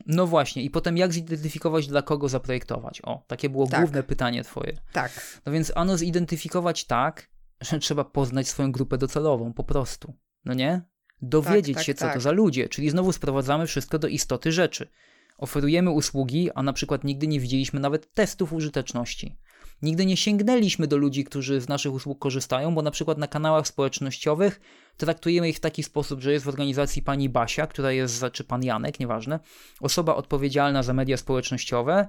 [0.06, 3.02] No właśnie, i potem jak zidentyfikować, dla kogo zaprojektować?
[3.04, 3.80] O, takie było tak.
[3.80, 4.78] główne pytanie twoje.
[4.94, 5.40] Tak.
[5.46, 7.30] No więc ano zidentyfikować tak,
[7.62, 10.14] że trzeba poznać swoją grupę docelową, po prostu.
[10.46, 10.82] No nie?
[11.22, 12.14] Dowiedzieć tak, tak, się, co tak.
[12.14, 14.90] to za ludzie, czyli znowu sprowadzamy wszystko do istoty rzeczy.
[15.38, 19.38] Oferujemy usługi, a na przykład nigdy nie widzieliśmy nawet testów użyteczności.
[19.82, 23.68] Nigdy nie sięgnęliśmy do ludzi, którzy z naszych usług korzystają, bo na przykład na kanałach
[23.68, 24.60] społecznościowych
[24.98, 28.64] traktujemy ich w taki sposób, że jest w organizacji pani Basia, która jest, czy pan
[28.64, 29.40] Janek, nieważne,
[29.82, 32.08] osoba odpowiedzialna za media społecznościowe,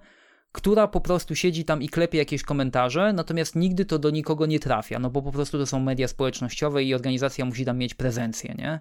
[0.52, 4.60] która po prostu siedzi tam i klepie jakieś komentarze, natomiast nigdy to do nikogo nie
[4.60, 8.54] trafia, no bo po prostu to są media społecznościowe i organizacja musi tam mieć prezencję,
[8.58, 8.80] nie?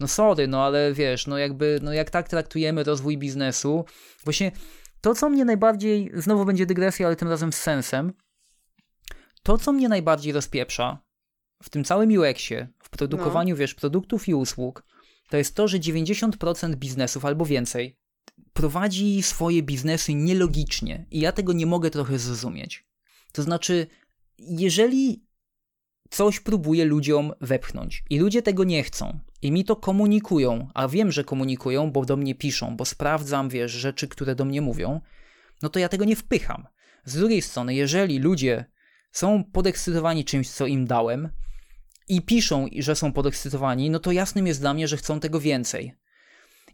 [0.00, 3.84] No sorry, no ale wiesz, no jakby, no jak tak traktujemy rozwój biznesu,
[4.24, 4.52] właśnie
[5.00, 8.12] to, co mnie najbardziej, znowu będzie dygresja, ale tym razem z sensem,
[9.42, 10.98] to, co mnie najbardziej rozpieprza
[11.62, 13.58] w tym całym UX-ie, w produkowaniu, no.
[13.58, 14.82] wiesz, produktów i usług,
[15.30, 17.98] to jest to, że 90% biznesów albo więcej
[18.52, 22.86] prowadzi swoje biznesy nielogicznie i ja tego nie mogę trochę zrozumieć.
[23.32, 23.86] To znaczy,
[24.38, 25.26] jeżeli
[26.10, 31.12] coś próbuję ludziom wepchnąć i ludzie tego nie chcą i mi to komunikują, a wiem,
[31.12, 35.00] że komunikują, bo do mnie piszą, bo sprawdzam, wiesz, rzeczy, które do mnie mówią,
[35.62, 36.66] no to ja tego nie wpycham.
[37.04, 38.64] Z drugiej strony, jeżeli ludzie
[39.12, 41.28] są podekscytowani czymś, co im dałem
[42.08, 45.94] i piszą, że są podekscytowani, no to jasnym jest dla mnie, że chcą tego więcej.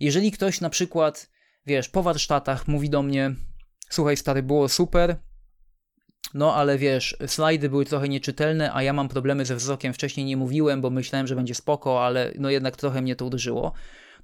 [0.01, 1.31] Jeżeli ktoś na przykład,
[1.67, 3.35] wiesz, po warsztatach mówi do mnie,
[3.89, 5.17] słuchaj stary, było super,
[6.35, 9.93] no ale wiesz, slajdy były trochę nieczytelne, a ja mam problemy ze wzrokiem.
[9.93, 13.73] Wcześniej nie mówiłem, bo myślałem, że będzie spoko, ale no jednak trochę mnie to uderzyło.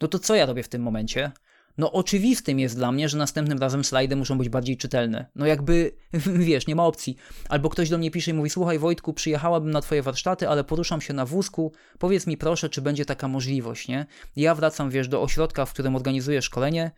[0.00, 1.32] No to co ja robię w tym momencie?
[1.78, 5.30] No oczywistym jest dla mnie, że następnym razem slajdy muszą być bardziej czytelne.
[5.34, 5.92] No jakby,
[6.48, 7.16] wiesz, nie ma opcji.
[7.48, 11.00] Albo ktoś do mnie pisze i mówi, słuchaj Wojtku, przyjechałabym na twoje warsztaty, ale poruszam
[11.00, 14.06] się na wózku, powiedz mi proszę, czy będzie taka możliwość, nie?
[14.36, 16.90] Ja wracam, wiesz, do ośrodka, w którym organizuję szkolenie,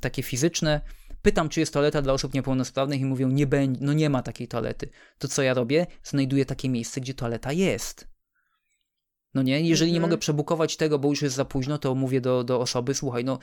[0.00, 0.80] takie fizyczne,
[1.24, 4.48] Pytam, czy jest toaleta dla osób niepełnosprawnych i mówią, nie będzie, no nie ma takiej
[4.48, 4.88] toalety.
[5.18, 5.86] To co ja robię?
[6.02, 8.13] Znajduję takie miejsce, gdzie toaleta jest.
[9.34, 10.10] No nie, jeżeli nie mhm.
[10.10, 13.38] mogę przebukować tego, bo już jest za późno, to mówię do, do osoby, słuchaj, no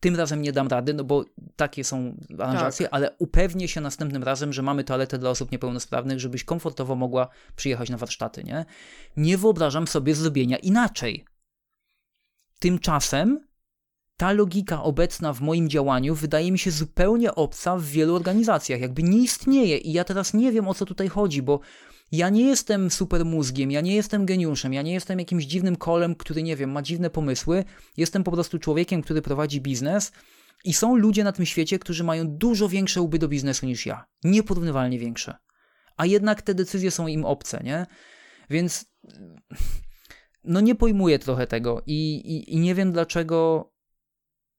[0.00, 1.24] tym razem nie dam rady, no bo
[1.56, 2.94] takie są aranżacje, tak.
[2.94, 7.90] ale upewnię się następnym razem, że mamy toaletę dla osób niepełnosprawnych, żebyś komfortowo mogła przyjechać
[7.90, 8.64] na warsztaty, nie?
[9.16, 11.24] Nie wyobrażam sobie zrobienia inaczej.
[12.58, 13.46] Tymczasem
[14.16, 19.02] ta logika obecna w moim działaniu wydaje mi się zupełnie obca w wielu organizacjach, jakby
[19.02, 21.60] nie istnieje i ja teraz nie wiem o co tutaj chodzi, bo
[22.12, 26.14] ja nie jestem super mózgiem, ja nie jestem geniuszem, ja nie jestem jakimś dziwnym kolem,
[26.14, 27.64] który nie wiem, ma dziwne pomysły.
[27.96, 30.12] Jestem po prostu człowiekiem, który prowadzi biznes
[30.64, 34.04] i są ludzie na tym świecie, którzy mają dużo większe łby do biznesu niż ja.
[34.24, 35.36] Nieporównywalnie większe.
[35.96, 37.86] A jednak te decyzje są im obce, nie?
[38.50, 38.92] Więc
[40.44, 43.70] no nie pojmuję trochę tego i, i, i nie wiem dlaczego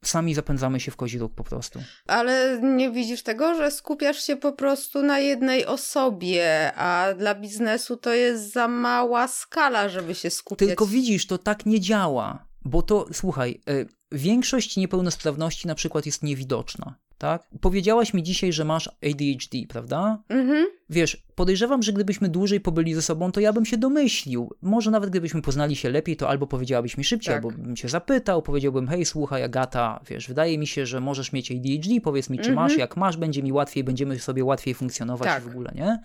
[0.04, 1.80] sami zapędzamy się w kozi róg po prostu.
[2.08, 7.98] Ale nie widzisz tego, że skupiasz się po prostu na jednej osobie, a dla biznesu
[7.98, 10.68] to jest za mała skala, żeby się skupiać.
[10.68, 16.24] Tylko widzisz, to tak nie działa, bo to, słuchaj, y, większość niepełnosprawności na przykład jest
[16.24, 17.48] niewidoczna tak?
[17.62, 20.24] Powiedziałaś mi dzisiaj, że masz ADHD, prawda?
[20.30, 20.66] Mhm.
[20.90, 24.54] Wiesz, podejrzewam, że gdybyśmy dłużej pobyli ze sobą, to ja bym się domyślił.
[24.62, 27.44] Może nawet gdybyśmy poznali się lepiej, to albo powiedziałabyś mi szybciej, tak.
[27.44, 31.52] albo bym cię zapytał, powiedziałbym, hej, słuchaj, Agata, wiesz, wydaje mi się, że możesz mieć
[31.52, 32.56] ADHD, powiedz mi, czy mhm.
[32.56, 35.44] masz, jak masz, będzie mi łatwiej, będziemy sobie łatwiej funkcjonować tak.
[35.44, 36.00] w ogóle, nie?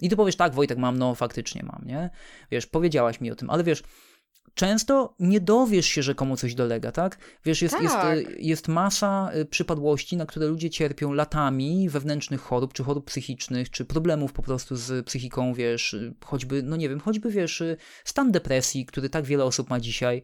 [0.00, 2.10] I ty powiesz, tak, Wojtek, mam, no faktycznie mam, nie?
[2.50, 3.82] Wiesz, powiedziałaś mi o tym, ale wiesz,
[4.54, 7.18] często nie dowiesz się, że komu coś dolega, tak?
[7.44, 7.82] Wiesz, jest, tak.
[7.82, 13.70] jest, jest masa y, przypadłości, na które ludzie cierpią latami wewnętrznych chorób, czy chorób psychicznych,
[13.70, 17.76] czy problemów po prostu z psychiką, wiesz, y, choćby, no nie wiem, choćby, wiesz, y,
[18.04, 20.22] stan depresji, który tak wiele osób ma dzisiaj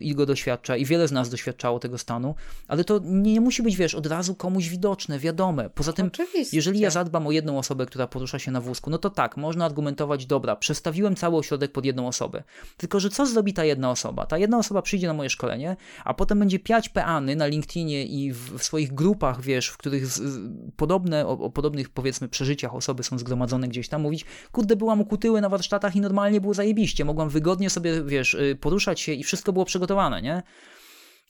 [0.00, 2.34] i go doświadcza i wiele z nas doświadczało tego stanu,
[2.68, 5.70] ale to nie musi być, wiesz, od razu komuś widoczne, wiadome.
[5.70, 6.56] Poza tym, Oczywiście.
[6.56, 9.64] jeżeli ja zadbam o jedną osobę, która porusza się na wózku, no to tak, można
[9.64, 12.42] argumentować, dobra, przestawiłem cały ośrodek pod jedną osobę.
[12.76, 14.26] Tylko, że co zrobi ta jedna osoba.
[14.26, 18.32] Ta jedna osoba przyjdzie na moje szkolenie, a potem będzie piać peany na LinkedInie i
[18.32, 20.40] w, w swoich grupach, wiesz, w których z, z,
[20.76, 25.40] podobne, o, o, podobnych powiedzmy przeżyciach osoby są zgromadzone gdzieś tam, mówić, kurde, byłam ukutyły
[25.40, 29.52] na warsztatach i normalnie było zajebiście, mogłam wygodnie sobie, wiesz, y, poruszać się i wszystko
[29.52, 30.42] było przygotowane, nie?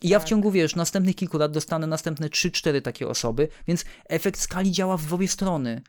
[0.03, 0.29] I ja w tak.
[0.29, 5.15] ciągu, wiesz, następnych kilku lat dostanę następne 3-4 takie osoby, więc efekt skali działa w
[5.15, 5.83] obie strony.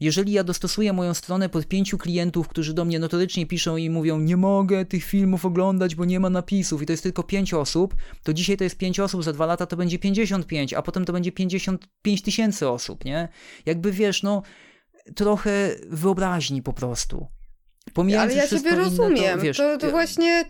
[0.00, 4.20] Jeżeli ja dostosuję moją stronę pod pięciu klientów, którzy do mnie notorycznie piszą i mówią,
[4.20, 7.94] nie mogę tych filmów oglądać, bo nie ma napisów, i to jest tylko pięć osób,
[8.22, 11.12] to dzisiaj to jest pięć osób, za dwa lata to będzie 55, a potem to
[11.12, 13.28] będzie 55 tysięcy osób, nie?
[13.66, 14.42] Jakby wiesz, no,
[15.14, 17.26] trochę wyobraźni po prostu.
[17.94, 19.38] Pomijając Ale ja ciebie rozumiem.
[19.38, 20.44] To, wiesz, to, to właśnie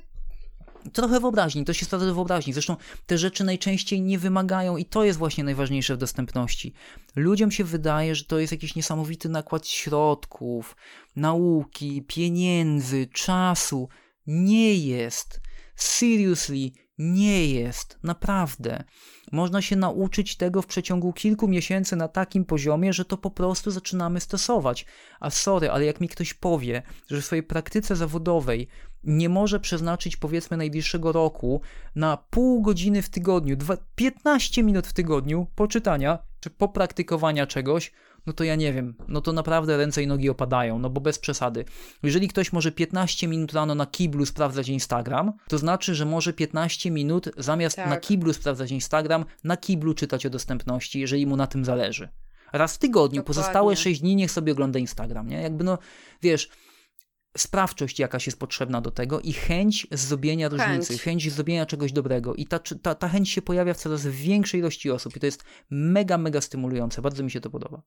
[0.92, 2.52] trochę wyobraźni, to się sprawdza do wyobraźni.
[2.52, 6.72] Zresztą te rzeczy najczęściej nie wymagają i to jest właśnie najważniejsze w dostępności.
[7.16, 10.76] Ludziom się wydaje, że to jest jakiś niesamowity nakład środków,
[11.16, 13.88] nauki, pieniędzy, czasu.
[14.26, 15.40] Nie jest.
[15.76, 18.84] Seriously, Nie jest, naprawdę.
[19.32, 23.70] Można się nauczyć tego w przeciągu kilku miesięcy na takim poziomie, że to po prostu
[23.70, 24.86] zaczynamy stosować.
[25.20, 28.68] A sorry, ale jak mi ktoś powie, że w swojej praktyce zawodowej
[29.04, 31.60] nie może przeznaczyć powiedzmy najbliższego roku
[31.94, 33.56] na pół godziny w tygodniu,
[33.94, 37.92] 15 minut w tygodniu poczytania czy popraktykowania czegoś,
[38.26, 41.18] no to ja nie wiem, no to naprawdę ręce i nogi opadają, no bo bez
[41.18, 41.64] przesady.
[42.02, 46.90] Jeżeli ktoś może 15 minut rano na kiblu sprawdzać Instagram, to znaczy, że może 15
[46.90, 47.88] minut zamiast tak.
[47.88, 52.08] na kiblu sprawdzać Instagram, na kiblu czytać o dostępności, jeżeli mu na tym zależy.
[52.52, 53.26] Raz w tygodniu, Dokładnie.
[53.26, 55.42] pozostałe 6 dni niech sobie ogląda Instagram, nie?
[55.42, 55.78] Jakby no,
[56.22, 56.48] wiesz,
[57.38, 60.62] sprawczość jakaś jest potrzebna do tego i chęć zrobienia chęć.
[60.62, 62.34] różnicy, chęć zrobienia czegoś dobrego.
[62.34, 65.44] I ta, ta, ta chęć się pojawia w coraz większej ilości osób i to jest
[65.70, 67.02] mega, mega stymulujące.
[67.02, 67.82] Bardzo mi się to podoba.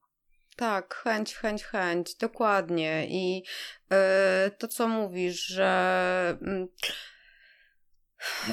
[0.57, 3.07] Tak, chęć, chęć, chęć, dokładnie.
[3.09, 3.43] I
[3.91, 6.37] yy, to, co mówisz, że.
[6.41, 6.67] Yy,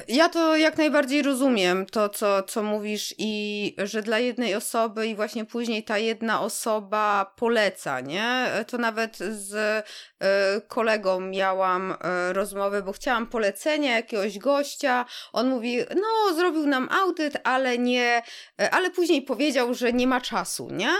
[0.08, 5.14] ja to jak najbardziej rozumiem, to co, co mówisz, i że dla jednej osoby, i
[5.14, 8.46] właśnie później ta jedna osoba poleca, nie?
[8.66, 11.96] To nawet z y, kolegą miałam y,
[12.32, 15.04] rozmowę, bo chciałam polecenia jakiegoś gościa.
[15.32, 18.22] On mówi, no, zrobił nam audyt, ale nie,
[18.70, 20.90] ale później powiedział, że nie ma czasu, nie?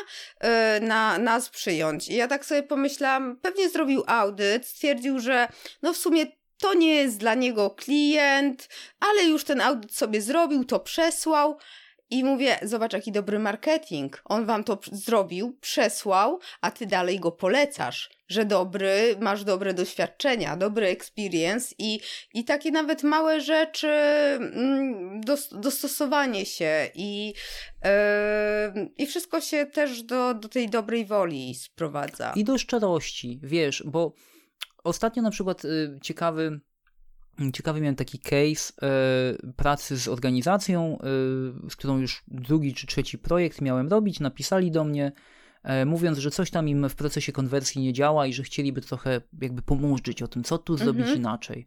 [0.81, 2.09] Na nas przyjąć.
[2.09, 5.49] I ja tak sobie pomyślałam, pewnie zrobił audyt, stwierdził, że
[5.83, 6.27] no w sumie
[6.59, 8.69] to nie jest dla niego klient,
[9.01, 11.59] ale już ten audyt sobie zrobił, to przesłał.
[12.11, 14.23] I mówię, zobacz jaki dobry marketing.
[14.25, 20.57] On wam to zrobił, przesłał, a ty dalej go polecasz, że dobry, masz dobre doświadczenia,
[20.57, 22.01] dobry experience i,
[22.35, 25.21] i takie nawet małe rzeczy, mm,
[25.53, 27.35] dostosowanie się i,
[27.85, 32.33] yy, i wszystko się też do, do tej dobrej woli sprowadza.
[32.37, 34.15] I do szczerości, wiesz, bo
[34.85, 36.61] Ostatnio na przykład y, ciekawy,
[37.53, 38.73] ciekawy miałem taki case
[39.47, 40.99] y, pracy z organizacją,
[41.67, 44.21] y, z którą już drugi czy trzeci projekt miałem robić.
[44.21, 45.13] Napisali do mnie,
[45.87, 49.63] mówiąc, że coś tam im w procesie konwersji nie działa i że chcieliby trochę jakby
[49.63, 51.19] pomóżdżyć o tym, co tu zrobić mhm.
[51.19, 51.67] inaczej.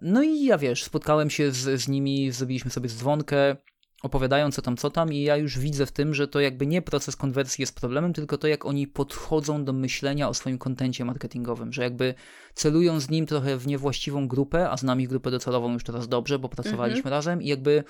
[0.00, 3.56] No i ja wiesz, spotkałem się z, z nimi, zrobiliśmy sobie dzwonkę,
[4.02, 6.82] opowiadają co tam, co tam i ja już widzę w tym, że to jakby nie
[6.82, 11.72] proces konwersji jest problemem, tylko to jak oni podchodzą do myślenia o swoim kontencie marketingowym,
[11.72, 12.14] że jakby
[12.54, 16.38] celują z nim trochę w niewłaściwą grupę, a znam ich grupę docelową już teraz dobrze,
[16.38, 17.12] bo pracowaliśmy mhm.
[17.12, 17.84] razem i jakby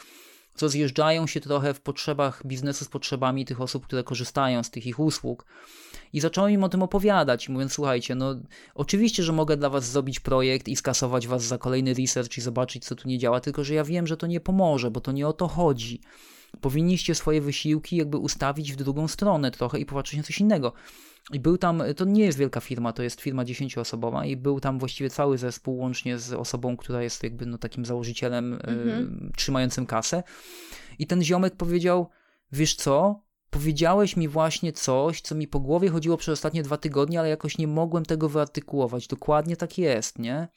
[0.55, 4.87] co zjeżdżają się trochę w potrzebach biznesu z potrzebami tych osób, które korzystają z tych
[4.87, 5.45] ich usług.
[6.13, 8.35] I zacząłem im o tym opowiadać, mówiąc, słuchajcie, no
[8.75, 12.85] oczywiście, że mogę dla was zrobić projekt i skasować was za kolejny research i zobaczyć,
[12.85, 15.29] co tu nie działa, tylko że ja wiem, że to nie pomoże, bo to nie
[15.29, 16.01] o to chodzi
[16.61, 20.73] powinniście swoje wysiłki jakby ustawić w drugą stronę trochę i popatrzeć na coś innego.
[21.33, 24.79] I był tam, to nie jest wielka firma, to jest firma dziesięcioosobowa i był tam
[24.79, 28.89] właściwie cały zespół łącznie z osobą, która jest jakby no takim założycielem mhm.
[29.29, 30.23] y, trzymającym kasę.
[30.99, 32.11] I ten ziomek powiedział,
[32.53, 33.22] wiesz co,
[33.53, 37.59] powiedziałeś mi właśnie coś, co mi po głowie chodziło przez ostatnie dwa tygodnie, ale jakoś
[37.59, 39.07] nie mogłem tego wyartykułować.
[39.07, 40.49] Dokładnie tak jest, nie?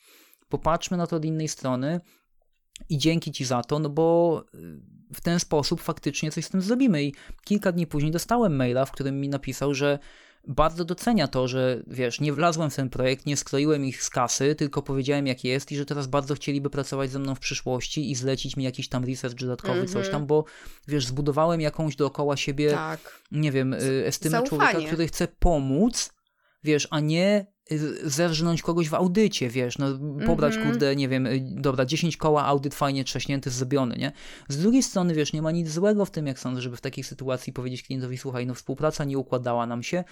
[0.49, 2.01] Popatrzmy na to od innej strony
[2.89, 4.43] i dzięki ci za to, no bo
[5.13, 7.03] w ten sposób faktycznie coś z tym zrobimy.
[7.03, 7.13] I
[7.43, 9.99] kilka dni później dostałem maila, w którym mi napisał, że
[10.47, 14.55] bardzo docenia to, że wiesz, nie wlazłem w ten projekt, nie skroiłem ich z kasy,
[14.55, 18.15] tylko powiedziałem jak jest i że teraz bardzo chcieliby pracować ze mną w przyszłości i
[18.15, 19.93] zlecić mi jakiś tam research dodatkowy, mm -hmm.
[19.93, 20.45] coś tam, bo
[20.87, 23.21] wiesz, zbudowałem jakąś dookoła siebie, tak.
[23.31, 24.71] nie wiem, y, estymę Zaufanie.
[24.71, 26.09] człowieka, który chce pomóc,
[26.65, 29.87] wiesz, a nie Y, zerżnąć kogoś w audycie, wiesz, no
[30.25, 30.71] pobrać, mm -hmm.
[30.71, 34.11] kurde, nie wiem, y, dobra, 10 koła, audyt fajnie trzaśnięty, zrobiony, nie?
[34.49, 37.03] Z drugiej strony, wiesz, nie ma nic złego w tym, jak sądzę, żeby w takiej
[37.03, 40.03] sytuacji powiedzieć klientowi, słuchaj, no współpraca nie układała nam się,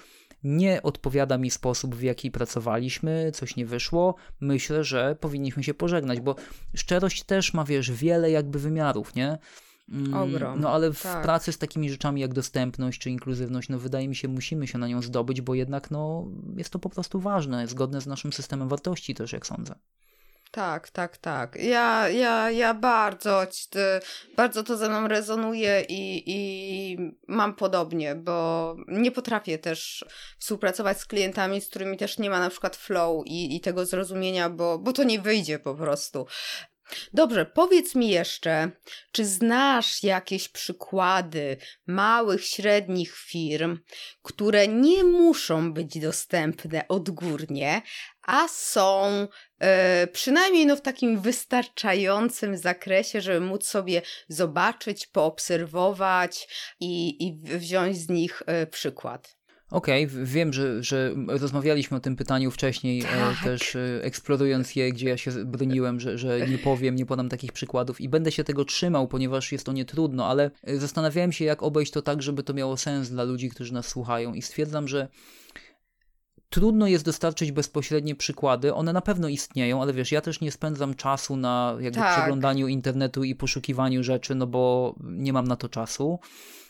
[0.43, 6.19] nie odpowiada mi sposób, w jaki pracowaliśmy, coś nie wyszło, myślę, że powinniśmy się pożegnać,
[6.19, 6.35] bo
[6.75, 9.37] szczerość też ma, wiesz, wiele jakby wymiarów, nie?
[9.89, 10.59] Mm, Ogrom.
[10.59, 11.23] No ale w tak.
[11.23, 14.87] pracy z takimi rzeczami jak dostępność czy inkluzywność, no wydaje mi się, musimy się na
[14.87, 16.27] nią zdobyć, bo jednak no,
[16.57, 19.75] jest to po prostu ważne, zgodne z naszym systemem wartości też, jak sądzę.
[20.53, 21.55] Tak, tak, tak.
[21.55, 23.47] Ja, ja, ja bardzo,
[24.37, 26.97] bardzo to ze mną rezonuje i, i
[27.27, 30.05] mam podobnie, bo nie potrafię też
[30.39, 34.49] współpracować z klientami, z którymi też nie ma na przykład flow i, i tego zrozumienia,
[34.49, 36.25] bo, bo to nie wyjdzie po prostu.
[37.13, 38.71] Dobrze, powiedz mi jeszcze,
[39.11, 41.57] czy znasz jakieś przykłady
[41.87, 43.79] małych, średnich firm,
[44.21, 47.81] które nie muszą być dostępne odgórnie,
[48.21, 49.27] a są
[49.59, 56.47] e, przynajmniej no, w takim wystarczającym zakresie, żeby móc sobie zobaczyć, poobserwować
[56.79, 59.42] i, i wziąć z nich e, przykład?
[59.73, 63.43] Okej, okay, wiem, że, że rozmawialiśmy o tym pytaniu wcześniej, e, tak.
[63.43, 67.51] też e, eksplorując je, gdzie ja się broniłem, że, że nie powiem, nie podam takich
[67.51, 71.63] przykładów i będę się tego trzymał, ponieważ jest to nietrudno, ale e, zastanawiałem się, jak
[71.63, 75.07] obejść to tak, żeby to miało sens dla ludzi, którzy nas słuchają i stwierdzam, że
[76.49, 78.73] trudno jest dostarczyć bezpośrednie przykłady.
[78.73, 82.17] One na pewno istnieją, ale wiesz, ja też nie spędzam czasu na jakby tak.
[82.17, 86.19] przeglądaniu internetu i poszukiwaniu rzeczy, no bo nie mam na to czasu.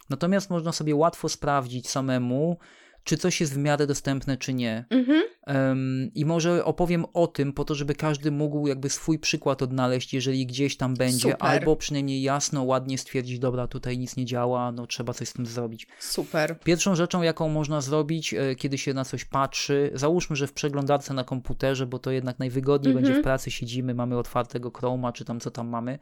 [0.10, 2.58] Natomiast można sobie łatwo sprawdzić samemu,
[3.04, 4.86] czy coś jest w miarę dostępne, czy nie.
[4.90, 5.24] Mhm.
[5.48, 10.14] Um, I może opowiem o tym, po to, żeby każdy mógł jakby swój przykład odnaleźć,
[10.14, 11.38] jeżeli gdzieś tam będzie, Super.
[11.40, 15.46] albo przynajmniej jasno, ładnie stwierdzić, dobra, tutaj nic nie działa, no trzeba coś z tym
[15.46, 15.88] zrobić.
[16.00, 16.60] Super.
[16.64, 21.14] Pierwszą rzeczą, jaką można zrobić, e, kiedy się na coś patrzy, załóżmy, że w przeglądarce
[21.14, 23.06] na komputerze, bo to jednak najwygodniej mhm.
[23.06, 26.00] będzie w pracy, siedzimy, mamy otwartego Chroma, czy tam co tam mamy,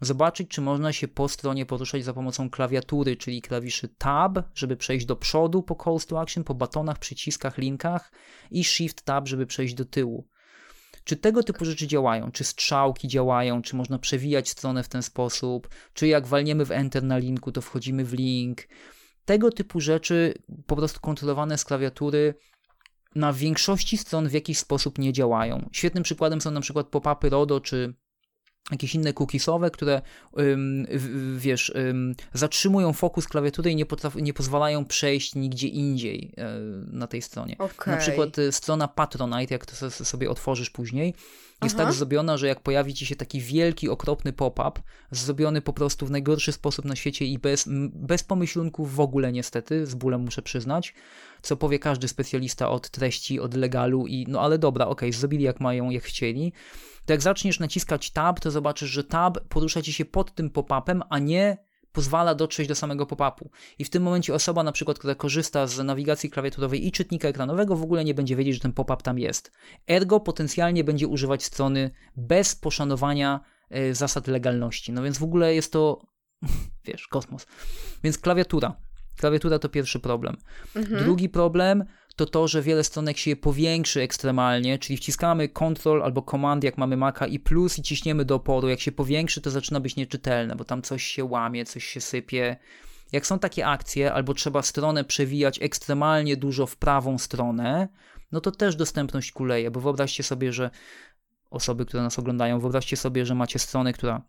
[0.00, 5.06] zobaczyć, czy można się po stronie poruszać za pomocą klawiatury, czyli klawiszy Tab, żeby przejść
[5.06, 8.12] do przodu po Calls to Action, po batonach, przyciskach, linkach
[8.50, 10.28] i Shift Tab, żeby przejść do tyłu.
[11.04, 12.32] Czy tego typu rzeczy działają?
[12.32, 13.62] Czy strzałki działają?
[13.62, 15.68] Czy można przewijać stronę w ten sposób?
[15.94, 18.62] Czy jak walniemy w Enter na linku, to wchodzimy w link?
[19.24, 20.34] Tego typu rzeczy
[20.66, 22.34] po prostu kontrolowane z klawiatury
[23.14, 25.68] na większości stron w jakiś sposób nie działają.
[25.72, 27.94] Świetnym przykładem są na przykład pop-upy RODO czy
[28.70, 30.02] jakieś inne cookiesowe, które
[30.38, 30.86] ym,
[31.36, 33.86] wiesz, ym, zatrzymują fokus klawiatury i nie,
[34.16, 36.42] nie pozwalają przejść nigdzie indziej y,
[36.92, 37.56] na tej stronie.
[37.58, 37.94] Okay.
[37.94, 41.14] Na przykład y, strona Patronite, jak to sobie otworzysz później,
[41.62, 41.84] jest Aha.
[41.84, 44.80] tak zrobiona, że jak pojawi ci się taki wielki, okropny pop-up,
[45.10, 49.86] zrobiony po prostu w najgorszy sposób na świecie i bez, bez pomyślunków w ogóle niestety,
[49.86, 50.94] z bólem muszę przyznać,
[51.42, 55.44] co powie każdy specjalista od treści, od legalu i no ale dobra, okej, okay, zrobili
[55.44, 56.52] jak mają, jak chcieli,
[57.06, 61.02] to jak zaczniesz naciskać tab, to zobaczysz, że tab porusza ci się pod tym pop-upem,
[61.10, 63.50] a nie pozwala dotrzeć do samego pop-upu.
[63.78, 67.76] I w tym momencie osoba na przykład, która korzysta z nawigacji klawiaturowej i czytnika ekranowego
[67.76, 69.52] w ogóle nie będzie wiedzieć, że ten pop-up tam jest.
[69.86, 73.40] Ergo potencjalnie będzie używać strony bez poszanowania
[73.76, 74.92] y, zasad legalności.
[74.92, 76.06] No więc w ogóle jest to,
[76.86, 77.46] wiesz, kosmos.
[78.04, 78.76] Więc klawiatura.
[79.16, 80.36] Klawiatura to pierwszy problem.
[80.76, 81.04] Mhm.
[81.04, 81.84] Drugi problem
[82.16, 86.96] to to, że wiele stronek się powiększy ekstremalnie, czyli wciskamy Ctrl albo Command, jak mamy
[86.96, 88.68] Maca i plus i ciśniemy do oporu.
[88.68, 92.56] Jak się powiększy, to zaczyna być nieczytelne, bo tam coś się łamie, coś się sypie.
[93.12, 97.88] Jak są takie akcje, albo trzeba stronę przewijać ekstremalnie dużo w prawą stronę,
[98.32, 100.70] no to też dostępność kuleje, bo wyobraźcie sobie, że
[101.50, 104.22] osoby, które nas oglądają, wyobraźcie sobie, że macie stronę, która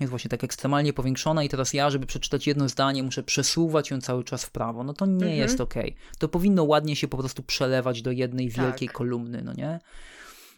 [0.00, 4.00] jest właśnie tak ekstremalnie powiększona i teraz ja, żeby przeczytać jedno zdanie, muszę przesuwać ją
[4.00, 4.84] cały czas w prawo.
[4.84, 5.36] No to nie mhm.
[5.36, 5.74] jest ok.
[6.18, 8.64] To powinno ładnie się po prostu przelewać do jednej tak.
[8.64, 9.80] wielkiej kolumny, no nie?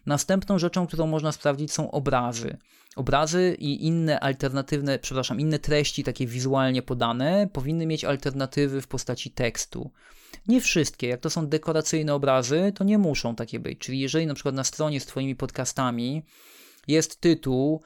[0.07, 2.57] Następną rzeczą, którą można sprawdzić są obrazy.
[2.97, 9.31] Obrazy i inne alternatywne, przepraszam, inne treści takie wizualnie podane powinny mieć alternatywy w postaci
[9.31, 9.91] tekstu.
[10.49, 13.79] Nie wszystkie, jak to są dekoracyjne obrazy, to nie muszą takie być.
[13.79, 16.23] Czyli jeżeli na przykład na stronie z Twoimi podcastami
[16.89, 17.83] jest tytuł,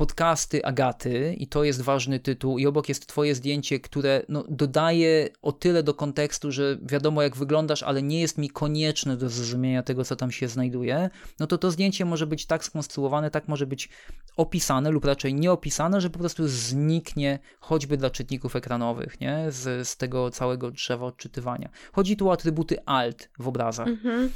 [0.00, 5.28] podcasty Agaty i to jest ważny tytuł i obok jest twoje zdjęcie, które no, dodaje
[5.42, 9.82] o tyle do kontekstu, że wiadomo jak wyglądasz, ale nie jest mi konieczne do zrozumienia
[9.82, 11.10] tego, co tam się znajduje,
[11.40, 13.88] no to to zdjęcie może być tak skonstruowane, tak może być
[14.36, 19.44] opisane lub raczej nieopisane, że po prostu zniknie choćby dla czytników ekranowych, nie?
[19.48, 21.68] Z, z tego całego drzewa odczytywania.
[21.92, 23.88] Chodzi tu o atrybuty alt w obrazach.
[23.88, 24.30] Mhm.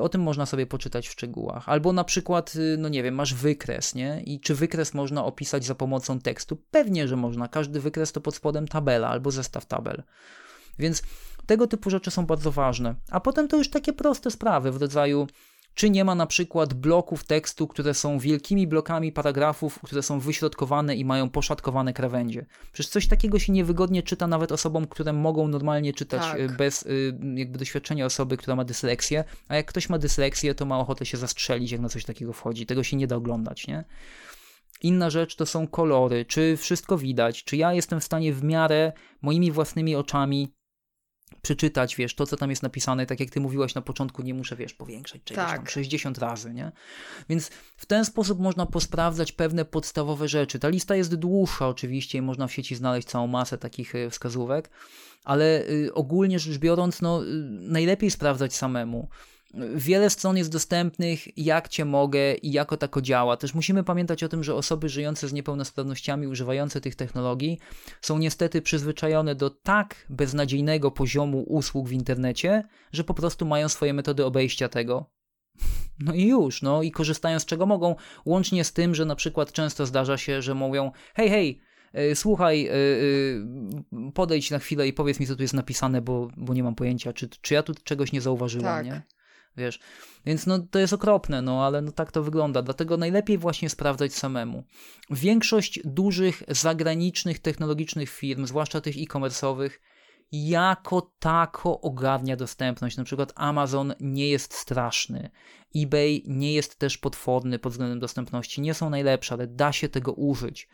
[0.00, 1.68] O tym można sobie poczytać w szczegółach.
[1.68, 4.22] Albo na przykład, y, no nie wiem, masz wykres, nie?
[4.24, 6.56] I czy wykres można opisać za pomocą tekstu?
[6.70, 7.48] Pewnie, że można.
[7.48, 10.02] Każdy wykres to pod spodem tabela albo zestaw tabel.
[10.78, 11.02] Więc
[11.46, 12.94] tego typu rzeczy są bardzo ważne.
[13.10, 15.26] A potem to już takie proste sprawy w rodzaju
[15.76, 20.96] czy nie ma na przykład bloków tekstu, które są wielkimi blokami paragrafów, które są wyśrodkowane
[20.96, 22.46] i mają poszatkowane krawędzie.
[22.72, 26.40] Przecież coś takiego się niewygodnie czyta nawet osobom, które mogą normalnie czytać tak.
[26.40, 30.66] Y, bez y, jakby doświadczenia osoby, która ma dysleksję, a jak ktoś ma dysleksję, to
[30.66, 32.66] ma ochotę się zastrzelić, jak na coś takiego wchodzi.
[32.66, 33.84] Tego się nie da oglądać, nie?
[34.82, 38.92] Inna rzecz to są kolory, czy wszystko widać, czy ja jestem w stanie w miarę
[39.22, 40.56] moimi własnymi oczami
[41.42, 44.56] przeczytać, wiesz, to co tam jest napisane, tak jak ty mówiłaś na początku, nie muszę,
[44.56, 45.56] wiesz, powiększać czegoś tak.
[45.56, 46.72] tam 60 razy, nie?
[47.28, 50.58] Więc w ten sposób można posprawdzać pewne podstawowe rzeczy.
[50.58, 54.70] Ta lista jest dłuższa oczywiście i można w sieci znaleźć całą masę takich y, wskazówek,
[55.24, 57.26] ale y, ogólnie rzecz biorąc, no, y,
[57.60, 59.08] najlepiej sprawdzać samemu.
[59.74, 63.36] Wiele stron jest dostępnych, jak cię mogę i jako tako działa.
[63.36, 67.58] Też musimy pamiętać o tym, że osoby żyjące z niepełnosprawnościami, używające tych technologii,
[68.00, 72.62] są niestety przyzwyczajone do tak beznadziejnego poziomu usług w internecie,
[72.92, 75.10] że po prostu mają swoje metody obejścia tego.
[75.98, 77.94] No i już, no i korzystają z czego mogą,
[78.24, 81.60] łącznie z tym, że na przykład często zdarza się, że mówią: hej, hej,
[81.92, 82.70] e, słuchaj,
[84.14, 87.12] podejdź na chwilę i powiedz mi, co tu jest napisane, bo, bo nie mam pojęcia,
[87.12, 88.86] czy, czy ja tu czegoś nie zauważyłam, tak.
[88.86, 89.02] nie?
[89.56, 89.80] Wiesz,
[90.26, 92.62] więc no to jest okropne, no ale no tak to wygląda.
[92.62, 94.64] Dlatego najlepiej właśnie sprawdzać samemu.
[95.10, 99.70] Większość dużych zagranicznych technologicznych firm, zwłaszcza tych e-commerce'owych,
[100.32, 102.96] jako tako ogarnia dostępność.
[102.96, 105.30] Na przykład Amazon nie jest straszny,
[105.76, 110.12] eBay nie jest też potworny pod względem dostępności, nie są najlepsze, ale da się tego
[110.12, 110.68] użyć.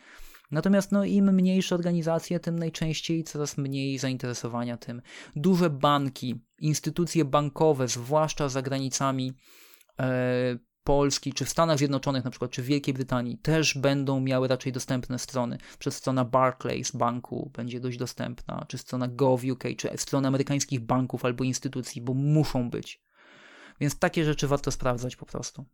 [0.52, 5.02] Natomiast no, im mniejsze organizacje, tym najczęściej coraz mniej zainteresowania tym.
[5.36, 9.32] Duże banki, instytucje bankowe, zwłaszcza za granicami
[10.00, 14.48] e, Polski, czy w Stanach Zjednoczonych na przykład, czy w Wielkiej Brytanii też będą miały
[14.48, 15.58] raczej dostępne strony.
[15.78, 21.44] Przez strona Barclays banku będzie dość dostępna, czy strona GovUK, czy strona amerykańskich banków albo
[21.44, 23.02] instytucji, bo muszą być.
[23.80, 25.64] Więc takie rzeczy warto sprawdzać po prostu.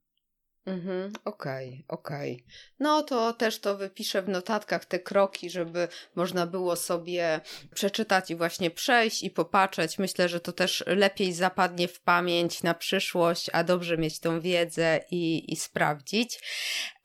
[0.66, 2.32] Mhm, okej, okay, okej.
[2.32, 2.46] Okay.
[2.80, 7.40] No to też to wypiszę w notatkach te kroki, żeby można było sobie
[7.74, 9.98] przeczytać i właśnie przejść i popatrzeć.
[9.98, 15.00] Myślę, że to też lepiej zapadnie w pamięć na przyszłość, a dobrze mieć tą wiedzę
[15.10, 16.40] i, i sprawdzić.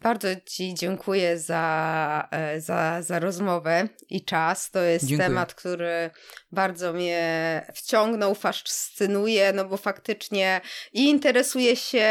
[0.01, 4.71] Bardzo Ci dziękuję za, e, za, za rozmowę i czas.
[4.71, 5.27] To jest dziękuję.
[5.27, 6.11] temat, który
[6.51, 10.61] bardzo mnie wciągnął, fascynuje, no bo faktycznie
[10.93, 12.09] i interesuje się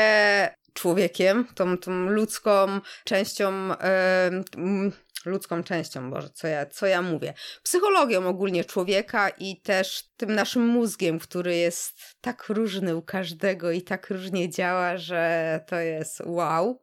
[0.73, 4.93] człowiekiem, tą, tą ludzką częścią, yy,
[5.25, 10.67] ludzką częścią, Boże, co ja, co ja mówię, psychologią ogólnie człowieka i też tym naszym
[10.67, 16.83] mózgiem, który jest tak różny u każdego i tak różnie działa, że to jest wow.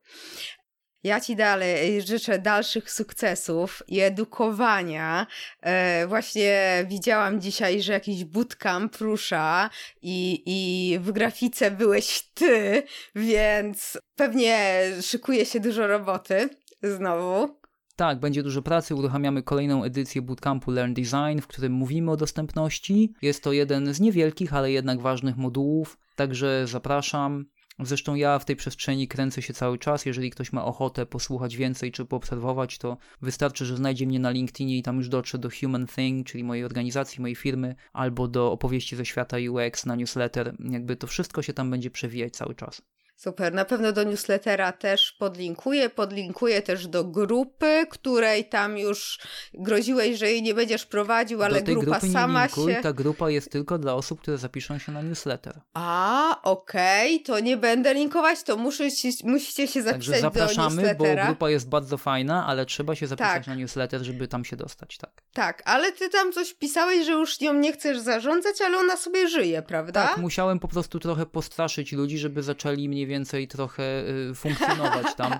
[1.04, 5.28] Ja Ci dalej życzę dalszych sukcesów i edukowania.
[5.62, 9.70] E, właśnie widziałam dzisiaj, że jakiś bootcamp rusza
[10.02, 12.84] i, i w grafice byłeś Ty,
[13.16, 16.50] więc pewnie szykuje się dużo roboty
[16.84, 17.60] znowu.
[17.96, 18.96] Tak, będzie dużo pracy.
[18.96, 23.14] Uruchamiamy kolejną edycję Bootcampu Learn Design, w którym mówimy o dostępności.
[23.22, 27.46] Jest to jeden z niewielkich, ale jednak ważnych modułów, także zapraszam.
[27.80, 30.06] Zresztą ja w tej przestrzeni kręcę się cały czas.
[30.06, 34.78] Jeżeli ktoś ma ochotę posłuchać więcej czy poobserwować, to wystarczy, że znajdzie mnie na LinkedInie
[34.78, 38.96] i tam już dotrze do Human Thing, czyli mojej organizacji, mojej firmy, albo do opowieści
[38.96, 40.56] ze świata UX na newsletter.
[40.60, 42.82] Jakby to wszystko się tam będzie przewijać cały czas.
[43.20, 49.20] Super, na pewno do newslettera też podlinkuję, podlinkuję też do grupy, której tam już
[49.54, 52.82] groziłeś, że jej nie będziesz prowadził, ale do tej grupa grupy sama nie linkuj, się...
[52.82, 55.60] ta grupa jest tylko dla osób, które zapiszą się na newsletter.
[55.74, 58.84] A, okej, okay, to nie będę linkować, to muszę,
[59.24, 63.48] musicie się zapisać Także zapraszamy, bo grupa jest bardzo fajna, ale trzeba się zapisać tak.
[63.48, 65.12] na newsletter, żeby tam się dostać, tak.
[65.34, 69.28] Tak, ale ty tam coś pisałeś, że już nią nie chcesz zarządzać, ale ona sobie
[69.28, 70.08] żyje, prawda?
[70.08, 73.84] Tak, musiałem po prostu trochę postraszyć ludzi, żeby zaczęli mniej więcej trochę
[74.32, 75.40] y, funkcjonować tam.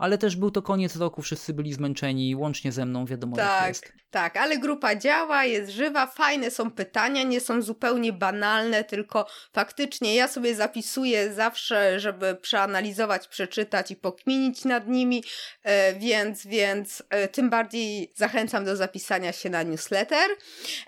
[0.00, 3.68] Ale też był to koniec roku, wszyscy byli zmęczeni, łącznie ze mną, wiadomo tak, jak
[3.68, 3.92] jest.
[4.10, 10.14] Tak, ale grupa działa, jest żywa, fajne są pytania, nie są zupełnie banalne, tylko faktycznie
[10.14, 15.24] ja sobie zapisuję zawsze, żeby przeanalizować, przeczytać i pokminić nad nimi,
[15.62, 20.30] e, więc, więc e, tym bardziej zachęcam do zapisania się na newsletter.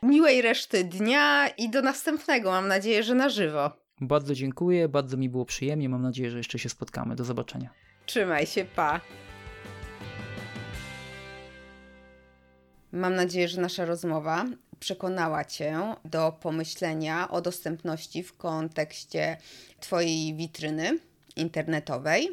[0.02, 3.81] Miłej reszty dnia i do następnego, mam nadzieję, że na żywo.
[4.06, 5.88] Bardzo dziękuję, bardzo mi było przyjemnie.
[5.88, 7.16] Mam nadzieję, że jeszcze się spotkamy.
[7.16, 7.70] Do zobaczenia.
[8.06, 9.00] Trzymaj się, pa.
[12.92, 14.44] Mam nadzieję, że nasza rozmowa
[14.80, 19.36] przekonała Cię do pomyślenia o dostępności w kontekście
[19.80, 20.98] Twojej witryny
[21.36, 22.28] internetowej,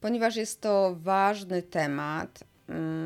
[0.00, 2.44] ponieważ jest to ważny temat,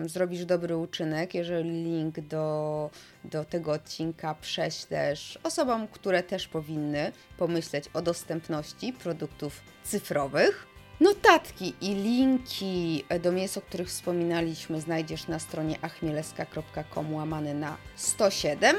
[0.06, 2.90] zrobisz dobry uczynek, jeżeli link do,
[3.24, 10.66] do tego odcinka prześlesz osobom, które też powinny pomyśleć o dostępności produktów cyfrowych.
[11.00, 18.76] Notatki i linki do miejsc, o których wspominaliśmy, znajdziesz na stronie achmieleska.com łamany na 107.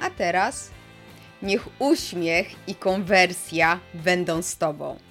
[0.00, 0.70] A teraz
[1.42, 5.07] niech uśmiech i konwersja będą z Tobą.